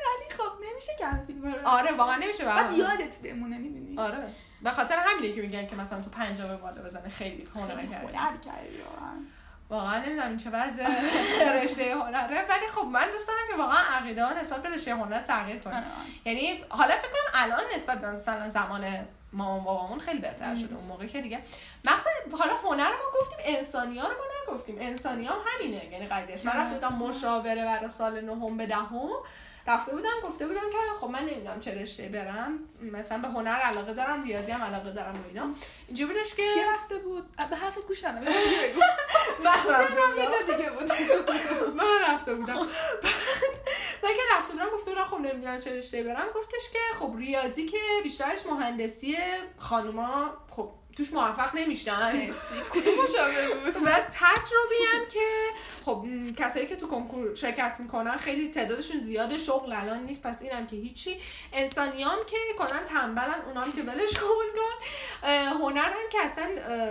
ولی 0.08 0.30
خب 0.38 0.52
نمیشه 0.72 0.92
که 0.98 1.06
همه 1.06 1.26
فیلم 1.26 1.46
رو 1.46 1.68
آره 1.68 1.92
واقعا 1.92 2.16
نمیشه 2.16 2.46
بعد. 2.46 2.78
یادت 2.78 3.18
بمونه 3.18 3.58
می‌دونی 3.58 4.00
آره 4.00 4.34
به 4.62 4.72
خاطر 4.72 4.96
همینه 4.96 5.34
که 5.34 5.42
میگن 5.42 5.68
که 5.68 5.76
مثلا 5.76 6.02
تو 6.02 6.10
پنجاه 6.10 6.48
به 6.48 6.58
بالا 6.58 6.82
بزنه 6.82 7.10
خیلی 7.10 7.48
هنر 7.56 7.86
کردی 7.86 8.18
هنر 8.18 8.38
کردی 8.38 8.82
واقعا 9.70 9.98
نمی‌دونم 9.98 10.28
این 10.28 10.38
چه 10.38 10.50
وضع 10.50 10.88
رشته 11.54 11.96
هنره 11.96 12.46
ولی 12.50 12.68
خب 12.68 12.86
من 12.86 13.12
دوست 13.12 13.28
دارم 13.28 13.40
که 13.52 13.58
واقعا 13.58 13.80
عقیده 13.80 14.26
ها 14.26 14.34
نسبت 14.34 14.62
به 14.62 14.70
رشته 14.70 14.96
هنر 14.96 15.20
تغییر 15.20 15.60
کنه 15.60 15.76
آره. 15.76 15.86
یعنی 16.26 16.64
حالا 16.70 16.98
فکر 16.98 17.12
کنم 17.12 17.32
الان 17.34 17.64
نسبت 17.76 18.02
به 18.02 18.10
مثلا 18.10 18.48
زمان 18.48 19.08
مامان 19.34 19.64
بابامون 19.64 20.00
خیلی 20.00 20.20
بهتر 20.20 20.56
شده 20.56 20.76
اون 20.76 20.86
موقع 20.86 21.06
که 21.06 21.22
دیگه. 21.22 21.40
مقصد 21.86 22.10
حالا 22.40 22.54
هنر 22.56 22.90
ما 22.90 23.20
گفتیم 23.22 23.38
انسانی 23.58 24.00
ها 24.00 24.08
رو 24.08 24.14
ما 24.14 24.54
نگفتیم. 24.54 24.76
انسانی 24.80 25.26
ها 25.26 25.36
همینه. 25.46 25.86
یعنی 25.92 26.08
قضیهش 26.08 26.46
من 26.46 26.52
رفته 26.52 26.76
بودم 26.76 27.08
مشاوره 27.08 27.66
برای 27.66 27.90
سال 27.90 28.22
نهم 28.22 28.58
به 28.58 28.66
دهم. 28.66 29.10
رفته 29.68 29.92
بودم 29.92 30.14
گفته 30.24 30.48
بودم 30.48 30.70
که 30.72 30.78
خب 31.02 31.08
من 31.08 31.20
نمی‌دونم 31.20 31.60
چه 31.60 31.82
رشته 31.82 32.08
برم. 32.10 32.60
مثلا 32.82 33.18
به 33.18 33.28
هنر 33.28 33.52
علاقه 33.52 33.94
دارم 33.94 34.24
ریاضی 34.24 34.52
هم 34.52 34.64
علاقه 34.64 34.92
دارم 34.92 35.14
و 35.14 35.28
اینا. 35.28 35.50
اینجوری 35.88 36.14
بودش 36.14 36.36
که 36.36 36.44
کی 36.54 36.64
رفته 36.74 36.98
بود؟ 36.98 37.24
به 37.50 37.56
حرفت 37.56 37.88
گوش 37.88 38.04
ندادم 38.04 38.26
بگو. 38.26 38.82
من 39.46 39.52
رفته 39.74 39.94
یه 39.94 40.26
بودم. 40.26 40.58
دیگه 40.58 40.70
بود. 40.70 40.92
من 41.82 42.14
رفته 42.14 42.36
بودم. 42.36 42.56
من 44.04 44.10
که 44.14 44.22
رفته 44.38 44.54
بودم 44.54 44.70
گفته 44.74 44.92
بودم 44.92 45.06
خب 45.06 45.18
نمی‌دونم 45.18 45.60
چه 45.60 45.78
رشته 45.78 46.04
برم. 46.04 46.28
گفتش 46.36 46.70
که 46.74 46.80
خب 47.00 47.16
ریاضی 47.18 47.66
که 47.66 47.78
بیشترش 48.04 48.46
مهندسی 48.46 49.18
خانوما 49.58 50.30
خب 50.50 50.72
توش 50.98 51.14
موفق 51.14 51.56
نمیشن. 51.56 52.22
و 53.86 53.90
تجربی 54.12 54.80
هم 54.94 55.06
که 55.12 55.28
خب 55.86 56.06
کسایی 56.38 56.66
که 56.66 56.76
تو 56.76 56.88
کنکور 56.88 57.36
شرکت 57.36 57.76
می‌کنن 57.80 58.18
خیلی 58.18 58.48
تعدادشون 58.48 59.00
زیاده 59.00 59.38
شغل 59.38 59.74
الان 59.74 60.04
نیست 60.04 60.22
پس 60.22 60.42
اینم 60.42 60.66
که 60.66 60.76
هیچی. 60.76 61.20
انسانیام 61.54 62.18
که 62.28 62.38
کنن 62.58 62.84
تنبلن 62.84 63.42
اونام 63.48 63.72
که 63.72 63.82
ولش 63.82 64.20
کن 64.20 65.28
هنر 65.62 65.90
هم 65.90 66.10
که 66.12 66.18
اصلا 66.24 66.48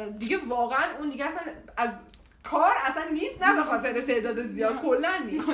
دیگه 0.08 0.36
واقعا 0.36 0.98
اون 0.98 1.10
دیگه 1.10 1.24
اصلا 1.24 1.42
از 1.76 1.98
کار 2.44 2.74
اصلا 2.84 3.04
نیست 3.04 3.42
نه 3.42 3.54
به 3.56 3.64
خاطر 3.64 4.00
تعداد 4.00 4.42
زیاد 4.42 4.82
کلا 4.86 5.16
نیست. 5.16 5.48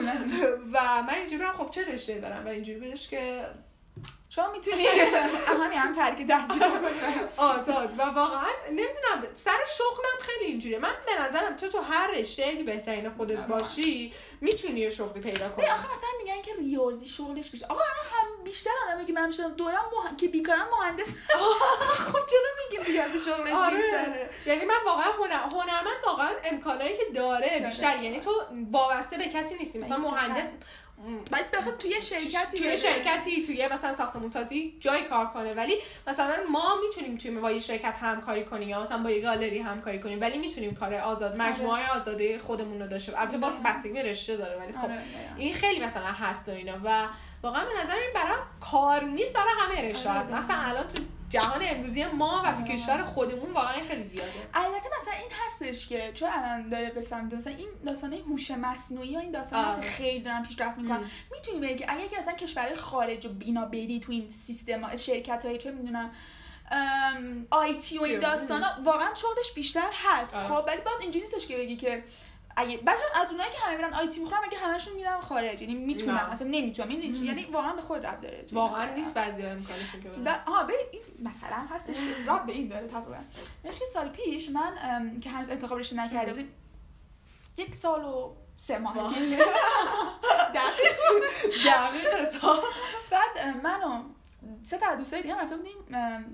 و 0.73 1.03
من 1.03 1.15
اینجوری 1.15 1.43
برم 1.43 1.57
خب 1.57 1.71
چه 1.71 1.85
رشته 1.85 2.15
برم؟ 2.15 2.45
و 2.47 2.49
اینجوری 2.49 2.81
بودش 2.81 3.09
که 3.09 3.45
شما 4.35 4.51
می‌تونی؟ 4.53 4.87
همین 5.62 5.79
هم 5.79 5.95
ترک 5.95 6.27
تحصیل 6.27 6.62
آزاد. 7.37 7.99
و 7.99 8.03
واقعا 8.03 8.49
نمی‌دونم 8.68 9.27
سر 9.33 9.64
شغلم 9.79 10.21
خیلی 10.21 10.45
اینجوریه. 10.45 10.79
من 10.79 10.95
به 11.07 11.23
نظرم 11.23 11.57
تو 11.57 11.68
تو 11.68 11.81
هر 11.81 12.11
رشته 12.11 12.57
که 12.57 12.62
بهترین 12.64 13.11
خودت 13.11 13.38
باشی 13.38 14.12
می‌تونی 14.40 14.81
یه 14.81 14.90
شغلی 14.90 15.23
پیدا 15.23 15.49
کنی. 15.49 15.66
آخه 15.66 15.92
مثلا 15.92 16.09
میگن 16.18 16.42
که 16.42 16.53
ریاضی 16.59 17.07
شغلش 17.07 17.51
بیشتر 17.51 17.66
آقا 17.68 17.81
هم 17.81 18.45
بیشتر 18.45 18.71
آدمایی 18.87 19.07
که 19.07 19.12
من 19.12 19.27
می‌شناسم 19.27 19.55
دورم 19.55 19.75
مح... 19.75 20.16
که 20.16 20.29
بیکارن 20.29 20.66
مهندس. 20.79 21.09
خب 22.12 22.27
چرا 22.27 22.51
میگیم 22.71 22.92
ریاضی 22.92 23.18
شغلش 23.18 23.53
آره. 23.53 23.77
بیشتره؟ 23.77 24.31
یعنی 24.47 24.64
من 24.64 24.75
واقعا 24.87 25.12
هنر 25.12 25.42
هنرمند 25.53 25.97
واقعا 26.07 26.31
امکانایی 26.45 26.97
که 26.97 27.05
داره 27.14 27.62
بیشتر. 27.66 28.03
یعنی 28.03 28.21
تو 28.21 28.31
وابسته 28.71 29.18
به 29.18 29.29
کسی 29.29 29.55
نیستی. 29.55 29.79
مثلا 29.79 29.99
مهندس 29.99 30.53
باید 31.33 31.51
بخاطر 31.51 31.77
توی 31.77 32.01
شرکتی 32.01 32.59
توی. 32.59 32.77
شرکتی 32.77 33.43
توی 33.43 33.69
مثلا 33.69 33.93
ساختمون 33.93 34.29
سازی 34.29 34.77
جای 34.81 35.05
کار 35.05 35.27
کنه 35.27 35.55
ولی 35.55 35.75
مثلا 36.07 36.37
ما 36.51 36.81
می‌تونیم 36.87 37.19
توی 37.19 37.31
با 37.31 37.51
یه 37.51 37.61
شرکت 37.61 37.99
همکاری 37.99 38.45
کنیم 38.45 38.69
یا 38.69 38.81
مثلا 38.81 39.03
با 39.03 39.11
یه 39.11 39.21
گالری 39.21 39.59
همکاری 39.59 40.01
کنیم 40.01 40.21
ولی 40.21 40.38
می‌تونیم 40.38 40.75
کار 40.75 40.95
آزاد 40.95 41.37
مجموعه 41.37 41.88
آزادی 41.88 42.38
خودمون 42.38 42.81
رو 42.81 42.87
داشته 42.87 43.12
باشیم. 43.12 43.23
البته 43.23 43.38
باز 43.38 43.62
بستگی 43.62 43.93
به 43.93 44.03
رشته 44.03 44.37
داره 44.37 44.57
ولی 44.57 44.73
خب 44.73 44.85
آره، 44.85 44.93
آره. 44.93 45.03
این 45.37 45.55
خیلی 45.55 45.85
مثلا 45.85 46.07
هست 46.07 46.49
و 46.49 46.53
اینا 46.53 46.75
و 46.85 47.09
واقعا 47.43 47.65
به 47.65 47.81
نظر 47.83 47.95
این 47.95 48.11
برای 48.15 48.38
کار 48.61 49.05
نیست 49.05 49.35
برای 49.35 49.53
همه 49.59 49.91
رشته 49.91 50.09
آره، 50.09 50.19
هست 50.19 50.31
آره. 50.31 50.38
مثلا 50.38 50.57
الان 50.57 50.88
تو 50.88 51.03
جهان 51.33 51.61
امروزی 51.64 52.05
ما 52.05 52.42
و 52.47 52.53
تو. 52.53 52.62
کشور 52.64 53.03
خودمون 53.03 53.53
واقعا 53.53 53.73
این 53.75 53.85
خیلی 53.85 54.03
زیاده 54.03 54.33
البته 54.55 54.88
مثلا 55.01 55.14
این 55.14 55.31
هستش 55.47 55.87
که 55.88 56.11
چون 56.14 56.29
الان 56.33 56.68
داره 56.68 56.90
به 56.90 57.01
سمت 57.01 57.35
مثلا 57.35 57.53
این 57.53 57.68
داستانه 57.87 58.16
هوش 58.16 58.51
مصنوعی 58.51 59.16
و 59.16 59.21
این 59.21 59.31
داستان. 59.31 59.81
خیلی 59.81 60.21
دارن 60.21 60.42
پیشرفت 60.42 60.79
می‌کنن 60.79 61.11
می‌تونی 61.33 61.61
بگی 61.61 61.75
که 61.75 61.92
اگه 61.92 62.18
مثلا 62.18 62.35
کشورهای 62.35 62.75
خارج 62.77 63.27
و 63.27 63.31
اینا 63.40 63.64
بری 63.64 64.01
تو 64.01 64.12
این 64.12 64.31
سیستم 64.31 64.97
شرکت 64.97 65.47
های 65.47 65.59
چه 65.59 65.71
می‌دونم 65.71 66.11
آیتی 67.51 67.99
و 67.99 68.03
این 68.03 68.14
که- 68.14 68.27
داستان 68.27 68.64
واقعا 68.85 69.14
شغلش 69.14 69.53
بیشتر 69.55 69.88
هست. 69.92 70.37
خب 70.37 70.64
ولی 70.66 70.81
باز 70.81 71.01
اینجوری 71.01 71.25
نیستش 71.25 71.47
که 71.47 71.57
بگی 71.57 71.77
که 71.77 72.05
اگه 72.57 72.77
بچه 72.77 73.03
از 73.15 73.31
اونایی 73.31 73.51
که 73.51 73.59
همه 73.59 73.77
میرن 73.77 73.95
آیتی 73.95 74.21
می‌خورن 74.21 74.41
اگه 74.45 74.59
همشون 74.59 74.95
میرن 74.95 75.21
خارج؟ 75.21 75.62
یعنی 75.62 75.75
می‌تونن. 75.75 76.15
نه. 76.15 76.33
اصلا 76.33 76.49
نمی‌تونن. 76.49 76.91
یعنی 76.91 77.07
یعنی 77.19 77.45
واقعا 77.45 77.73
به 77.73 77.83
خود 77.83 78.07
رب 78.07 78.21
داره. 78.21 78.45
واقعا. 78.53 78.95
نیست 78.95 79.15
بعضی 79.15 79.43
امکانشون 79.43 80.03
که 80.03 80.09
به 80.09 80.35
این 80.93 81.03
مثلا 81.19 81.57
هستش 81.71 81.95
که 81.95 82.25
راب 82.27 82.47
به 82.47 82.53
این 82.53 82.69
داره 82.69 82.88
تقریبا. 82.88 83.17
میشه 83.65 83.79
که 83.79 83.85
سال 83.85 84.09
پیش 84.09 84.49
من 84.51 85.21
که 85.21 85.31
هنوز 85.31 85.51
انتخاب 85.51 85.79
رشته 85.79 85.97
نکرده 85.97 86.31
بودیم 86.33 86.53
یک 87.57 87.75
سال 87.75 88.05
و 88.05 88.35
سه 88.57 88.79
ماه. 88.79 89.15
پیش. 89.15 89.25
دقیق. 90.55 90.97
دقیق 91.67 92.15
حساب. 92.15 92.65
بعد 93.11 93.31
ام، 93.37 93.61
من 93.61 93.83
و 93.83 94.03
سه 94.64 94.79
تا 94.79 94.94
دوستای 94.94 95.22
دیگه 95.22 95.35
هم 95.35 95.40
رفته 95.40 95.57
بودیم 95.57 95.75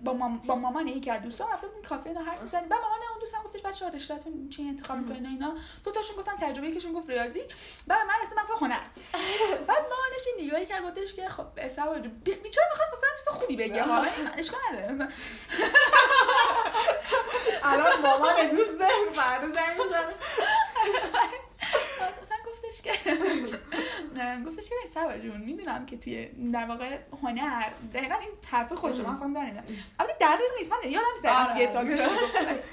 با, 0.05 0.13
مام 0.13 0.39
با 0.39 0.55
مامان 0.55 0.87
یکی 0.89 1.11
از 1.11 1.23
دوستان 1.23 1.53
رفته 1.53 1.67
بودیم 1.67 1.83
کافه 1.83 2.07
اینا 2.09 2.23
حرف 2.23 2.43
می‌زدیم 2.43 2.69
بعد 2.69 2.81
مامان 2.81 2.99
اون 3.11 3.19
دوستم 3.21 3.39
گفتش 3.45 3.63
بچه‌ها 3.63 3.91
رشتهتون 3.91 4.49
چی 4.49 4.63
انتخاب 4.69 4.97
می‌کنین 4.97 5.27
اینا؟ 5.27 5.55
دو 5.85 5.91
تاشون 5.91 6.17
گفتن 6.17 6.37
تجربه 6.37 6.69
یکیشون 6.69 6.93
گفت 6.93 7.11
ریاضی. 7.11 7.43
بعد 7.87 8.07
من 8.07 8.15
رسیدم 8.23 8.43
من 8.43 8.49
گفت 8.55 8.63
هنر. 8.63 8.81
بعد 9.69 9.83
مامانش 9.83 10.27
این 10.37 10.47
نگاهی 10.47 10.67
که 10.67 10.75
گفتش 10.81 11.15
که 11.15 11.29
خب 11.29 11.45
بی- 12.25 12.35
بیچاره 12.35 12.69
می‌خواست 12.71 12.93
مثلا 12.93 13.11
چیز 13.17 13.29
خوبی 13.29 13.57
بگه. 13.57 13.85
من 13.89 14.09
اشکال 14.39 14.61
نداره. 14.73 14.89
الان 17.63 18.01
مامان 18.01 18.49
دوست 18.51 18.83
فردا 19.13 19.49
زنگ 19.49 19.83
می‌زنه. 19.85 20.15
گفتش 22.79 23.05
که 23.05 24.41
گفتش 24.47 24.69
که 24.69 24.75
سوال 24.89 25.21
جون 25.21 25.41
می‌دونم 25.41 25.87
که 25.87 25.97
توی 25.97 26.27
در 26.53 26.67
واقع 26.67 26.99
هنر 27.23 27.71
دقیقا 27.95 28.15
این 28.15 28.31
حرف 28.51 28.73
خودش 28.73 29.01
من 29.01 29.33
در 29.33 29.41
نمیارم 29.41 29.65
البته 29.99 30.17
دقیق 30.21 30.51
نیست 30.59 30.73
من 30.73 30.91
یادم 30.91 31.07
نیست 31.13 31.25
از 31.25 31.49
آره، 31.49 31.61
یه 31.61 31.67
سال 31.67 31.87
آره. 31.87 31.97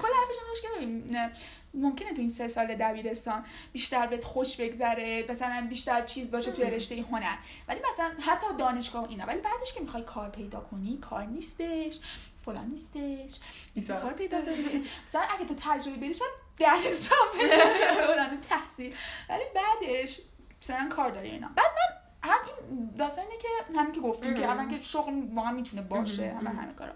کل 0.02 0.08
حرفش 0.08 0.36
این 0.80 1.12
که 1.12 1.32
ممکنه 1.74 2.14
تو 2.14 2.20
این 2.20 2.30
سه 2.30 2.48
سال 2.48 2.76
دبیرستان 2.76 3.46
بیشتر 3.74 4.08
بهت 4.08 4.24
خوش 4.24 4.58
بگذره 4.58 5.26
مثلا 5.30 5.68
بیشتر 5.70 6.02
چیز 6.02 6.32
باشه 6.32 6.52
توی 6.52 6.66
رشته 6.66 6.96
هنر. 7.12 7.36
ولی 7.68 7.80
مثلا 7.94 8.12
حتی 8.20 8.48
دانشگاه 8.58 9.06
و 9.06 9.10
اینا. 9.10 9.26
ولی 9.26 9.42
بعدش 9.42 9.74
که 9.74 9.82
می‌خوای 9.82 10.04
کار 10.04 10.30
پیدا 10.30 10.60
کنی 10.60 10.98
کار 10.98 11.24
نیستش 11.24 12.00
فلان 12.46 12.68
نیستش 12.68 13.40
ایسا 13.76 13.96
کار 13.96 14.14
پیدا 14.14 14.42
کنی. 14.42 14.86
مثلا 15.08 15.22
اگه 15.22 15.46
تو 15.46 15.56
تجربه 15.58 15.98
بری 15.98 16.14
شاید 16.14 16.45
بشه. 17.36 17.58
توی 17.94 18.08
دوران 18.08 18.42
تحصیل. 18.42 18.96
ولی 19.30 19.44
بعدش 19.56 20.22
مثلا 20.62 20.90
کار 20.90 21.10
داری 21.10 21.30
اینا. 21.30 21.50
بعد 21.56 21.66
من 21.66 22.30
هم 22.32 22.40
این 22.46 22.96
داستان 22.98 23.26
اینه 23.26 23.38
که 23.38 23.48
همین 23.80 23.92
که 23.92 24.02
گفتیم 24.02 24.34
که. 24.34 24.46
اول 24.46 24.78
که 24.78 24.82
شغل 24.84 25.14
واقعا 25.34 25.52
می‌تونه 25.52 25.82
باشه. 25.82 26.36
همه 26.40 26.50
همه 26.50 26.74
کارا. 26.74 26.94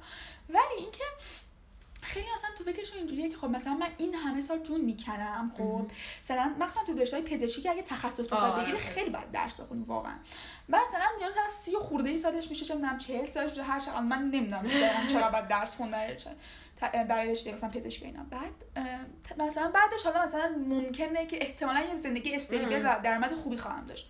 ولی 0.50 0.76
اینکه 0.78 1.04
خیلی 2.02 2.28
اصلا 2.36 2.50
تو 2.58 2.64
فکرشون 2.64 2.98
اینجوریه 2.98 3.30
که 3.30 3.38
خب 3.38 3.48
مثلا 3.50 3.74
من 3.74 3.88
این 3.98 4.16
همه 4.16 4.42
سال 4.42 4.60
جون 4.60 4.82
می‌کنم 4.82 5.52
خب؟ 5.58 5.86
مثلا 6.20 6.56
مخصوصا 6.60 6.86
تو 6.86 6.94
رشته 6.94 7.22
پزشکی 7.22 7.62
که 7.62 7.72
اگه 7.72 7.82
تخصص 7.82 8.28
بخواد 8.28 8.52
آره. 8.52 8.64
بگیری 8.64 8.78
خیلی 8.78 9.10
باید 9.10 9.32
درس 9.32 9.60
بخونی 9.60 9.84
واقعا. 9.84 10.16
بعد 10.70 10.82
مثلا 10.88 11.06
یارو 11.22 11.34
طرف 11.34 11.52
سی 11.52 11.76
و 11.76 11.80
خورده 11.80 12.10
ای 12.10 12.18
سالش 12.18 12.50
میشه 12.50 12.66
چه 12.66 12.76
می‌دونم 12.76 12.98
40 12.98 13.30
سالش 13.30 13.50
میشه 13.50 13.64
هر 13.64 13.80
چقدر 13.80 14.00
من 14.00 14.22
نمی‌دونم 14.22 14.68
چقدر 15.12 15.30
باید 15.30 15.48
درس 15.48 15.76
خوندن 15.76 16.08
برای 17.10 17.32
رشته 17.32 17.52
مثلا 17.52 17.70
پزشکی 17.70 18.06
اینا. 18.06 18.24
بعد 18.24 18.86
مثلا 19.38 19.72
بعدش 19.72 20.04
حالا 20.04 20.24
مثلا 20.24 20.56
ممکنه 20.58 21.26
که 21.26 21.38
احتمالا 21.42 21.80
یه 21.80 21.96
زندگی 21.96 22.36
استیبل 22.36 22.82
و 22.86 23.00
درآمد 23.04 23.34
خوبی 23.34 23.58
خواهم 23.58 23.86
داشت. 23.86 24.10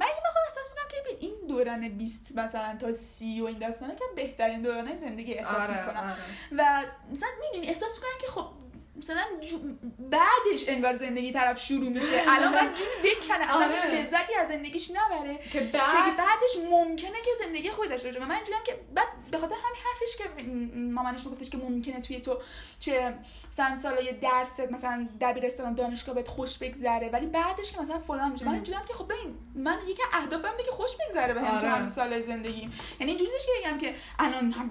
من 0.00 0.06
موقع 0.06 0.37
احساس 0.48 0.68
می‌کنم 0.70 0.88
که 1.04 1.26
این 1.26 1.34
دوران 1.48 1.88
20 1.88 2.38
مثلا 2.38 2.76
تا 2.80 2.92
30 2.92 3.40
و 3.40 3.44
این 3.44 3.58
داستانه 3.58 3.94
که 3.94 4.04
بهترین 4.16 4.62
دورانه 4.62 4.96
زندگی 4.96 5.34
احساس 5.34 5.70
آره 5.70 5.80
می‌کنم. 5.80 6.02
آره. 6.02 6.16
و 6.52 6.84
مثلا 7.10 7.28
می‌دونی 7.40 7.68
احساس 7.68 7.90
می‌کنم 7.94 8.18
که 8.20 8.26
خب 8.26 8.46
مثلا 8.98 9.22
جو- 9.40 9.58
بعدش 9.98 10.68
انگار 10.68 10.92
زندگی 10.94 11.32
طرف 11.32 11.60
شروع 11.60 11.88
میشه 11.88 12.22
الان 12.28 12.52
باید 12.52 12.74
جونی 12.74 12.90
بکنه 13.14 13.44
اصلا 13.44 13.64
آره. 13.64 13.74
هیچ 13.74 13.84
لذتی 13.84 14.34
از 14.34 14.48
زندگیش 14.48 14.90
نبره 14.90 15.36
که 15.36 15.58
که 15.58 15.60
بعد 15.60 16.16
بعدش 16.16 16.56
ممکنه 16.70 17.20
که 17.24 17.30
زندگی 17.38 17.70
خودی 17.70 17.88
داشته 17.88 18.08
باشه 18.08 18.20
و 18.20 18.24
من 18.24 18.34
اینجوریم 18.34 18.60
که 18.66 18.80
بعد 18.94 19.08
به 19.30 19.38
خاطر 19.38 19.54
همین 19.54 19.82
حرفش 19.84 20.16
که 20.16 20.24
مامانش 20.80 21.24
میگفتش 21.24 21.50
که 21.50 21.58
ممکنه 21.58 22.00
توی 22.00 22.20
تو 22.20 22.38
توی 22.84 23.00
مثلا 23.48 23.76
سالای 23.76 24.12
درست 24.12 24.60
مثلا 24.60 25.08
دبیرستان 25.20 25.74
دانشگاه 25.74 26.14
بهت 26.14 26.28
خوش 26.28 26.58
بگذره 26.58 27.08
ولی 27.08 27.26
بعدش 27.26 27.72
که 27.72 27.80
مثلا 27.80 27.98
فلان 27.98 28.32
میشه 28.32 28.44
من 28.44 28.48
ام. 28.48 28.54
اینجوریم 28.54 28.80
که 28.88 28.94
خب 28.94 29.04
ببین 29.04 29.38
من 29.54 29.78
یکی 29.88 30.02
اهدافم 30.12 30.50
اینه 30.50 30.64
که 30.64 30.70
خوش 30.70 30.90
بگذره 30.96 31.34
بهم 31.34 31.48
تو 31.58 31.66
آره. 31.66 31.68
همین 31.68 31.88
سالای 31.90 32.22
زندگی 32.22 32.70
یعنی 33.00 33.12
اینجوری 33.12 33.30
که 33.30 33.52
بگم 33.68 33.78
که 33.78 33.94
الان 34.18 34.52
هم 34.52 34.70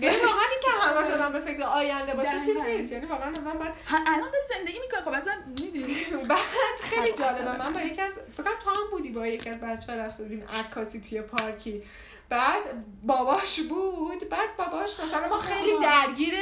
یعنی 0.00 0.16
واقعا 0.16 0.42
که 0.62 0.70
همش 0.82 1.10
آدم 1.10 1.32
به 1.32 1.40
فکر 1.40 1.62
آینده 1.62 2.14
باشه 2.14 2.40
چیز. 2.44 2.56
نیست 2.56 2.92
یعنی 2.92 3.06
واقعا 3.06 3.29
آدم 3.38 3.58
باید 3.58 3.72
ه- 3.88 3.94
الان 4.06 4.30
داری 4.30 4.44
زندگی 4.58 4.78
می‌کنه 4.78 5.00
خب 5.00 5.12
اصلا 5.12 5.32
می‌دونی. 5.46 6.04
بعد 6.28 6.38
خیلی 6.82 7.12
جالبه. 7.12 7.58
من 7.58 7.72
با 7.72 7.80
یکی 7.80 8.00
از 8.00 8.12
فکر 8.12 8.42
کنم 8.42 8.54
تو 8.64 8.70
هم 8.70 8.90
بودی 8.90 9.10
با 9.10 9.26
یکی 9.26 9.50
از 9.50 9.60
بچه 9.60 9.92
ها 9.92 9.98
رفته 9.98 10.22
بودیم 10.22 10.44
عکاسی 10.52 11.00
توی 11.00 11.22
پارکی. 11.22 11.82
بعد 12.30 12.62
باباش 13.02 13.60
بود 13.60 14.28
بعد 14.28 14.56
باباش 14.56 15.00
مثلا 15.00 15.28
ما 15.28 15.38
خیلی 15.38 15.70
درگیر 15.82 16.34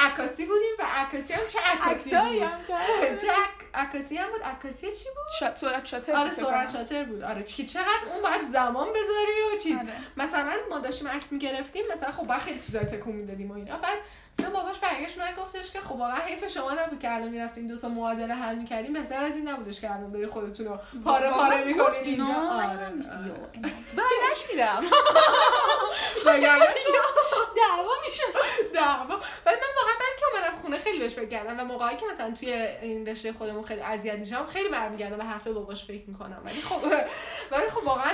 عکاسی 0.00 0.46
بودیم 0.46 0.72
و 0.78 0.82
عکاسی 0.96 1.32
هم 1.32 1.40
چه 1.48 1.58
عکاسی 1.58 2.10
بود. 2.10 3.18
چه 3.18 3.26
عک- 3.26 3.62
عکاسی 3.74 4.16
هم 4.16 4.30
بود 4.30 4.42
عکاسی 4.42 4.92
چی 4.92 5.04
بود 5.04 5.54
سرعت 5.56 5.84
شاتر 5.84 6.12
آره 6.16 6.30
سرعت. 6.30 6.72
شاتر 6.72 7.04
بود 7.04 7.22
آره 7.22 7.42
که 7.42 7.64
چقدر 7.64 7.86
اون 8.12 8.22
باید 8.22 8.44
زمان 8.44 8.88
بذاری 8.88 9.54
و 9.54 9.58
چیز 9.58 9.76
آره. 9.76 9.88
مثلا 10.16 10.52
ما 10.70 10.78
داشتیم 10.78 11.08
عکس 11.08 11.32
می‌گرفتیم 11.32 11.84
مثلا 11.92 12.10
خب 12.10 12.22
باید 12.26 12.40
خیلی 12.40 12.58
چیزا 12.60 12.78
تکون 12.78 13.12
می‌دادیم 13.16 13.50
و 13.50 13.54
اینا 13.54 13.76
بعد 13.78 13.98
مثلا 14.38 14.50
باباش 14.50 14.78
برگشت 14.78 15.18
من 15.18 15.34
گفتش 15.40 15.70
که 15.70 15.80
خب 15.80 15.92
واقعا 15.96 16.16
حیف 16.20 16.46
شما 16.48 16.72
نبود 16.72 17.00
که 17.00 17.14
الان 17.14 17.28
می‌رفتین 17.28 17.66
دو 17.66 17.76
تا 17.78 17.88
معادله 17.88 18.34
حل 18.34 18.54
می‌کردیم 18.54 18.92
بهتر 18.92 19.24
از 19.24 19.36
این 19.36 19.48
نبودش 19.48 19.80
که 19.80 19.90
الان 19.94 20.12
داری 20.12 20.26
خودتون 20.26 20.66
رو 20.66 20.78
پاره 21.04 21.30
پاره 21.30 21.64
می‌کنین 21.64 21.88
اینجا 22.04 22.24
آره. 22.24 22.66
آره. 22.66 22.92
یو، 23.26 23.34
اینا. 23.52 24.72
دعوا 27.56 27.92
میشه. 28.06 28.24
دعوا. 28.74 29.14
ولی 29.46 29.56
من 29.56 29.72
واقعا 29.76 29.94
بعد 30.00 30.18
که 30.18 30.26
اومدم 30.32 30.62
خونه 30.62 30.78
خیلی 30.78 30.98
بهش 30.98 31.12
فکر 31.12 31.28
کردم 31.28 31.60
و 31.60 31.64
موقعی 31.64 31.96
که 31.96 32.06
مثلا 32.10 32.30
توی 32.30 32.52
این 32.52 33.06
رشته 33.08 33.32
خودمون 33.32 33.64
خیلی 33.64 33.80
اذیت 33.80 34.14
میشم 34.14 34.46
خیلی 34.46 34.68
برمیگردم 34.68 35.18
و 35.18 35.22
حرف 35.22 35.46
باباش 35.46 35.84
فکر 35.84 36.04
می‌کنم. 36.06 36.42
ولی 36.44 36.60
خب 36.60 36.80
ولی 37.50 37.66
خب 37.66 37.84
واقعا 37.84 38.12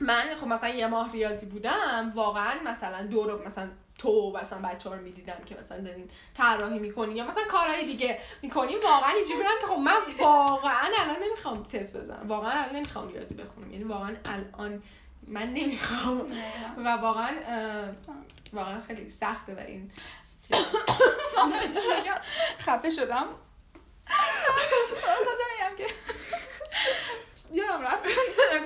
من 0.00 0.34
خب 0.40 0.46
مثلا 0.46 0.70
یه 0.70 0.86
ماه 0.86 1.12
ریاضی 1.12 1.46
بودم 1.46 2.12
واقعا 2.14 2.54
مثلا 2.64 3.06
دور 3.06 3.46
مثلا 3.46 3.68
تو 3.98 4.32
مثلا 4.42 4.58
بچه 4.58 4.88
ها 4.88 4.94
رو 4.94 5.02
می‌دیدم 5.02 5.38
که 5.46 5.56
مثلا 5.58 5.80
دارین 5.80 6.10
طراحی 6.34 6.78
می‌کنین 6.78 7.16
یا 7.16 7.26
مثلا 7.26 7.44
کارهای 7.44 7.84
دیگه 7.84 8.18
می‌کنیم 8.42 8.78
واقعا 8.82 9.10
اینجوری 9.10 9.36
بودم 9.36 9.54
که 9.60 9.66
خب 9.66 9.78
من 9.78 9.96
واقعا 10.18 10.88
الان 10.98 11.16
نمی‌خوام 11.22 11.62
تست 11.62 11.96
بزنم. 11.96 12.28
واقعا 12.28 12.50
الان 12.50 12.76
نمی‌خوام 12.76 13.08
ریاضی 13.08 13.34
بخونم. 13.34 13.72
یعنی 13.72 13.84
واقعا 13.84 14.16
الان 14.24 14.82
من 15.28 15.50
نمی‌خوام. 15.54 16.30
و 16.76 16.88
واقعا 16.88 17.30
واقعا 18.52 18.80
خیلی 18.86 19.10
سخته 19.10 19.54
و 19.54 19.58
این 19.58 19.90
خفه 22.66 22.90
شدم. 22.90 23.26
بگم 25.58 25.76
که 25.76 25.86
یادم 27.52 27.82
رفت. 27.82 28.06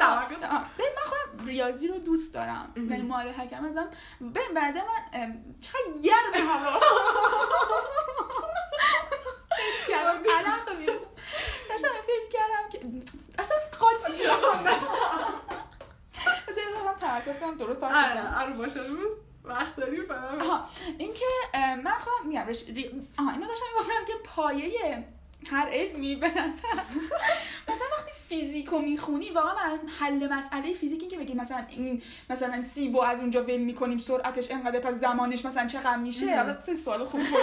من 0.79 1.05
خودم 1.05 1.47
ریاضی 1.47 1.89
رو 1.89 1.99
دوست 1.99 2.35
دارم. 2.35 2.73
یعنی 2.77 3.11
حل 3.13 3.49
کردن 3.49 3.65
ازم 3.65 3.91
ببین 4.21 4.55
به 4.55 4.61
نظر 4.61 4.81
من 4.81 5.45
چقدر 5.61 6.01
گرم 6.03 6.49
هوا. 6.49 6.81
داشتم 11.69 11.89
فکر 12.07 12.29
کردم 12.33 12.69
که 12.73 12.81
اصلا 13.43 13.57
قاطی 13.81 14.13
شدم. 14.13 14.77
اصلا 16.49 16.85
دارم 16.85 16.99
تمرکز 16.99 17.41
کنم 17.41 17.57
درست 17.57 17.81
بزنم. 17.81 17.95
آره 17.95 18.45
آره 18.45 18.53
باشه 18.53 18.81
وقت 19.45 19.77
داری 19.77 20.07
آها 20.41 20.65
این 20.99 21.15
که 21.15 21.25
من 21.59 21.99
خواهم 21.99 22.27
میگم 22.27 22.47
رش... 22.47 22.65
ری... 22.69 23.09
آها 23.19 23.31
اینو 23.31 23.47
داشتم 23.47 23.65
می‌گفتم 23.75 24.05
که 24.07 24.13
پایه 24.25 25.05
هر 25.51 25.69
علمی 25.69 26.17
به 26.17 26.29
نظر 26.29 26.69
مثلا 27.69 27.87
وقتی 27.99 28.13
فیزیکو 28.41 28.79
می‌خونی 28.79 29.31
واقعا 29.31 29.79
حل 29.99 30.33
مسئله 30.33 30.75
فیزیک 30.75 31.01
این 31.01 31.11
که 31.11 31.19
بگی 31.19 31.35
مثلا 31.35 31.65
این 31.69 32.03
مثلا 32.31 32.63
سیبو 32.63 33.03
از 33.03 33.21
اونجا 33.21 33.43
ول 33.45 33.57
می‌کنیم 33.57 33.99
سرعتش 33.99 34.51
انقدر 34.51 34.81
پس 34.81 34.95
زمانش 34.95 35.45
مثلا 35.45 35.67
چقدر 35.67 35.97
میشه. 35.97 36.37
حالا 36.37 36.61
سوال 36.61 37.05
خوب 37.05 37.21
بود 37.21 37.39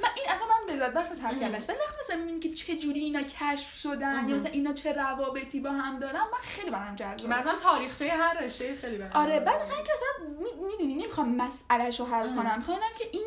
من 0.00 0.08
این 0.16 0.26
اصلا 0.28 0.46
من 0.46 0.74
لذت 0.74 0.92
بخش 0.94 1.10
از 1.10 1.20
مهم. 1.22 1.40
کردنش 1.40 1.68
ولی 1.68 1.78
وقتی 1.78 1.96
مثلا 2.04 2.16
می‌بینی 2.16 2.40
که 2.40 2.50
چه 2.50 2.76
جوری 2.76 3.00
اینا 3.00 3.22
کشف 3.22 3.74
شدن. 3.74 4.28
یا 4.28 4.36
مثلا 4.36 4.50
اینا 4.50 4.72
چه 4.72 4.92
روابطی 4.92 5.60
با 5.60 5.70
هم 5.70 5.98
دارن 5.98 6.20
من 6.20 6.38
خیلی 6.42 6.70
برام 6.70 6.94
جذابه 6.96 7.38
مثلا 7.38 7.54
تاریخچه 7.62 8.08
هر 8.12 8.40
رشته 8.40 8.74
خیلی 8.76 8.98
برام 8.98 9.12
آره 9.14 9.40
بعد 9.40 9.60
مثلا 9.60 9.76
اینکه 9.76 9.92
مثلا 9.92 10.26
می‌دونی 10.72 10.94
نمی‌خوام 10.94 11.28
مسئلهش 11.36 12.00
رو 12.00 12.06
حل. 12.06 12.36
کنم 12.36 12.54
می‌خوام 12.56 12.76
ببینم 12.76 12.92
که 12.98 13.04
این 13.12 13.24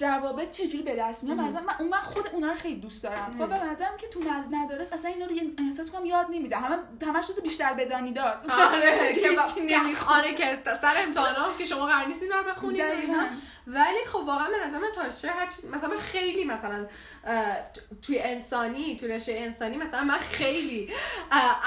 روابط 0.00 0.50
چجوری 0.50 0.82
به 0.82 0.96
دست 0.96 1.24
میاد. 1.24 1.38
مثلا 1.38 1.62
من 1.62 1.74
اون 1.78 1.92
خود 2.00 2.28
اونا 2.32 2.48
رو 2.48 2.54
خیلی 2.54 2.80
دوست 2.80 3.02
دارم 3.02 3.36
خب. 3.38 3.48
به 3.48 3.64
نظرم 3.64 3.96
که 3.96 4.08
تو 4.08 4.20
مد- 4.20 4.54
مدارس 4.54 4.92
اصلا 4.92 5.10
اینا 5.10 5.26
رو 5.26 5.32
احساس 5.66 5.90
کنم 5.90 6.01
یاد 6.06 6.26
نمیده. 6.30 6.56
همه 6.56 6.78
همش 7.06 7.26
چیز 7.26 7.40
بیشتر 7.40 7.74
بدانید 7.74 8.18
است 8.18 8.50
آره 8.50 9.12
که. 9.14 9.28
آره 10.08 10.34
که 10.34 10.58
سر 10.80 10.94
امتحانات 10.96 11.58
که 11.58 11.64
شما 11.64 11.86
قرار 11.86 12.06
نیست 12.06 12.22
اینا 12.22 12.36
رو 12.40 12.50
بخونید. 12.50 12.82
ولی 13.66 14.04
خب 14.06 14.18
واقعا 14.18 14.48
به 14.50 14.66
نظر 14.66 14.78
من 14.78 14.88
تا 14.94 15.02
رشته 15.02 15.28
هر 15.28 15.46
چیز 15.46 15.64
مثلا 15.66 15.90
من 15.90 15.96
خیلی 15.96 16.44
مثلا 16.44 16.86
توی 18.02 18.18
انسانی 18.18 18.96
توی 18.96 19.08
رشته 19.08 19.34
انسانی 19.38 19.76
مثلا 19.76 20.04
من 20.04 20.18
خیلی 20.18 20.92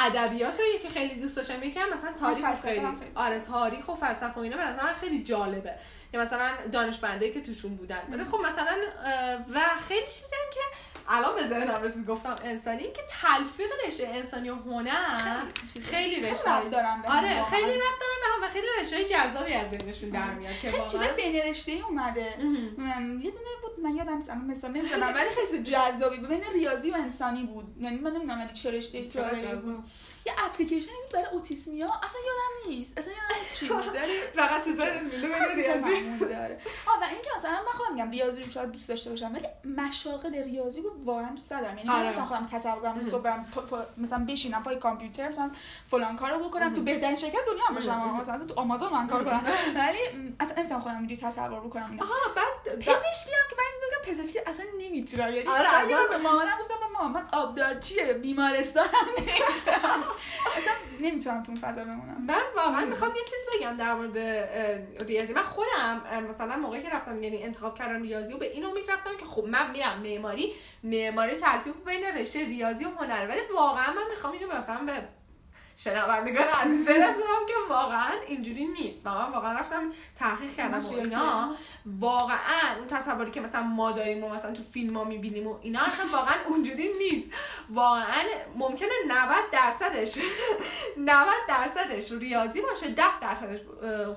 ادبیات 0.06 0.60
رو 0.60 0.65
یکی 0.76 0.89
خیلی 0.89 1.15
دوست 1.21 1.38
داشتم. 1.38 1.63
یکم 1.63 1.89
مثلا 1.93 2.12
تاریخ 2.13 2.62
خیلی 2.62 2.80
هم. 2.80 3.00
آره 3.15 3.39
تاریخ 3.39 3.89
و 3.89 3.93
فلسفه 3.95 4.34
و 4.36 4.39
اینا 4.39 4.58
به 4.58 4.63
نظر 4.63 4.84
من 4.84 4.93
خیلی 4.93 5.24
جالبه. 5.24 5.71
یا 6.13 6.21
مثلا 6.21 6.50
دانشمندایی 6.71 7.34
که 7.34 7.41
توشون 7.41 7.76
بودن. 7.76 8.02
ولی 8.12 8.24
خب 8.24 8.39
مثلا 8.45 8.76
و 9.54 9.62
خیلی 9.88 10.06
چیزی 10.06 10.36
هم 10.36 10.54
که 10.54 10.60
الان 11.10 11.36
به 11.36 11.48
ذهنم 11.48 11.84
رسید 11.84 12.06
گفتم 12.08 12.36
انسانی 12.43 12.84
که 12.84 13.02
تلفیق 13.21 13.67
رشته 13.88 14.08
انسانی 14.25 14.49
و 14.49 14.55
هنر 14.55 15.17
خیلی. 15.17 15.85
خیلی 15.85 16.15
خیلی 16.15 16.29
رشته. 16.31 16.51
ربط 16.51 16.69
دارن 16.69 17.01
به 17.01 17.09
هم 17.09 17.17
آره. 17.17 17.43
خیلی 17.43 17.61
ربط 17.73 17.99
داره 18.01 18.15
به 18.21 18.27
هم 18.35 18.43
و 18.43 18.47
خیلی 18.47 18.67
رشته 18.80 19.05
جذابی 19.05 19.53
از 19.53 19.69
بینشون 19.71 20.09
در 20.09 20.34
میاد 20.34 20.59
که 20.61 20.71
خیلی 20.71 20.84
چیزای 20.88 21.11
بین 21.13 21.36
رشته 21.36 21.71
ای 21.71 21.82
اومده. 21.82 22.36
من- 22.78 23.19
یه 23.23 23.32
دونه 23.32 23.49
بود 23.61 23.80
من 23.84 23.95
یادم 23.95 24.15
نیست 24.15 24.30
مثال 24.32 24.71
نمی‌زنم 24.71 25.13
ولی 25.15 25.30
خیلی 25.30 25.63
جذابی 25.63 26.17
بود. 26.17 26.30
بین 26.30 26.43
ریاضی 26.53 26.91
و 26.91 26.95
انسانی 26.95 27.43
بود. 27.43 27.76
یعنی 27.80 27.97
من 27.97 28.11
نمی‌دونم 28.11 28.49
چه 28.53 28.71
رشته؟ 28.71 29.01
بود. 29.01 29.84
یه 30.26 30.34
اپلیکیشن 30.45 30.91
بود 31.03 31.11
برای 31.13 31.26
اوتیسمیا. 31.26 31.86
اصلا 31.88 32.21
یادم 32.26 32.69
نیست. 32.78 32.97
اصلا 32.97 33.13
یادم 33.13 33.39
نیست 33.39 33.55
چی 33.55 33.67
بود. 33.67 33.78
ولی 33.95 34.11
فقط 34.36 34.67
میله 34.67 35.21
بین 35.21 35.34
خیلی 35.34 35.61
ریاضی 35.61 36.26
داره. 36.26 36.59
آه 36.88 37.01
و 37.01 37.03
اینکه 37.11 37.30
مثلا 37.38 37.51
من 37.51 37.71
خودم 37.78 37.93
میگم 37.93 38.11
ریاضی 38.11 38.41
رو 38.41 38.49
شاید 38.51 38.71
دوست 38.71 38.89
داشته 38.89 39.09
باشم 39.09 39.34
ولی 39.34 39.47
مشاغل 39.76 40.36
ریاضی 40.43 40.82
رو 40.82 41.03
واقعا 41.03 41.30
دوست 41.36 41.49
دارم 41.49 41.78
یعنی 41.78 41.89
آره. 41.89 42.19
من 42.19 42.26
خودم 42.26 42.47
تصور 42.51 42.76
کنم. 42.93 43.03
صبح 43.03 43.30
پا- 43.55 43.86
مثلا 44.16 44.26
بشینم 44.34 44.63
پای 44.63 44.76
کامپیوتر 44.76 45.30
مثلا 45.30 45.51
فلان 45.86 46.16
کارو 46.16 46.49
بکنم 46.49 46.74
تو 46.74 46.82
بهترین 46.82 47.16
شرکت 47.16 47.39
دنیا 47.47 47.63
هم 47.70 47.76
باشم. 47.76 48.22
مثلا 48.22 48.45
تو 48.45 48.59
آمازون 48.59 48.93
من 48.93 49.07
کار 49.07 49.24
کنم. 49.24 49.43
ولی 49.76 49.99
اصلا 50.39 50.57
نمی‌تونم 50.57 50.82
خودم 50.82 50.97
اینجوری 50.97 51.22
تصور 51.22 51.59
بکنم 51.59 51.91
اینا. 51.91 52.03
آها 52.03 52.13
بعد 52.36 52.80
پزشکی 52.80 53.32
هم 53.32 53.49
که 53.49 53.55
من 53.57 53.66
دیدم 53.82 54.13
پزشکی 54.13 54.39
اصلا 54.39 54.66
نمی‌تونم. 54.80 55.34
یعنی 55.34 55.47
آره، 55.47 55.76
اصلا. 55.76 55.97
به 56.09 56.18
مامانم 56.18 56.57
گفتم 56.61 56.76
مامان 56.93 57.11
من 57.11 57.28
آبدارچیه 57.39 58.13
بیمارستان 58.13 58.88
نمی‌تونم 59.18 60.03
اصلا 60.57 60.74
نمی‌تونم 60.99 61.43
تو 61.43 61.51
اون 61.51 61.61
فضا 61.61 61.84
بمونم. 61.84 62.26
من 62.28 62.41
واقعا 62.55 62.86
می‌خوام 62.86 63.11
یه 63.11 63.24
چیز 63.24 63.59
بگم 63.59 63.78
در 63.78 63.93
مورد 63.93 64.18
ریاضی. 65.07 65.34
من 65.34 65.43
خودم 65.43 66.01
مثلا 66.30 66.55
موقعی 66.55 66.82
که 66.82 66.89
رفتم 66.89 67.24
یعنی 67.24 67.43
انتخاب 67.43 67.78
کردم 67.78 68.01
ریاضی 68.01 68.34
و 68.34 68.38
به 68.38 68.51
این 68.51 68.66
امید 68.66 68.91
رفتم 68.91 69.18
که 69.18 69.26
خب 69.26 69.45
من 69.45 69.72
میرم 69.72 69.99
معماری. 69.99 70.53
معماری 70.84 71.36
تلفیق 71.36 71.74
بین 71.86 72.03
رشته 72.03 72.45
ریاضی 72.45 72.86
و 72.86 72.89
هنر. 72.89 73.28
ولی 73.30 73.39
واقعا 73.55 73.93
من 73.96 74.10
می‌خوام 74.10 74.34
اینو 74.34 74.52
مثلا 74.58 74.78
به 74.86 74.93
شنوندگان 75.78 76.48
عزیز 76.48 76.86
برسونم 76.86 77.46
که 77.48 77.54
واقعا 77.70 78.12
اینجوری 78.28 78.68
نیست. 78.68 79.08
و 79.08 79.10
من 79.10 79.32
واقعا 79.32 79.60
رفتم 79.60 79.91
تحقیق 80.16 80.56
کردم 80.56 80.80
و 80.80 80.93
اینا. 80.93 81.56
واقعا 81.86 82.78
اون 82.78 82.88
تصوری 82.88 83.32
که 83.32 83.41
مثلا 83.41 83.62
ما 83.62 83.91
داریم 83.91 84.24
و 84.24 84.30
مثلا 84.30 84.54
تو 84.54 84.64
فیلم 84.64 84.98
ها 84.98 85.04
می‌بینیم 85.04 85.48
و 85.48 85.58
اینا 85.62 85.80
اصلا 85.82 86.06
واقعا 86.18 86.36
اونجوری 86.48 86.93
نیست. 86.93 87.32
واقعا 87.70 88.24
ممکنه 88.56 88.89
90 89.08 89.52
درصدش 89.52 90.18
90 90.98 91.28
درصدش 91.48 92.12
ریاضی 92.12 92.62
باشه 92.62 92.88
10 92.88 93.20
درصدش 93.22 93.60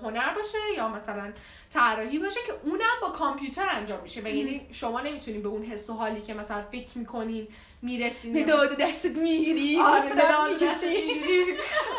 هنر 0.02 0.34
باشه 0.34 0.58
یا 0.76 0.88
مثلا 0.88 1.32
طراحی 1.70 2.18
باشه 2.18 2.40
که 2.46 2.52
اونم 2.62 3.00
با 3.02 3.10
کامپیوتر 3.10 3.68
انجام 3.70 4.00
میشه. 4.00 4.20
و 4.20 4.28
یعنی 4.28 4.68
شما 4.72 5.00
نمی‌تونین 5.00 5.42
به 5.42 5.48
اون 5.48 5.62
حس 5.62 5.90
و 5.90 5.92
حالی 5.92 6.20
که 6.20 6.34
مثلا 6.34 6.62
فکر 6.62 6.98
می‌کنین 6.98 7.48
می‌رسین 7.82 8.32
به 8.32 8.42
داد 8.42 8.76
دستت 8.76 9.18
می‌گیری 9.18 9.80
آره 9.80 10.00
فلان 10.00 10.16
بدان 10.16 10.50
می‌کشی. 10.50 10.66
دست 10.66 10.84
می‌گیری. 10.84 11.44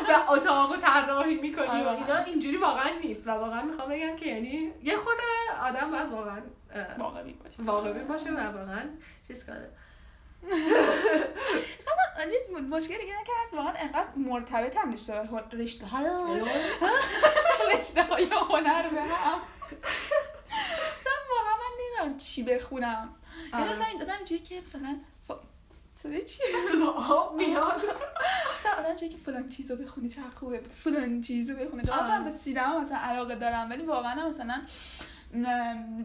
مثلا 0.02 0.26
اتاق 0.28 0.72
و 0.72 0.76
طراحی 0.76 1.36
می‌کنی 1.36 1.68
و 1.68 1.88
آره. 1.88 2.02
اینا 2.02 2.18
اینجوری 2.18 2.58
واقعا 2.58 2.90
نیست 3.04 3.28
و 3.28 3.32
واقعا 3.32 3.62
می‌خوام 3.62 3.90
بگم 3.90 4.16
که 4.16 4.26
یعنی 4.26 4.72
یه 4.84 4.96
خورده 4.96 5.22
آدم 5.62 5.92
باید 5.92 6.10
واقعا 6.10 6.42
واقعی 6.98 7.34
باشه 7.34 7.64
واقعی 7.64 8.04
باشه 8.04 8.30
و 8.32 8.40
واقعا 8.40 8.84
چیز 9.28 9.46
کنه 9.46 9.70
خب 11.86 12.28
نیست 12.28 12.50
مشکل 12.50 12.98
دیگه 12.98 13.04
اینه 13.04 13.24
که 13.26 13.32
هست 13.44 13.54
واقعا 13.54 13.74
انقدر 13.74 14.10
مرتبط 14.16 14.78
هم 14.78 14.94
رشته 14.94 15.30
رشته 15.54 15.86
های 15.86 16.06
رشته 17.76 18.04
های 18.04 18.28
هنر 18.50 18.90
به 18.90 19.02
هم 19.02 19.40
مثلا 20.98 21.14
واقعا 21.30 21.56
من 21.56 21.76
نمی‌دونم 21.80 22.18
چی 22.18 22.44
بخونم 22.44 23.16
یعنی 23.54 23.64
آره. 23.64 23.72
مثلا 23.72 23.86
این 23.86 24.00
دادم 24.00 24.14
اینجوری 24.18 24.42
که 24.42 24.62
مثلا. 24.62 25.00
صدای 26.04 26.24
چیه 26.24 26.46
آب 27.10 27.36
میاد. 27.36 27.82
مثلا 28.60 28.72
آدم 28.80 28.96
جایی 28.96 29.12
که 29.12 29.18
فلان 29.18 29.50
چیزو 29.50 29.76
بخونی 29.76 30.10
چه 30.10 30.22
خوبه. 30.36 30.62
فلان 30.84 31.22
چیزو 31.22 31.56
بخونی. 31.56 31.90
آره. 31.90 32.04
مثلا 32.04 32.24
به 32.24 32.32
سینما 32.32 32.80
مثلا 32.80 32.98
علاقه 32.98 33.36
دارم 33.36 33.70
ولی 33.70 33.86
واقعا 33.86 34.28
مثلا 34.28 34.62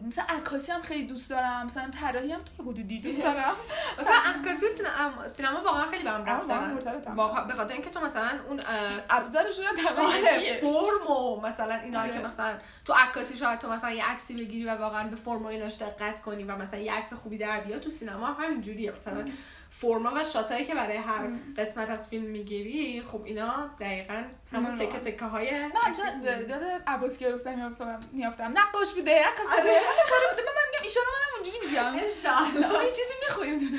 مثلا 0.07 0.23
عکاسی 0.29 0.71
هم 0.71 0.81
خیلی 0.81 1.05
دوست 1.05 1.29
دارم. 1.29 1.65
مثلا 1.65 1.89
طراحی 2.01 2.31
هم 2.31 2.41
خیلی 2.43 2.69
حدودی 2.69 2.99
دوست 2.99 3.23
دارم. 3.23 3.55
مثلا 3.99 4.13
عکاسی 4.13 4.69
سینما 4.69 5.27
سینما 5.27 5.63
واقعا 5.63 5.85
خیلی 5.85 6.03
برام 6.03 6.21
آره، 6.21 6.33
ربط 6.33 6.49
واقعا 6.49 6.79
دارن. 6.79 7.15
واقعا 7.15 7.43
به 7.43 7.53
خاطر 7.53 7.73
اینکه 7.73 7.89
تو 7.89 7.99
مثلا 7.99 8.39
اون 8.47 8.61
ابزارش 9.09 9.59
رو 9.59 9.65
آره 9.97 10.59
فرم 10.61 11.11
و 11.11 11.41
مثلا 11.41 11.75
اینا 11.75 12.01
آره. 12.01 12.11
که 12.11 12.19
مثلا 12.19 12.57
تو 12.85 12.93
عکاسی 12.93 13.37
شاید 13.37 13.59
تو 13.59 13.71
مثلا 13.71 13.91
یه 13.91 14.05
عکسی 14.05 14.33
بگیری 14.33 14.65
و 14.65 14.75
واقعا 14.75 15.07
به 15.07 15.15
فرم 15.15 15.43
و 15.43 15.45
ایناش 15.45 15.77
دقت 15.77 16.21
کنی 16.21 16.43
و 16.43 16.57
مثلا 16.57 16.79
یه 16.79 16.93
عکس 16.93 17.13
خوبی 17.13 17.37
در 17.37 17.59
بیاد 17.59 17.81
تو 17.81 17.89
سینما 17.89 18.27
هم 18.27 18.45
همین 18.45 18.61
جوریه 18.61 18.93
مثلا 18.97 19.25
فرما 19.81 20.11
و 20.15 20.23
شاتایی 20.23 20.65
که 20.65 20.75
برای 20.75 20.97
هر 20.97 21.27
قسمت 21.57 21.89
از 21.89 22.09
فیلم 22.09 22.23
می‌گیری 22.23 23.01
خب 23.01 23.21
اینا 23.25 23.69
دقیقا 23.79 24.23
همون 24.51 24.71
آره. 24.71 24.85
تکه 24.85 24.99
تکه 24.99 25.25
های 25.25 25.51
من 25.51 25.71
همیشه 25.83 26.01
یاد 26.49 26.81
عباس 26.87 27.17
کیارستمی 27.17 27.55
میافتم. 27.55 27.99
میافتم 28.11 28.53
نقاش 28.57 28.93
بوده 28.93 29.25
عکس 29.25 29.41
بوده 29.41 29.71
همه 29.71 30.03
کاری 30.09 30.25
بوده 30.29 30.41
من 30.41 30.61
میگم 30.71 30.83
ایشالا 30.83 31.05
منم 31.05 31.35
اونجوری 31.35 31.59
میشم. 31.59 32.05
انشالله 32.05 32.85
یه 32.85 32.91
چیزی 32.91 33.13
میخواییم 33.27 33.59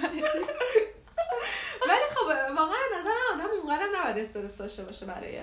ولی 1.89 2.03
خب 2.15 2.27
واقعا 2.57 2.77
نظر 2.99 3.11
من 3.11 3.35
آدم 3.35 3.51
اونقدر 3.51 3.87
نباید 4.01 4.19
استرس 4.19 4.59
داشته 4.59 4.83
باشه 4.83 5.07
برای 5.07 5.41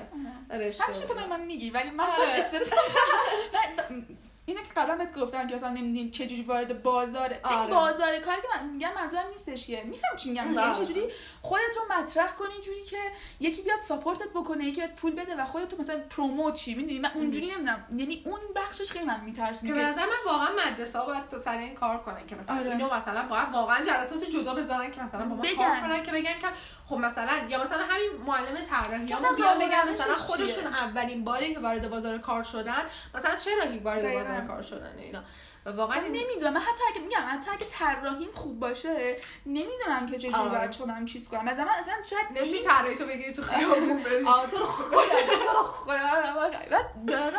رشته 0.49 0.83
همیشه 0.83 1.07
تو 1.07 1.13
من 1.13 1.41
میگی 1.41 1.69
ولی 1.69 1.89
من 1.89 2.03
آره. 2.03 2.29
استرس 2.29 2.73
اینه 4.45 4.61
که 4.63 4.69
قبلا 4.75 4.95
بهت 4.95 5.19
گفتم 5.19 5.47
که 5.47 5.55
اصلا 5.55 5.69
نمی‌دونی 5.69 6.11
چجوری 6.11 6.41
وارد 6.41 6.83
بازار 6.83 7.29
این 7.29 7.39
آره. 7.43 7.71
بازار 7.71 8.19
کاری 8.19 8.41
که 8.41 8.47
من 8.55 8.69
میگم 8.69 8.93
منظورم 8.95 9.29
نیستش 9.31 9.67
که 9.67 9.83
میفهم 9.83 10.15
چی 10.15 10.29
میگم. 10.29 10.53
یعنی 10.53 10.75
چجوری 10.75 11.07
خودت 11.41 11.61
رو 11.75 11.95
مطرح 11.97 12.31
کنی 12.31 12.61
جوری 12.65 12.83
که 12.83 12.97
یکی 13.39 13.61
بیاد 13.61 13.79
ساپورتت 13.79 14.29
بکنه 14.29 14.65
یکی 14.65 14.81
بیاد 14.81 14.95
پول 14.95 15.11
بده 15.11 15.35
و 15.35 15.45
خودت 15.45 15.73
رو 15.73 15.79
مثلا 15.79 15.99
پروموت 16.09 16.53
چی 16.53 16.75
می‌دونی 16.75 16.99
من 16.99 17.11
اونجوری 17.15 17.51
نمی‌دونم 17.51 17.85
یعنی 17.97 18.21
اون 18.25 18.39
بخشش 18.55 18.91
خیلی 18.91 19.05
من 19.05 19.19
میترسونه 19.25 19.73
که 19.73 19.79
نظر 19.79 20.05
من 20.05 20.31
واقعا 20.31 20.49
مدرسه 20.65 20.99
ها 20.99 21.05
باید 21.05 21.37
سر 21.37 21.57
این 21.57 21.75
کار 21.75 21.97
کنن 21.97 22.27
که 22.27 22.35
مثلا 22.35 22.55
آره. 22.59 22.71
اینو 22.71 22.93
مثلا 22.93 23.27
باید 23.27 23.49
واقعا 23.53 23.85
جلسات 23.85 24.23
جدا 24.23 24.53
بذارن 24.53 24.91
که 24.91 25.01
مثلا 25.01 25.25
با 25.25 25.35
ما 25.35 25.41
بگن. 25.41 25.55
کار 25.55 25.79
کنن 25.79 26.03
که 26.03 26.11
بگن 26.11 26.39
که 26.39 26.47
خب 26.85 26.95
مثلا 26.95 27.31
یا 27.49 27.61
مثلا 27.61 27.83
همین 27.83 28.09
معلم 28.27 28.63
طراحی 28.63 29.11
ها 29.11 29.19
مثلا 29.19 29.55
بگن 29.59 29.89
مثلا؟ 29.89 30.15
خودشون 30.15 30.67
اولین 30.67 31.23
باری 31.23 31.53
که 31.53 31.59
وارد 31.59 31.89
بازار 31.89 32.17
کار 32.17 32.43
شدن 32.43 32.83
مثلا 33.15 33.35
چه 33.35 33.55
راهی 33.55 33.77
وارد. 33.77 34.13
بازار 34.13 34.32
کار 34.41 34.61
شدن 34.61 34.97
اینا 34.97 35.19
و 35.19 35.23
واقعا 35.65 35.99
نمی‌دونم. 35.99 36.53
من 36.53 36.59
حتی 36.59 36.83
اگه 36.91 37.01
میگم 37.01 37.21
حتی 37.27 37.51
اگه 37.51 37.65
طراحیم 37.65 38.29
خوب 38.33 38.59
باشه 38.59 39.15
نمی‌دونم 39.45 40.05
که 40.11 40.17
چجوری 40.17 40.33
آره. 40.33 40.59
باید 40.59 40.75
خودم 40.75 41.05
چیز 41.05 41.29
کنم. 41.29 41.45
مثلا 41.45 41.63
من 41.63 41.71
اصلا 41.79 41.93
نمی‌تونی 41.93 42.53
این 42.53 42.63
طراحی 42.63 42.95
تو 42.95 43.05
بگیری 43.05 43.33
تو 43.33 43.41
خیابون 43.41 44.03
بری. 44.03 44.25
آه 44.25 44.49
تو 44.49 44.57
رو 44.57 44.65
خدا 44.65 44.97
تو 45.45 45.57
رو 45.57 45.63
خدا. 45.63 45.93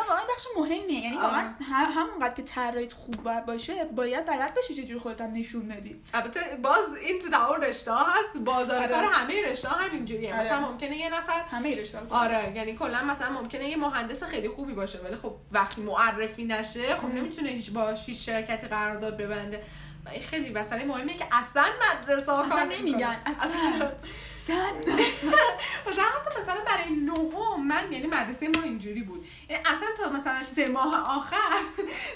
واقعا 0.09 0.23
بخش 0.35 0.47
مهمه 0.57 0.93
یعنی 0.93 1.17
واقعا 1.17 1.53
هم 1.61 1.85
همونقدر 1.95 2.33
که 2.33 2.41
طراحیت 2.41 2.93
خوب 2.93 3.23
باید 3.23 3.45
باشه 3.45 3.83
باید 3.83 4.25
بلد 4.25 4.55
باشی 4.55 4.73
چجوری 4.73 4.99
خودت 4.99 5.21
هم 5.21 5.31
نشون 5.31 5.67
بدی. 5.67 6.01
البته 6.13 6.39
باز 6.63 6.95
این 6.95 7.19
تو 7.19 7.29
تمام 7.29 7.61
رشته 7.61 7.91
هست. 7.93 8.37
بازار 8.37 8.77
آره. 8.77 8.87
کار 8.87 9.03
همه 9.03 9.51
رشته 9.51 9.69
ها 9.69 9.75
همینجوریه. 9.75 10.33
آره. 10.33 10.45
مثلا 10.45 10.59
ممکنه 10.59 10.97
یه 10.97 11.09
نفر 11.09 11.41
همه 11.41 11.75
رشته 11.75 11.99
آره. 12.09 12.51
یعنی 12.55 12.75
کلا 12.75 13.03
مثلا 13.03 13.29
ممکنه 13.29 13.69
یه 13.69 13.77
مهندس 13.77 14.23
خیلی 14.23 14.49
خوبی 14.49 14.73
باشه 14.73 14.99
ولی 14.99 15.15
خب 15.15 15.35
وقتی 15.51 15.81
معرفی 15.81 16.45
نشه 16.45 16.95
خب 16.95 17.07
نمی‌تونه 17.07 17.49
هیچ 17.49 17.71
باش 17.71 18.05
هیچ 18.15 18.25
شرکتی 18.25 18.67
قرارداد 18.67 19.17
ببنده. 19.17 19.63
و 20.05 20.09
این 20.09 20.21
خیلی 20.21 20.49
مسئله 20.49 20.85
مهمه 20.85 21.17
که 21.17 21.25
اصلا 21.31 21.65
مدرسه 21.91 22.31
ها 22.31 22.43
اصلا 22.43 22.63
نمیگن. 22.63 23.17
اصلا. 23.25 23.91
سن. 24.29 24.71
مثلا 25.87 26.03
حتی 26.03 26.41
مثلا 26.41 26.61
برای 26.65 26.89
نهم 26.89 27.67
من 27.67 27.91
یعنی 27.93 28.07
مدرسه 28.07 28.47
ما 28.47 28.61
اینجوری 28.61 29.01
بود. 29.01 29.25
یعنی 29.49 29.63
اصلا 29.65 29.87
تا 29.97 30.09
مثلا 30.09 30.43
سه 30.55 30.67
ماه 30.67 31.17
آخر 31.17 31.59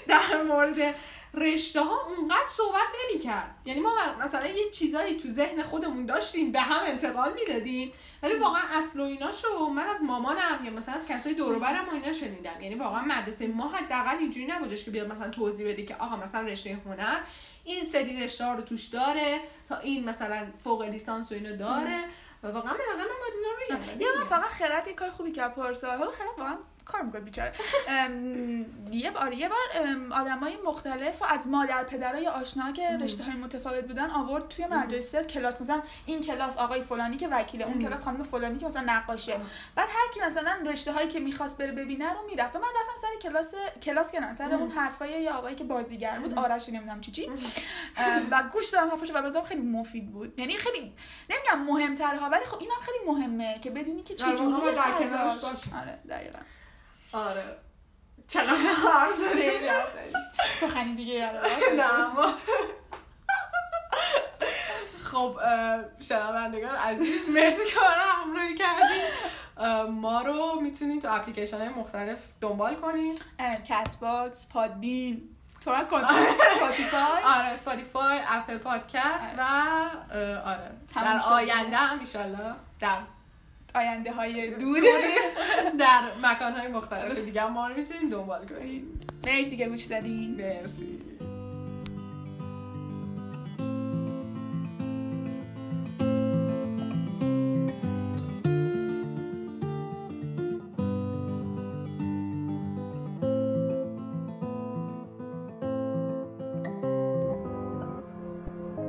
در 0.08 0.42
مورد 0.48 0.94
رشته 1.34 1.80
ها 1.80 2.06
اونقدر 2.06 2.46
صحبت 2.48 2.88
نمی‌کرد. 3.04 3.54
یعنی 3.64 3.80
ما 3.80 3.96
مثلا 4.20 4.46
یه 4.46 4.70
چیزایی 4.70 5.16
تو 5.16 5.28
ذهن 5.28 5.62
خودمون 5.62 6.06
داشتیم 6.06 6.52
به 6.52 6.60
هم 6.60 6.84
انتقال 6.84 7.32
می‌دادیم. 7.32 7.92
ولی 8.22 8.34
واقعا 8.34 8.62
اصل 8.72 9.00
و 9.00 9.02
ایناشو 9.02 9.68
من 9.68 9.86
از 9.86 10.02
مامانم 10.02 10.60
یا 10.64 10.70
مثلا 10.70 10.94
از 10.94 11.06
کسای 11.06 11.34
دور 11.34 11.58
و 11.58 11.64
اینا 11.92 12.12
شنیدم. 12.12 12.60
یعنی 12.60 12.74
واقعا 12.74 13.02
مدرسه 13.02 13.46
ما 13.46 13.68
حداقل 13.68 14.16
اینجوری 14.18 14.46
نبودش 14.46 14.84
که 14.84 14.90
بیاد 14.90 15.12
مثلا 15.12 15.30
توضیح 15.30 15.68
بده 15.68 15.84
که 15.84 15.94
آقا 15.94 16.16
مثلا 16.16 16.40
رشته 16.40 16.78
هنر 16.86 17.20
این 17.64 17.84
سری 17.84 18.24
رشته 18.24 18.44
ها 18.44 18.54
رو 18.54 18.62
توش 18.62 18.84
داره 18.84 19.40
تا 19.68 19.76
این 19.76 20.04
مثلا 20.04 20.46
فوق 20.64 20.82
لیسانس 20.82 21.32
و 21.32 21.34
اینو 21.34 21.56
داره. 21.56 22.04
و 22.42 22.48
واقعا 22.48 22.72
به 22.72 22.82
نظر 22.92 23.02
من 23.02 23.20
باید 23.20 23.34
اینا 23.34 23.82
رو 23.82 24.00
یا 24.00 24.18
من 24.18 24.24
فقط 24.24 24.50
خیرت 24.50 24.86
یه 24.86 24.94
کار 24.94 25.10
خوبی 25.10 25.32
کرد 25.32 25.54
پارسال. 25.54 25.98
حالا 25.98 26.10
خیرت 26.10 26.38
واقعا 26.38 26.56
کار 26.90 27.02
می‌کنه 27.02 27.20
بیچاره. 27.20 27.52
یه 28.90 29.10
بار 29.10 29.32
یه 29.32 29.48
بار 29.48 29.58
آدمای 30.10 30.58
مختلف 30.66 31.22
و 31.22 31.24
از 31.24 31.48
مادر 31.48 31.84
پدرای 31.84 32.26
آشنا 32.26 32.72
که 32.72 32.98
رشته 33.02 33.24
های 33.24 33.34
متفاوت 33.34 33.84
بودن 33.84 34.10
آورد 34.10 34.48
توی 34.48 34.66
مدرسه 34.66 35.24
کلاس 35.24 35.60
مثلا 35.60 35.82
این 36.06 36.20
کلاس 36.20 36.56
آقای 36.56 36.80
فلانی 36.80 37.16
که 37.16 37.28
وکیله 37.28 37.64
اون 37.64 37.82
کلاس 37.82 38.04
خانم 38.04 38.22
فلانی 38.22 38.58
که 38.58 38.66
مثلا 38.66 38.82
نقاشه 38.86 39.36
بعد 39.74 39.88
هر 39.88 40.12
کی 40.14 40.20
مثلا 40.20 40.52
رشته 40.66 40.92
هایی 40.92 41.08
که 41.08 41.20
می‌خواست 41.20 41.58
بره 41.58 41.72
ببینه 41.72 42.12
رو 42.12 42.26
می‌رفت. 42.26 42.56
من 42.56 42.62
رفتم 42.62 43.00
سر 43.02 43.28
کلاس 43.28 43.54
کلاس 43.82 44.12
که 44.12 44.20
سر 44.34 44.54
اون 44.54 44.70
حرفای 44.70 45.22
یه 45.22 45.32
آقایی 45.32 45.56
که 45.56 45.64
بازیگر 45.64 46.18
بود 46.18 46.38
آرش 46.38 46.68
نمی‌دونم 46.68 47.00
چی 47.00 47.10
چی. 47.10 47.30
و 48.30 48.42
گوش 48.52 48.70
دادم 48.70 48.90
حرفش 48.90 49.10
و 49.14 49.22
بازم 49.22 49.42
خیلی 49.42 49.60
مفید 49.60 50.12
بود. 50.12 50.38
یعنی 50.38 50.56
خیلی 50.56 50.92
نمیگم 51.30 51.72
مهمترها 51.72 52.28
ولی 52.28 52.44
خب 52.44 52.58
اینم 52.60 52.80
خیلی 52.82 52.98
مهمه 53.06 53.58
که 53.58 53.70
بدونی 53.70 54.02
که 54.02 54.14
چه 54.14 54.36
جوری 54.36 54.72
در 54.76 54.92
کنارش 54.92 55.44
آره 55.82 55.98
دقیقاً. 56.08 56.38
آره. 57.12 57.44
چقدر 58.28 58.54
حرف 58.54 59.12
زدی 59.12 59.50
سخنی 60.60 60.94
دیگه 60.94 61.30
نه 61.78 61.86
خب 65.04 65.36
شنوندگان 66.00 66.76
عزیز 66.76 67.30
مرسی 67.30 67.66
که 67.66 67.80
ما 67.80 68.22
همراهی 68.22 68.54
کردیم 68.54 69.94
ما 70.00 70.22
رو 70.22 70.60
می‌تونید 70.60 71.02
تو 71.02 71.14
اپلیکیشن 71.14 71.58
های 71.58 71.68
مختلف 71.68 72.18
دنبال 72.40 72.74
کنید 72.74 73.24
کس 73.68 73.96
باکس 73.96 74.48
پادبین 74.48 75.28
تو 75.60 75.70
کن 75.70 76.02
سپاتیفای 76.56 77.22
آره 77.24 77.56
سپاتیفای 77.56 78.20
اپل 78.28 78.58
پادکست 78.58 79.34
و 79.38 79.42
آره. 80.44 80.70
در 80.94 81.20
آینده 81.24 81.76
هم 81.76 82.00
ایشالله 82.00 82.54
در. 82.80 82.98
آینده 83.74 84.12
های 84.12 84.50
دور 84.60 84.80
در 85.90 86.30
مکان 86.30 86.52
های 86.52 86.68
مختلف 86.68 87.18
دیگه 87.18 87.46
ما 87.46 87.68
رو 87.68 87.74
می‌تونید 87.76 88.10
دنبال 88.12 88.46
کنید 88.46 88.88
مرسی 89.26 89.56
که 89.56 89.68
گوش 89.68 89.84
دادین. 89.84 90.36
مرسی. 90.36 90.98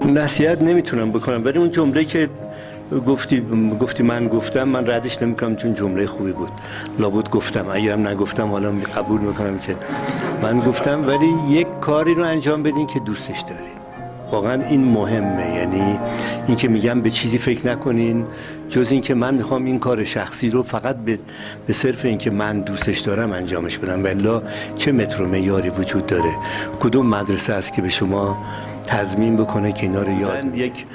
نصیحت 0.05 0.61
نمی‌تونم 0.61 1.11
بکنم 1.11 1.45
ولی 1.45 1.59
اون 1.59 1.71
جمله 1.71 2.05
که 2.05 2.29
گفتی 2.99 3.45
گفتی 3.79 4.03
من 4.03 4.27
گفتم 4.27 4.63
من 4.63 4.87
ردش 4.87 5.21
نمی‌کنم 5.21 5.55
چون 5.55 5.73
جمله 5.73 6.05
خوبی 6.05 6.31
بود. 6.31 6.51
لابد 6.99 7.29
گفتم. 7.29 7.65
اگرم 7.71 8.07
نگفتم 8.07 8.47
حالا 8.47 8.71
قبول 8.71 9.21
می‌کنم 9.21 9.59
که 9.59 9.75
من 10.41 10.59
گفتم 10.59 11.07
ولی 11.07 11.33
یک 11.49 11.67
کاری 11.81 12.13
رو 12.13 12.23
انجام 12.23 12.63
بدین 12.63 12.87
که 12.87 12.99
دوستش 12.99 13.39
دارین. 13.39 13.71
واقعا 14.31 14.63
این 14.63 14.83
مهمه. 14.83 15.55
یعنی 15.55 15.99
اینکه 16.47 16.67
میگم 16.67 17.01
به 17.01 17.09
چیزی 17.09 17.37
فکر 17.37 17.67
نکنین 17.67 18.25
جز 18.69 18.91
اینکه 18.91 19.13
من 19.15 19.33
می‌خوام 19.35 19.65
این 19.65 19.79
کار 19.79 20.03
شخصی 20.03 20.49
رو 20.49 20.63
فقط 20.63 20.95
به, 20.95 21.19
به 21.67 21.73
صرف 21.73 22.05
اینکه 22.05 22.31
من 22.31 22.61
دوستش 22.61 22.99
دارم 22.99 23.31
انجامش 23.31 23.77
بدم. 23.77 24.03
ولی 24.03 24.41
چه 24.75 24.91
متر 24.91 25.21
و 25.21 25.27
معیاری 25.27 25.69
وجود 25.69 26.05
داره؟ 26.05 26.35
کدوم 26.79 27.07
مدرسه 27.07 27.53
است 27.53 27.73
که 27.73 27.81
به 27.81 27.89
شما 27.89 28.37
تضمین 28.87 29.37
بکنه 29.37 29.71
که 29.71 29.83
اینا 29.83 30.01
رو 30.01 30.19
یاد 30.19 30.57
یک 30.57 30.85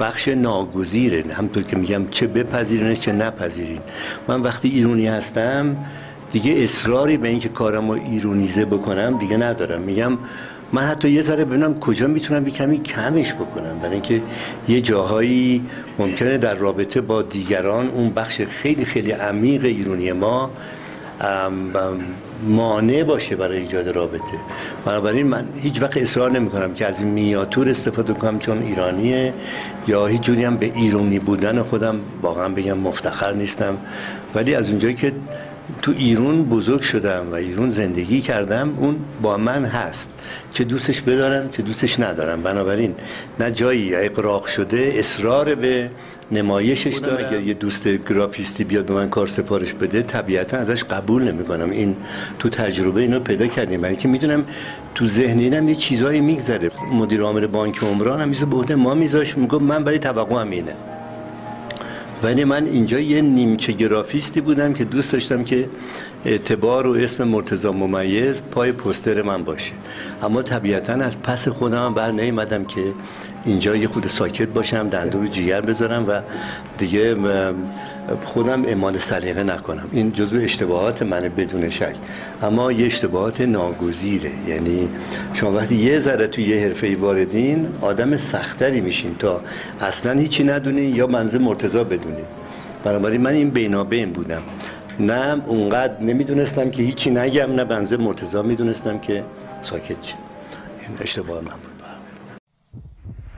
بخش 0.00 0.28
ناگزیره 0.28 1.24
همطور 1.34 1.62
که 1.62 1.76
میگم 1.76 2.08
چه 2.10 2.26
بپذیرینش 2.26 3.00
چه 3.00 3.12
نپذیرین. 3.12 3.80
من 4.28 4.40
وقتی 4.42 4.68
ایرونی 4.68 5.06
هستم 5.06 5.76
دیگه 6.30 6.52
اصراری 6.52 7.16
به 7.16 7.28
اینکه 7.28 7.48
کارم 7.48 7.90
رو 7.90 7.98
ایرونیزه 8.10 8.64
بکنم 8.64 9.18
دیگه 9.18 9.36
ندارم. 9.36 9.80
میگم 9.80 10.18
من 10.72 10.82
حتی 10.82 11.10
یه 11.10 11.22
ذره 11.22 11.44
ببینم 11.44 11.80
کجا 11.80 12.06
می‌تونم 12.06 12.46
یه 12.46 12.52
کمی 12.52 12.78
کمش 12.78 13.34
بکنم. 13.34 13.78
برای 13.78 13.92
اینکه 13.92 14.22
یه 14.68 14.80
جاهایی 14.80 15.64
ممکنه 15.98 16.38
در 16.38 16.54
رابطه 16.54 17.00
با 17.00 17.22
دیگران 17.22 17.88
اون 17.88 18.10
بخش 18.10 18.40
خیلی 18.40 18.84
خیلی 18.84 19.10
عمیق 19.12 19.64
ایرونی 19.64 20.12
ما 20.12 20.50
مانع 22.42 23.02
باشه 23.02 23.36
برای 23.36 23.58
ایجاد 23.58 23.88
رابطه. 23.88 24.38
بنابراین 24.84 25.26
من 25.26 25.48
هیچ 25.62 25.82
وقت 25.82 25.96
اصرار 25.96 26.30
نمی 26.30 26.50
کنم 26.50 26.74
که 26.74 26.86
از 26.86 27.00
این 27.00 27.10
میاتور 27.10 27.70
استفاده 27.70 28.12
کنم 28.12 28.38
چون 28.38 28.62
ایرانیه 28.62 29.34
یا 29.86 30.06
هیچ 30.06 30.20
جوری 30.20 30.44
هم 30.44 30.56
به 30.56 30.66
ایرانی 30.66 31.18
بودن 31.18 31.62
خودم 31.62 32.00
واقعا 32.22 32.48
بگم 32.48 32.78
مفتخر 32.78 33.32
نیستم. 33.32 33.78
ولی 34.34 34.54
از 34.54 34.70
اونجایی 34.70 34.94
که 34.94 35.12
تو 35.82 35.92
ایران 35.98 36.44
بزرگ 36.44 36.80
شدم 36.80 37.26
و 37.30 37.34
ایران 37.34 37.70
زندگی 37.70 38.20
کردم 38.20 38.74
اون 38.76 38.96
با 39.22 39.36
من 39.36 39.64
هست. 39.64 40.10
چه 40.52 40.64
دوستش 40.64 41.00
بدارم 41.00 41.50
چه 41.50 41.62
دوستش 41.62 42.00
ندارم. 42.00 42.42
بنابراین 42.42 42.94
نه 43.40 43.50
جایی 43.50 43.94
اقراق 43.94 44.46
شده 44.46 44.92
اصرار 44.94 45.54
به 45.54 45.90
نمایشش 46.32 46.96
دارم 46.96 47.26
اگر 47.26 47.40
یه 47.40 47.54
دوست 47.54 47.88
گرافیستی 47.88 48.64
بیاد 48.64 48.86
به 48.86 48.94
من 48.94 49.10
کار 49.10 49.26
سفارش 49.26 49.72
بده 49.72 50.02
طبیعتا 50.02 50.56
ازش 50.56 50.84
قبول 50.84 51.22
نمی 51.22 51.44
کنم 51.44 51.70
این 51.70 51.96
تو 52.38 52.48
تجربه 52.48 53.00
اینو 53.00 53.20
پیدا 53.20 53.46
کردیم. 53.46 53.80
برای 53.80 53.96
که 53.96 54.08
می‌دونم 54.08 54.44
تو 54.94 55.06
ذهنینم 55.06 55.68
یه 55.68 55.74
چیزایی 55.74 56.20
میگذره. 56.20 56.70
مدیر 56.92 57.22
عامل 57.22 57.46
بانک 57.46 57.82
عمران 57.82 58.20
هم 58.20 58.28
میزه 58.28 58.46
به 58.46 58.74
ما 58.74 58.94
میذاش. 58.94 59.38
می‌گفت 59.38 59.62
من 59.62 59.84
برای 59.84 59.98
توقع 59.98 60.40
هم 60.40 60.50
اینه. 60.50 60.72
ولی 62.22 62.44
من 62.44 62.66
اینجا 62.66 63.00
یه 63.00 63.22
نیمچه 63.22 63.72
گرافیستی 63.72 64.40
بودم 64.40 64.72
که 64.72 64.84
دوست 64.84 65.12
داشتم 65.12 65.44
که 65.44 65.68
اعتبار 66.24 66.86
و 66.86 66.92
اسم 66.92 67.24
مرتضا 67.24 67.72
ممیز 67.72 68.42
پای 68.50 68.72
پستر 68.72 69.22
من 69.22 69.44
باشه. 69.44 69.72
اما 70.22 70.42
طبیعتا 70.42 70.92
از 70.92 71.22
پس 71.22 71.48
خودم 71.48 71.94
بر 71.94 72.10
نیمدم 72.10 72.64
که 72.64 72.94
اینجا 73.46 73.76
یه 73.76 73.88
خود 73.88 74.06
ساکت 74.06 74.48
باشم 74.48 74.88
دندون 74.88 75.30
جیگر 75.30 75.60
بذارم 75.60 76.08
و 76.08 76.20
دیگه 76.78 77.16
خودم 78.24 78.64
اعمال 78.64 78.98
سلیقه 78.98 79.42
نکنم. 79.42 79.88
این 79.92 80.12
جزو 80.12 80.38
اشتباهات 80.38 81.02
منه 81.02 81.28
بدون 81.28 81.70
شک. 81.70 81.94
اما 82.42 82.72
یه 82.72 82.86
اشتباهات 82.86 83.40
ناگزیره. 83.40 84.30
یعنی 84.46 84.88
شما 85.32 85.52
وقتی 85.52 85.74
یه 85.74 85.98
ذره 85.98 86.26
توی 86.26 86.44
یه 86.44 86.60
حرفه 86.60 86.96
واردین 86.96 87.68
آدم 87.80 88.16
سختری 88.16 88.80
میشین 88.80 89.16
تا 89.18 89.40
اصلا 89.80 90.12
هیچی 90.12 90.44
ندونین 90.44 90.96
یا 90.96 91.06
منزه 91.06 91.38
مرتضا 91.38 91.84
بدونین 91.84 92.24
بنابراین 92.84 93.20
من 93.20 93.34
این 93.34 93.50
بینابین 93.50 94.12
بودم. 94.12 94.42
نه 95.00 95.42
اونقدر 95.46 96.00
نمی‌دونستم 96.00 96.70
که 96.70 96.82
هیچی 96.82 97.10
نگم 97.10 97.52
نه 97.52 97.64
بنزه 97.64 97.96
مرتضا 97.96 98.42
می‌دونستم 98.42 98.98
که 98.98 99.24
ساکت 99.62 100.00
چی 100.00 100.14
این 100.80 100.98
اشتباه 101.00 101.40
من 101.40 101.52